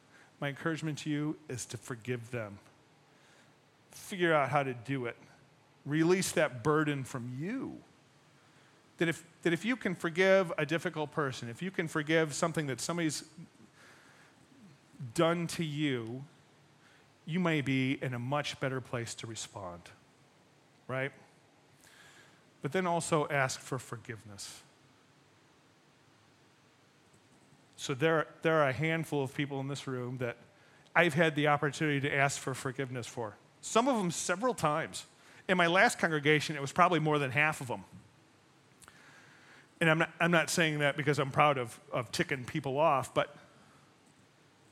My 0.40 0.48
encouragement 0.48 0.98
to 0.98 1.10
you 1.10 1.36
is 1.48 1.66
to 1.66 1.76
forgive 1.76 2.30
them. 2.30 2.60
Figure 3.90 4.32
out 4.32 4.48
how 4.50 4.62
to 4.62 4.72
do 4.72 5.06
it. 5.06 5.16
Release 5.84 6.30
that 6.32 6.62
burden 6.62 7.02
from 7.02 7.36
you. 7.38 7.78
That 8.98 9.08
if, 9.08 9.24
that 9.42 9.52
if 9.52 9.64
you 9.64 9.74
can 9.74 9.96
forgive 9.96 10.52
a 10.56 10.64
difficult 10.64 11.10
person, 11.10 11.48
if 11.48 11.62
you 11.62 11.72
can 11.72 11.88
forgive 11.88 12.32
something 12.32 12.68
that 12.68 12.80
somebody's 12.80 13.24
done 15.14 15.48
to 15.48 15.64
you, 15.64 16.22
you 17.30 17.38
may 17.38 17.60
be 17.60 17.96
in 18.02 18.12
a 18.12 18.18
much 18.18 18.58
better 18.58 18.80
place 18.80 19.14
to 19.14 19.26
respond, 19.26 19.80
right? 20.88 21.12
But 22.60 22.72
then 22.72 22.86
also 22.88 23.28
ask 23.30 23.60
for 23.60 23.78
forgiveness. 23.78 24.60
So 27.76 27.94
there, 27.94 28.26
there 28.42 28.56
are 28.62 28.68
a 28.68 28.72
handful 28.72 29.22
of 29.22 29.32
people 29.32 29.60
in 29.60 29.68
this 29.68 29.86
room 29.86 30.18
that 30.18 30.36
I've 30.94 31.14
had 31.14 31.36
the 31.36 31.46
opportunity 31.46 32.00
to 32.00 32.14
ask 32.14 32.38
for 32.38 32.52
forgiveness 32.52 33.06
for, 33.06 33.36
some 33.62 33.86
of 33.86 33.96
them 33.96 34.10
several 34.10 34.52
times. 34.54 35.06
In 35.48 35.56
my 35.56 35.66
last 35.68 35.98
congregation, 36.00 36.56
it 36.56 36.60
was 36.60 36.72
probably 36.72 36.98
more 36.98 37.18
than 37.20 37.30
half 37.30 37.60
of 37.60 37.68
them. 37.68 37.84
And 39.80 39.88
I'm 39.88 39.98
not, 40.00 40.10
I'm 40.20 40.30
not 40.32 40.50
saying 40.50 40.80
that 40.80 40.96
because 40.96 41.18
I'm 41.20 41.30
proud 41.30 41.58
of, 41.58 41.78
of 41.92 42.10
ticking 42.10 42.44
people 42.44 42.76
off, 42.76 43.14
but 43.14 43.34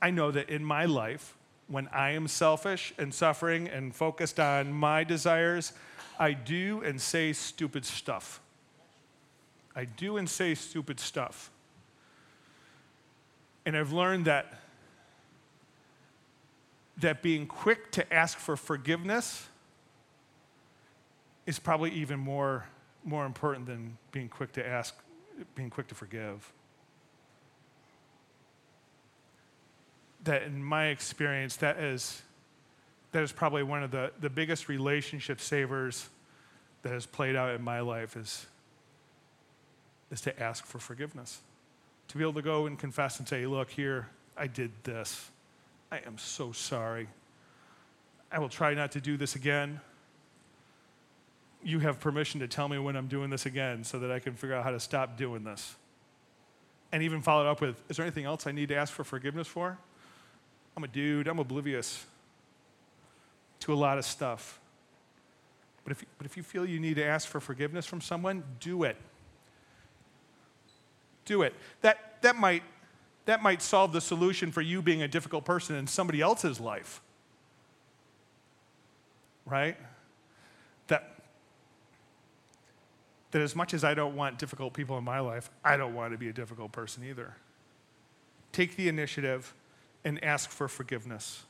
I 0.02 0.11
know 0.11 0.30
that 0.32 0.48
in 0.50 0.64
my 0.64 0.84
life, 0.86 1.34
when 1.68 1.86
I 1.88 2.12
am 2.14 2.26
selfish 2.26 2.92
and 2.98 3.12
suffering 3.12 3.68
and 3.68 3.94
focused 3.94 4.40
on 4.40 4.72
my 4.72 5.04
desires, 5.04 5.74
I 6.18 6.32
do 6.32 6.80
and 6.82 7.00
say 7.00 7.32
stupid 7.32 7.84
stuff. 7.84 8.40
I 9.76 9.84
do 9.84 10.16
and 10.16 10.28
say 10.28 10.54
stupid 10.54 10.98
stuff. 10.98 11.50
And 13.66 13.76
I've 13.76 13.92
learned 13.92 14.24
that 14.24 14.60
that 16.98 17.22
being 17.22 17.46
quick 17.46 17.92
to 17.92 18.12
ask 18.12 18.38
for 18.38 18.56
forgiveness 18.56 19.46
is 21.46 21.58
probably 21.58 21.90
even 21.90 22.18
more, 22.18 22.64
more 23.04 23.24
important 23.24 23.66
than 23.66 23.96
being 24.10 24.28
quick 24.28 24.52
to 24.52 24.66
ask, 24.66 24.94
being 25.54 25.70
quick 25.70 25.86
to 25.88 25.94
forgive. 25.94 26.50
that 30.24 30.42
in 30.42 30.62
my 30.62 30.86
experience, 30.86 31.56
that 31.56 31.78
is, 31.78 32.22
that 33.12 33.22
is 33.22 33.32
probably 33.32 33.62
one 33.62 33.82
of 33.82 33.90
the, 33.90 34.10
the 34.20 34.30
biggest 34.30 34.68
relationship 34.68 35.40
savers 35.40 36.08
that 36.82 36.92
has 36.92 37.06
played 37.06 37.36
out 37.36 37.54
in 37.54 37.62
my 37.62 37.80
life 37.80 38.16
is, 38.16 38.46
is 40.10 40.20
to 40.22 40.42
ask 40.42 40.64
for 40.66 40.78
forgiveness. 40.78 41.40
To 42.08 42.16
be 42.18 42.24
able 42.24 42.34
to 42.34 42.42
go 42.42 42.66
and 42.66 42.78
confess 42.78 43.18
and 43.18 43.28
say, 43.28 43.46
look, 43.46 43.70
here, 43.70 44.08
I 44.36 44.46
did 44.46 44.70
this. 44.84 45.30
I 45.90 45.98
am 45.98 46.18
so 46.18 46.52
sorry. 46.52 47.08
I 48.32 48.38
will 48.38 48.48
try 48.48 48.74
not 48.74 48.92
to 48.92 49.00
do 49.00 49.16
this 49.16 49.36
again. 49.36 49.80
You 51.62 51.78
have 51.80 51.98
permission 51.98 52.40
to 52.40 52.48
tell 52.48 52.68
me 52.68 52.78
when 52.78 52.96
I'm 52.96 53.08
doing 53.08 53.30
this 53.30 53.46
again 53.46 53.84
so 53.84 53.98
that 54.00 54.10
I 54.10 54.18
can 54.20 54.34
figure 54.34 54.54
out 54.54 54.64
how 54.64 54.70
to 54.70 54.80
stop 54.80 55.16
doing 55.16 55.44
this. 55.44 55.74
And 56.92 57.02
even 57.02 57.20
follow 57.20 57.46
it 57.46 57.50
up 57.50 57.60
with, 57.60 57.82
is 57.90 57.96
there 57.96 58.06
anything 58.06 58.24
else 58.24 58.46
I 58.46 58.52
need 58.52 58.68
to 58.68 58.76
ask 58.76 58.92
for 58.92 59.04
forgiveness 59.04 59.46
for? 59.46 59.78
I'm 60.79 60.85
a 60.85 60.87
dude, 60.87 61.26
I'm 61.26 61.41
oblivious 61.41 62.07
to 63.59 63.72
a 63.74 63.74
lot 63.74 63.99
of 63.99 64.05
stuff. 64.05 64.61
But 65.83 65.91
if, 65.95 66.05
but 66.18 66.24
if 66.24 66.37
you 66.37 66.45
feel 66.45 66.64
you 66.64 66.79
need 66.79 66.95
to 66.95 67.05
ask 67.05 67.26
for 67.26 67.41
forgiveness 67.41 67.85
from 67.85 68.01
someone, 68.01 68.45
do 68.61 68.85
it. 68.85 68.97
Do 71.24 71.43
it. 71.43 71.53
That, 71.81 72.22
that, 72.22 72.37
might, 72.37 72.62
that 73.24 73.43
might 73.43 73.61
solve 73.61 73.91
the 73.93 74.01
solution 74.01 74.53
for 74.53 74.61
you 74.61 74.81
being 74.81 75.03
a 75.03 75.09
difficult 75.09 75.45
person 75.45 75.74
in 75.74 75.89
somebody 75.89 76.20
else's 76.20 76.61
life. 76.61 77.01
Right? 79.47 79.76
That, 80.87 81.12
that 83.33 83.43
as 83.43 83.57
much 83.57 83.74
as 83.74 83.83
I 83.83 83.95
don't 83.95 84.14
want 84.14 84.39
difficult 84.39 84.74
people 84.74 84.97
in 84.97 85.03
my 85.03 85.18
life, 85.18 85.51
I 85.64 85.76
don't 85.76 85.95
want 85.97 86.12
to 86.12 86.18
be 86.18 86.29
a 86.29 86.33
difficult 86.33 86.70
person 86.70 87.03
either. 87.03 87.35
Take 88.53 88.76
the 88.76 88.87
initiative 88.89 89.53
and 90.05 90.22
ask 90.22 90.51
for 90.51 90.68
forgiveness. 90.68 91.42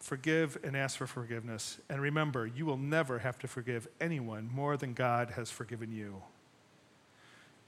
Forgive 0.00 0.58
and 0.62 0.76
ask 0.76 0.98
for 0.98 1.06
forgiveness. 1.06 1.78
And 1.88 2.00
remember, 2.00 2.46
you 2.46 2.66
will 2.66 2.76
never 2.76 3.20
have 3.20 3.38
to 3.40 3.48
forgive 3.48 3.88
anyone 4.00 4.50
more 4.52 4.76
than 4.76 4.92
God 4.92 5.30
has 5.30 5.50
forgiven 5.50 5.92
you. 5.92 6.22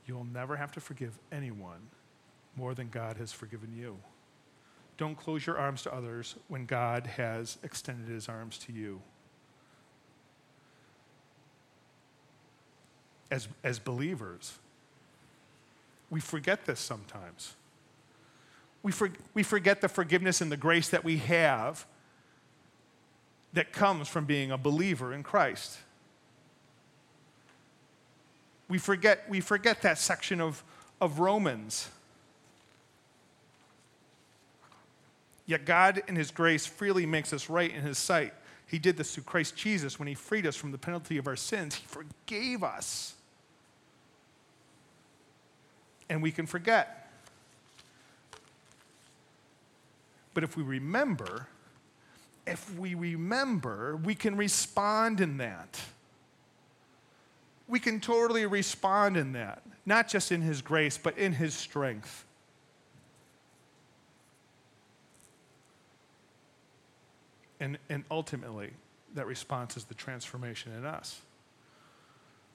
You 0.07 0.14
will 0.14 0.24
never 0.26 0.57
have 0.57 0.70
to 0.72 0.80
forgive 0.80 1.18
anyone 1.32 1.88
more 2.57 2.74
than 2.74 2.88
God 2.88 3.16
has 3.16 3.32
forgiven 3.32 3.72
you. 3.74 3.99
Don't 4.99 5.16
close 5.16 5.47
your 5.47 5.59
arms 5.59 5.82
to 5.82 5.92
others 5.94 6.36
when 6.49 6.64
God 6.66 7.07
has 7.07 7.59
extended 7.62 8.09
his 8.09 8.28
arms 8.28 8.59
to 8.59 8.72
you. 8.72 9.01
As, 13.30 13.49
as 13.64 13.78
believers, 13.78 14.59
we 16.11 16.20
forget 16.20 16.64
this 16.64 16.78
sometimes 16.80 17.55
we, 18.87 18.93
for, 18.93 19.11
we 19.34 19.43
forget 19.43 19.80
the 19.80 19.89
forgiveness 19.89 20.41
and 20.41 20.51
the 20.53 20.57
grace 20.57 20.91
that 20.91 21.03
we 21.03 21.16
have 21.16 21.84
that 23.53 23.72
comes 23.72 24.07
from 24.07 24.26
being 24.26 24.53
a 24.53 24.57
believer 24.59 25.12
in 25.12 25.24
Christ. 25.24 25.78
We 28.68 28.78
forget, 28.78 29.28
we 29.28 29.41
forget 29.41 29.82
that 29.82 29.99
section 29.99 30.41
of, 30.41 30.62
of 31.01 31.18
Romans. 31.18 31.89
Yet 35.47 35.64
God, 35.64 36.05
in 36.07 36.14
His 36.14 36.30
grace, 36.30 36.64
freely 36.64 37.07
makes 37.07 37.32
us 37.32 37.51
right 37.51 37.74
in 37.74 37.80
His 37.82 37.99
sight. 37.99 38.34
He 38.68 38.78
did 38.78 38.97
this 38.97 39.16
through 39.16 39.24
Christ 39.24 39.57
Jesus 39.57 39.99
when 39.99 40.07
He 40.07 40.14
freed 40.14 40.47
us 40.47 40.55
from 40.55 40.70
the 40.70 40.78
penalty 40.78 41.18
of 41.18 41.26
our 41.26 41.34
sins. 41.34 41.74
He 41.74 41.87
forgave 41.89 42.62
us. 42.62 43.14
And 46.09 46.22
we 46.22 46.30
can 46.30 46.47
forget. 46.47 47.03
But 50.37 50.45
if 50.45 50.55
we 50.55 50.62
remember, 50.62 51.47
if 52.47 52.76
we 52.76 52.95
remember, 52.95 53.97
we 53.97 54.14
can 54.14 54.37
respond 54.37 55.22
in 55.22 55.39
that. 55.39 55.80
We 57.68 57.80
can 57.80 58.01
totally 58.03 58.45
respond 58.45 59.16
in 59.16 59.32
that, 59.32 59.62
not 59.87 60.09
just 60.09 60.30
in 60.30 60.43
His 60.43 60.61
grace, 60.61 60.99
but 60.99 61.16
in 61.16 61.32
His 61.32 61.55
strength. 61.55 62.26
And, 67.59 67.78
and 67.89 68.05
ultimately, 68.11 68.72
that 69.14 69.26
response 69.26 69.74
is 69.74 69.84
the 69.84 69.95
transformation 69.95 70.70
in 70.74 70.84
us. 70.84 71.18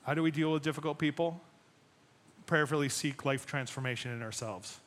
How 0.03 0.13
do 0.13 0.21
we 0.21 0.29
deal 0.29 0.53
with 0.53 0.61
difficult 0.61 0.99
people? 0.99 1.41
Prayerfully 2.45 2.89
seek 2.89 3.25
life 3.25 3.47
transformation 3.47 4.11
in 4.11 4.21
ourselves. 4.21 4.77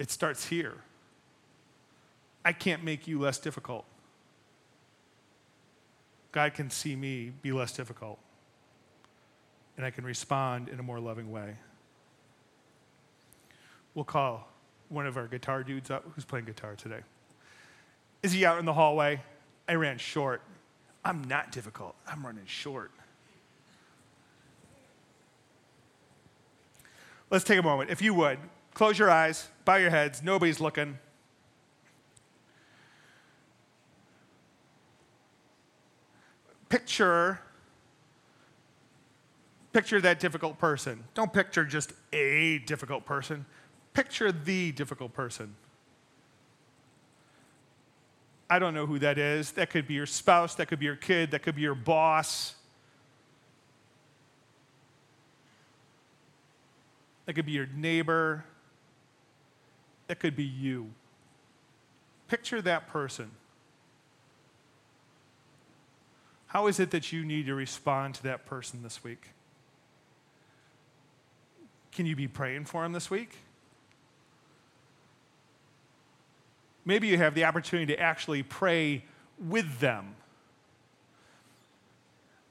It 0.00 0.10
starts 0.10 0.46
here. 0.46 0.78
I 2.42 2.54
can't 2.54 2.82
make 2.82 3.06
you 3.06 3.18
less 3.20 3.38
difficult. 3.38 3.84
God 6.32 6.54
can 6.54 6.70
see 6.70 6.96
me 6.96 7.32
be 7.42 7.52
less 7.52 7.72
difficult, 7.76 8.18
and 9.76 9.84
I 9.84 9.90
can 9.90 10.04
respond 10.04 10.70
in 10.70 10.80
a 10.80 10.82
more 10.82 10.98
loving 10.98 11.30
way. 11.30 11.56
We'll 13.94 14.06
call 14.06 14.48
one 14.88 15.06
of 15.06 15.18
our 15.18 15.26
guitar 15.26 15.62
dudes 15.62 15.90
up 15.90 16.02
who's 16.14 16.24
playing 16.24 16.46
guitar 16.46 16.76
today. 16.76 17.00
Is 18.22 18.32
he 18.32 18.46
out 18.46 18.58
in 18.58 18.64
the 18.64 18.72
hallway? 18.72 19.20
I 19.68 19.74
ran 19.74 19.98
short. 19.98 20.40
I'm 21.04 21.24
not 21.24 21.52
difficult, 21.52 21.94
I'm 22.08 22.24
running 22.24 22.46
short. 22.46 22.90
Let's 27.28 27.44
take 27.44 27.58
a 27.58 27.62
moment. 27.62 27.90
If 27.90 28.00
you 28.00 28.14
would, 28.14 28.38
Close 28.80 28.98
your 28.98 29.10
eyes, 29.10 29.46
bow 29.66 29.74
your 29.74 29.90
heads, 29.90 30.22
nobody's 30.22 30.58
looking. 30.58 30.98
Picture 36.70 37.38
picture 39.74 40.00
that 40.00 40.18
difficult 40.18 40.58
person. 40.58 41.04
Don't 41.12 41.30
picture 41.30 41.66
just 41.66 41.92
a 42.14 42.56
difficult 42.60 43.04
person. 43.04 43.44
Picture 43.92 44.32
the 44.32 44.72
difficult 44.72 45.12
person. 45.12 45.54
I 48.48 48.58
don't 48.58 48.72
know 48.72 48.86
who 48.86 48.98
that 49.00 49.18
is. 49.18 49.50
That 49.52 49.68
could 49.68 49.86
be 49.86 49.92
your 49.92 50.06
spouse, 50.06 50.54
that 50.54 50.68
could 50.68 50.78
be 50.78 50.86
your 50.86 50.96
kid, 50.96 51.32
that 51.32 51.42
could 51.42 51.56
be 51.56 51.60
your 51.60 51.74
boss. 51.74 52.54
That 57.26 57.34
could 57.34 57.44
be 57.44 57.52
your 57.52 57.68
neighbor. 57.76 58.46
That 60.10 60.18
could 60.18 60.34
be 60.34 60.42
you. 60.42 60.90
Picture 62.26 62.60
that 62.62 62.88
person. 62.88 63.30
How 66.48 66.66
is 66.66 66.80
it 66.80 66.90
that 66.90 67.12
you 67.12 67.22
need 67.24 67.46
to 67.46 67.54
respond 67.54 68.16
to 68.16 68.24
that 68.24 68.44
person 68.44 68.82
this 68.82 69.04
week? 69.04 69.28
Can 71.92 72.06
you 72.06 72.16
be 72.16 72.26
praying 72.26 72.64
for 72.64 72.84
him 72.84 72.90
this 72.90 73.08
week? 73.08 73.36
Maybe 76.84 77.06
you 77.06 77.16
have 77.16 77.36
the 77.36 77.44
opportunity 77.44 77.94
to 77.94 78.00
actually 78.00 78.42
pray 78.42 79.04
with 79.38 79.78
them. 79.78 80.16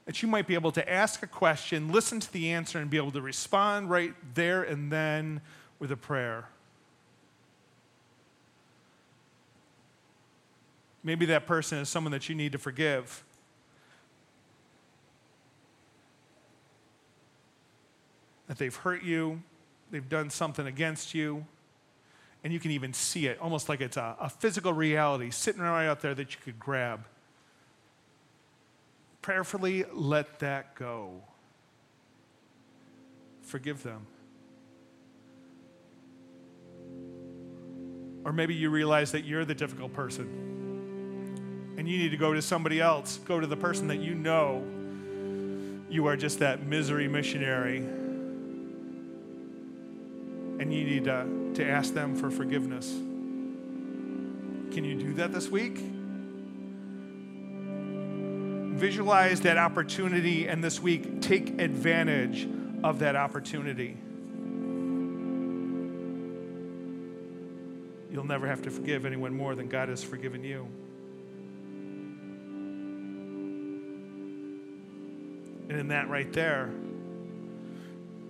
That 0.06 0.22
you 0.22 0.28
might 0.30 0.46
be 0.46 0.54
able 0.54 0.72
to 0.72 0.90
ask 0.90 1.22
a 1.22 1.26
question, 1.26 1.92
listen 1.92 2.20
to 2.20 2.32
the 2.32 2.52
answer, 2.52 2.78
and 2.78 2.88
be 2.88 2.96
able 2.96 3.12
to 3.12 3.20
respond 3.20 3.90
right 3.90 4.14
there 4.32 4.62
and 4.62 4.90
then 4.90 5.42
with 5.78 5.92
a 5.92 5.96
prayer. 5.98 6.46
Maybe 11.02 11.26
that 11.26 11.46
person 11.46 11.78
is 11.78 11.88
someone 11.88 12.10
that 12.12 12.28
you 12.28 12.34
need 12.34 12.52
to 12.52 12.58
forgive. 12.58 13.24
That 18.48 18.58
they've 18.58 18.74
hurt 18.74 19.02
you, 19.02 19.42
they've 19.90 20.08
done 20.08 20.28
something 20.28 20.66
against 20.66 21.14
you, 21.14 21.46
and 22.44 22.52
you 22.52 22.60
can 22.60 22.70
even 22.70 22.92
see 22.92 23.26
it, 23.26 23.38
almost 23.40 23.68
like 23.68 23.80
it's 23.80 23.96
a, 23.96 24.16
a 24.20 24.28
physical 24.28 24.72
reality 24.72 25.30
sitting 25.30 25.62
right 25.62 25.86
out 25.86 26.00
there 26.00 26.14
that 26.14 26.34
you 26.34 26.38
could 26.44 26.58
grab. 26.58 27.06
Prayerfully 29.22 29.84
let 29.92 30.38
that 30.40 30.74
go. 30.74 31.22
Forgive 33.42 33.82
them. 33.82 34.06
Or 38.24 38.32
maybe 38.32 38.54
you 38.54 38.68
realize 38.68 39.12
that 39.12 39.24
you're 39.24 39.44
the 39.44 39.54
difficult 39.54 39.92
person 39.92 40.66
and 41.76 41.88
you 41.88 41.98
need 41.98 42.10
to 42.10 42.16
go 42.16 42.32
to 42.32 42.40
somebody 42.42 42.80
else, 42.80 43.18
go 43.24 43.38
to 43.40 43.46
the 43.46 43.56
person 43.56 43.86
that 43.88 43.98
you 43.98 44.14
know 44.14 44.64
you 45.88 46.06
are 46.06 46.16
just 46.16 46.38
that 46.38 46.62
misery 46.64 47.08
missionary. 47.08 47.78
And 47.78 50.72
you 50.72 50.84
need 50.84 51.04
to, 51.06 51.50
to 51.54 51.66
ask 51.66 51.92
them 51.94 52.14
for 52.14 52.30
forgiveness. 52.30 52.88
Can 52.92 54.84
you 54.84 54.94
do 55.00 55.14
that 55.14 55.32
this 55.32 55.48
week? 55.48 55.78
Visualize 58.78 59.40
that 59.40 59.56
opportunity, 59.58 60.46
and 60.46 60.62
this 60.62 60.78
week, 60.80 61.22
take 61.22 61.58
advantage 61.58 62.48
of 62.84 63.00
that 63.00 63.16
opportunity. 63.16 63.96
You'll 68.12 68.26
never 68.26 68.46
have 68.46 68.60
to 68.62 68.70
forgive 68.70 69.06
anyone 69.06 69.34
more 69.34 69.54
than 69.54 69.68
God 69.68 69.88
has 69.88 70.04
forgiven 70.04 70.44
you. 70.44 70.68
And 75.70 75.78
in 75.78 75.88
that 75.88 76.08
right 76.08 76.30
there, 76.32 76.72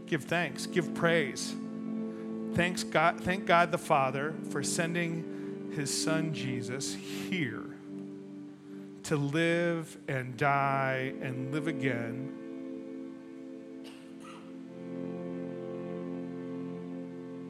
give 0.06 0.24
thanks, 0.24 0.66
give 0.66 0.92
praise. 0.94 1.54
Thanks 2.52 2.84
God, 2.84 3.18
thank 3.22 3.46
God 3.46 3.72
the 3.72 3.78
Father 3.78 4.34
for 4.50 4.62
sending 4.62 5.72
his 5.74 6.04
son 6.04 6.34
Jesus 6.34 6.94
here 6.94 7.64
to 9.04 9.16
live 9.16 9.96
and 10.06 10.36
die 10.36 11.14
and 11.22 11.50
live 11.50 11.66
again. 11.66 12.30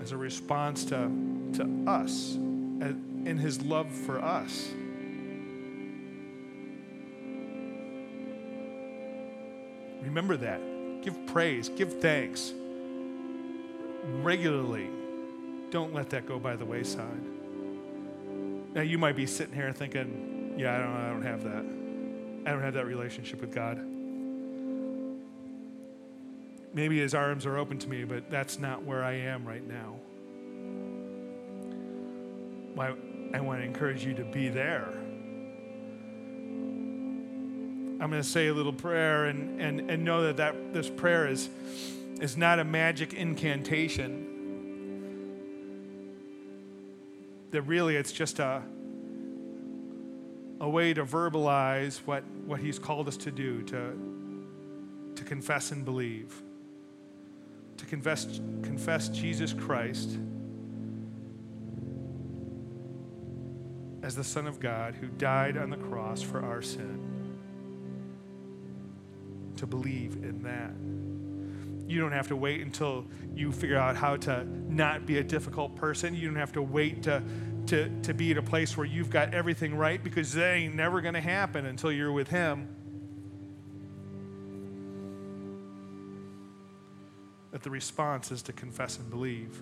As 0.00 0.12
a 0.12 0.16
response 0.16 0.84
to, 0.84 1.10
to 1.54 1.84
us, 1.90 2.36
in 2.36 3.36
his 3.38 3.60
love 3.62 3.90
for 3.90 4.22
us. 4.22 4.68
Remember 10.10 10.36
that. 10.38 10.60
Give 11.02 11.14
praise, 11.28 11.68
give 11.68 12.00
thanks 12.00 12.52
regularly. 14.22 14.88
Don't 15.70 15.94
let 15.94 16.10
that 16.10 16.26
go 16.26 16.40
by 16.40 16.56
the 16.56 16.64
wayside. 16.64 17.22
Now, 18.74 18.80
you 18.82 18.98
might 18.98 19.14
be 19.14 19.26
sitting 19.26 19.54
here 19.54 19.72
thinking, 19.72 20.54
yeah, 20.58 20.74
I 20.74 20.78
don't, 20.78 20.96
I 20.96 21.08
don't 21.10 21.22
have 21.22 21.44
that. 21.44 21.64
I 22.48 22.52
don't 22.52 22.60
have 22.62 22.74
that 22.74 22.86
relationship 22.86 23.40
with 23.40 23.54
God. 23.54 23.78
Maybe 26.74 26.98
his 26.98 27.14
arms 27.14 27.46
are 27.46 27.56
open 27.56 27.78
to 27.78 27.88
me, 27.88 28.02
but 28.04 28.30
that's 28.32 28.58
not 28.58 28.82
where 28.82 29.04
I 29.04 29.12
am 29.12 29.46
right 29.46 29.66
now. 29.66 29.94
I, 32.82 32.94
I 33.36 33.40
want 33.40 33.60
to 33.60 33.64
encourage 33.64 34.04
you 34.04 34.14
to 34.14 34.24
be 34.24 34.48
there 34.48 34.88
I'm 38.00 38.08
going 38.08 38.22
to 38.22 38.26
say 38.28 38.46
a 38.48 38.54
little 38.54 38.72
prayer 38.72 39.26
and, 39.26 39.60
and, 39.60 39.90
and 39.90 40.02
know 40.02 40.22
that, 40.22 40.38
that 40.38 40.72
this 40.72 40.88
prayer 40.88 41.28
is, 41.28 41.50
is 42.18 42.34
not 42.34 42.58
a 42.58 42.64
magic 42.64 43.12
incantation. 43.12 45.36
That 47.50 47.60
really 47.62 47.96
it's 47.96 48.10
just 48.10 48.38
a, 48.38 48.62
a 50.62 50.68
way 50.68 50.94
to 50.94 51.04
verbalize 51.04 51.98
what, 52.06 52.24
what 52.46 52.60
He's 52.60 52.78
called 52.78 53.06
us 53.06 53.18
to 53.18 53.30
do, 53.30 53.60
to, 53.64 53.92
to 55.16 55.24
confess 55.24 55.70
and 55.70 55.84
believe, 55.84 56.34
to 57.76 57.84
confess, 57.84 58.24
confess 58.62 59.10
Jesus 59.10 59.52
Christ 59.52 60.16
as 64.02 64.16
the 64.16 64.24
Son 64.24 64.46
of 64.46 64.58
God 64.58 64.94
who 64.94 65.08
died 65.08 65.58
on 65.58 65.68
the 65.68 65.76
cross 65.76 66.22
for 66.22 66.42
our 66.42 66.62
sin 66.62 67.19
to 69.60 69.66
believe 69.66 70.14
in 70.16 70.42
that. 70.42 71.90
You 71.90 72.00
don't 72.00 72.12
have 72.12 72.28
to 72.28 72.36
wait 72.36 72.62
until 72.62 73.04
you 73.34 73.52
figure 73.52 73.76
out 73.76 73.94
how 73.94 74.16
to 74.16 74.44
not 74.72 75.04
be 75.06 75.18
a 75.18 75.22
difficult 75.22 75.76
person. 75.76 76.14
You 76.14 76.28
don't 76.28 76.38
have 76.38 76.52
to 76.52 76.62
wait 76.62 77.02
to, 77.02 77.22
to, 77.66 77.90
to 78.02 78.14
be 78.14 78.30
at 78.32 78.38
a 78.38 78.42
place 78.42 78.74
where 78.76 78.86
you've 78.86 79.10
got 79.10 79.34
everything 79.34 79.74
right 79.76 80.02
because 80.02 80.32
that 80.32 80.54
ain't 80.54 80.74
never 80.74 81.02
going 81.02 81.14
to 81.14 81.20
happen 81.20 81.66
until 81.66 81.92
you're 81.92 82.12
with 82.12 82.28
Him. 82.28 82.68
That 87.52 87.62
the 87.62 87.70
response 87.70 88.32
is 88.32 88.40
to 88.42 88.52
confess 88.54 88.96
and 88.96 89.10
believe. 89.10 89.60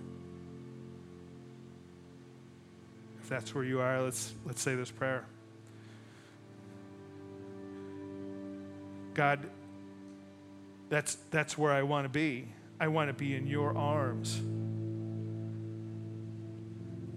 If 3.21 3.29
that's 3.29 3.53
where 3.53 3.65
you 3.65 3.81
are, 3.81 4.01
let's, 4.03 4.33
let's 4.45 4.63
say 4.63 4.77
this 4.77 4.93
prayer. 4.93 5.27
God, 9.15 9.49
that's, 10.89 11.17
that's 11.31 11.59
where 11.59 11.73
I 11.73 11.83
want 11.83 12.05
to 12.05 12.09
be. 12.09 12.49
I 12.81 12.89
want 12.89 13.09
to 13.09 13.13
be 13.13 13.35
in 13.35 13.47
your 13.47 13.77
arms. 13.77 14.41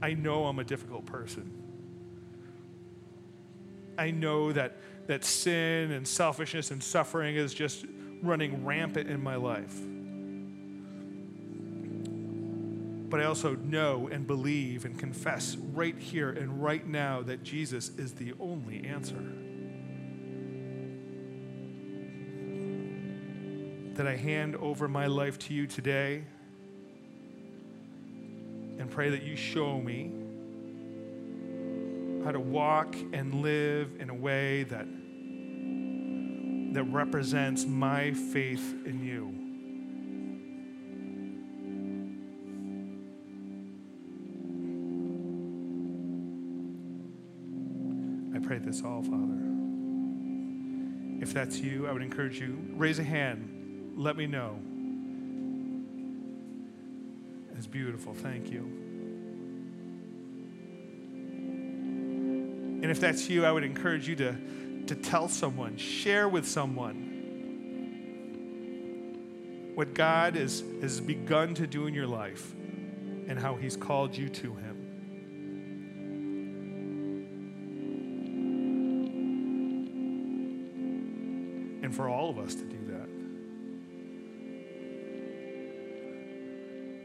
I 0.02 0.14
know 0.14 0.46
I'm 0.46 0.60
a 0.60 0.64
difficult 0.64 1.06
person. 1.06 1.52
I 3.98 4.12
know 4.12 4.52
that, 4.52 4.78
that 5.08 5.24
sin 5.24 5.92
and 5.92 6.08
selfishness 6.08 6.72
and 6.72 6.84
suffering 6.84 7.36
is 7.36 7.54
just 7.54 7.86
running 8.24 8.66
rampant 8.66 9.10
in 9.10 9.24
my 9.24 9.36
life. 9.36 9.76
But 13.10 13.20
I 13.20 13.26
also 13.26 13.56
know 13.56 14.08
and 14.12 14.26
believe 14.26 14.86
and 14.86 14.98
confess 14.98 15.56
right 15.58 15.98
here 15.98 16.30
and 16.30 16.64
right 16.64 16.86
now 16.88 17.22
that 17.24 17.44
Jesus 17.44 17.90
is 17.98 18.14
the 18.14 18.34
only 18.40 18.86
answer. 18.86 19.22
that 23.96 24.08
I 24.08 24.16
hand 24.16 24.56
over 24.58 24.88
my 24.88 25.08
life 25.08 25.38
to 25.40 25.54
you 25.54 25.68
today 25.68 26.24
and 28.80 28.90
pray 28.90 29.10
that 29.10 29.24
you 29.24 29.36
show 29.36 29.80
me 29.80 30.12
how 32.24 32.32
to 32.32 32.40
walk 32.40 32.96
and 33.12 33.42
live 33.42 33.92
in 34.00 34.10
a 34.10 34.14
way 34.14 34.64
that 34.64 34.86
that 36.74 36.84
represents 36.84 37.66
my 37.66 38.14
faith 38.14 38.62
in 38.86 39.04
you. 39.04 39.38
I 48.34 48.40
pray 48.40 48.60
this 48.60 48.84
all, 48.86 49.02
Father. 49.04 49.28
If 51.22 51.34
that's 51.34 51.60
you, 51.60 51.88
I 51.88 51.92
would 51.92 52.02
encourage 52.02 52.40
you 52.40 52.58
raise 52.76 53.00
a 53.00 53.04
hand 53.04 53.51
let 54.04 54.18
me 54.18 54.26
know. 54.28 54.58
It's 57.56 57.68
beautiful. 57.68 58.16
Thank 58.16 58.50
you. 58.52 58.62
And 62.82 62.86
if 62.90 63.00
that's 63.00 63.30
you, 63.30 63.46
I 63.46 63.52
would 63.52 63.64
encourage 63.64 64.08
you 64.08 64.16
to, 64.16 64.36
to 64.88 64.96
tell 64.96 65.28
someone, 65.28 65.78
share 65.78 66.28
with 66.28 66.48
someone 66.48 67.10
what 69.76 69.94
God 69.94 70.34
has 70.36 70.62
has 70.82 71.00
begun 71.00 71.54
to 71.56 71.66
do 71.68 71.86
in 71.86 71.94
your 71.94 72.08
life 72.08 72.52
and 73.28 73.38
how 73.38 73.56
He's 73.56 73.76
called 73.78 74.18
you 74.18 74.28
to 74.30 74.56
Him. 74.56 74.80
And 81.84 81.94
for 81.96 82.10
all 82.10 82.32
of 82.32 82.40
us 82.40 82.56
today. 82.56 82.71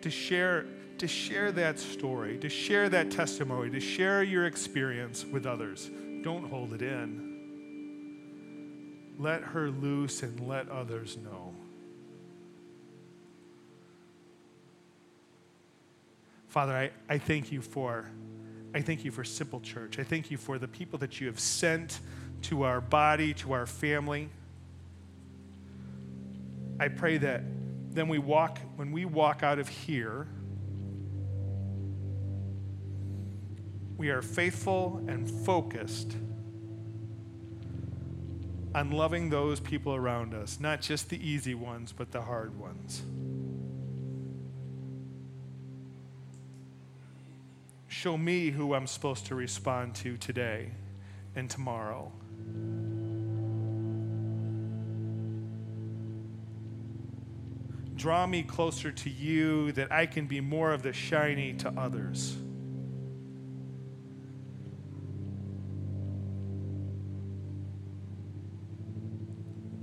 to 0.06 0.10
share, 0.10 0.66
to 0.98 1.08
share 1.08 1.50
that 1.50 1.80
story, 1.80 2.38
to 2.38 2.48
share 2.48 2.88
that 2.88 3.10
testimony, 3.10 3.68
to 3.70 3.80
share 3.80 4.22
your 4.22 4.46
experience 4.46 5.24
with 5.24 5.44
others. 5.46 5.90
Don't 6.22 6.48
hold 6.48 6.72
it 6.74 6.80
in. 6.80 7.34
Let 9.18 9.42
her 9.42 9.68
loose 9.68 10.22
and 10.22 10.38
let 10.46 10.68
others 10.70 11.16
know. 11.18 11.52
Father, 16.46 16.72
I, 16.72 16.90
I 17.08 17.18
thank 17.18 17.50
you 17.52 17.60
for 17.60 18.08
I 18.74 18.82
thank 18.82 19.04
you 19.06 19.10
for 19.10 19.24
Simple 19.24 19.60
Church. 19.60 19.98
I 19.98 20.02
thank 20.04 20.30
you 20.30 20.36
for 20.36 20.58
the 20.58 20.68
people 20.68 20.98
that 20.98 21.18
you 21.20 21.26
have 21.28 21.40
sent 21.40 21.98
to 22.42 22.62
our 22.64 22.80
body, 22.82 23.32
to 23.34 23.52
our 23.52 23.64
family. 23.66 24.28
I 26.78 26.88
pray 26.88 27.16
that 27.16 27.42
then 27.96 28.08
we 28.08 28.18
walk, 28.18 28.58
when 28.76 28.92
we 28.92 29.04
walk 29.06 29.42
out 29.42 29.58
of 29.58 29.68
here, 29.68 30.26
we 33.96 34.10
are 34.10 34.20
faithful 34.20 35.02
and 35.08 35.28
focused 35.28 36.14
on 38.74 38.90
loving 38.90 39.30
those 39.30 39.58
people 39.60 39.94
around 39.94 40.34
us, 40.34 40.60
not 40.60 40.82
just 40.82 41.08
the 41.08 41.26
easy 41.28 41.54
ones, 41.54 41.92
but 41.92 42.10
the 42.12 42.20
hard 42.20 42.58
ones. 42.60 43.02
Show 47.88 48.18
me 48.18 48.50
who 48.50 48.74
I'm 48.74 48.86
supposed 48.86 49.24
to 49.26 49.34
respond 49.34 49.94
to 49.96 50.18
today 50.18 50.72
and 51.34 51.48
tomorrow. 51.48 52.12
draw 57.96 58.26
me 58.26 58.42
closer 58.42 58.92
to 58.92 59.10
you 59.10 59.72
that 59.72 59.90
I 59.90 60.06
can 60.06 60.26
be 60.26 60.40
more 60.40 60.72
of 60.72 60.82
the 60.82 60.92
shiny 60.92 61.54
to 61.54 61.70
others. 61.76 62.36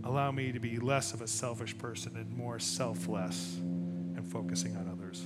Allow 0.03 0.31
me 0.31 0.51
to 0.51 0.59
be 0.59 0.77
less 0.77 1.13
of 1.13 1.21
a 1.21 1.27
selfish 1.27 1.75
person 1.77 2.15
and 2.17 2.29
more 2.29 2.59
selfless 2.59 3.55
and 3.57 4.25
focusing 4.31 4.77
on 4.77 4.87
others. 4.89 5.25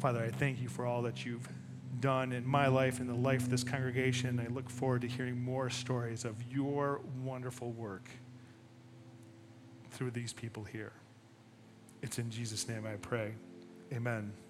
Father, 0.00 0.24
I 0.24 0.28
thank 0.30 0.60
you 0.60 0.68
for 0.68 0.84
all 0.86 1.02
that 1.02 1.24
you've 1.24 1.48
done 2.00 2.32
in 2.32 2.44
my 2.46 2.66
life 2.66 3.00
and 3.00 3.08
the 3.08 3.14
life 3.14 3.42
of 3.44 3.50
this 3.50 3.62
congregation. 3.62 4.40
I 4.40 4.52
look 4.52 4.68
forward 4.68 5.02
to 5.02 5.06
hearing 5.08 5.40
more 5.40 5.70
stories 5.70 6.24
of 6.24 6.36
your 6.50 7.00
wonderful 7.22 7.70
work 7.72 8.10
through 9.96 10.10
these 10.10 10.32
people 10.32 10.62
here. 10.64 10.92
It's 12.02 12.18
in 12.18 12.30
Jesus' 12.30 12.68
name 12.68 12.86
I 12.86 12.96
pray. 12.96 13.32
Amen. 13.92 14.45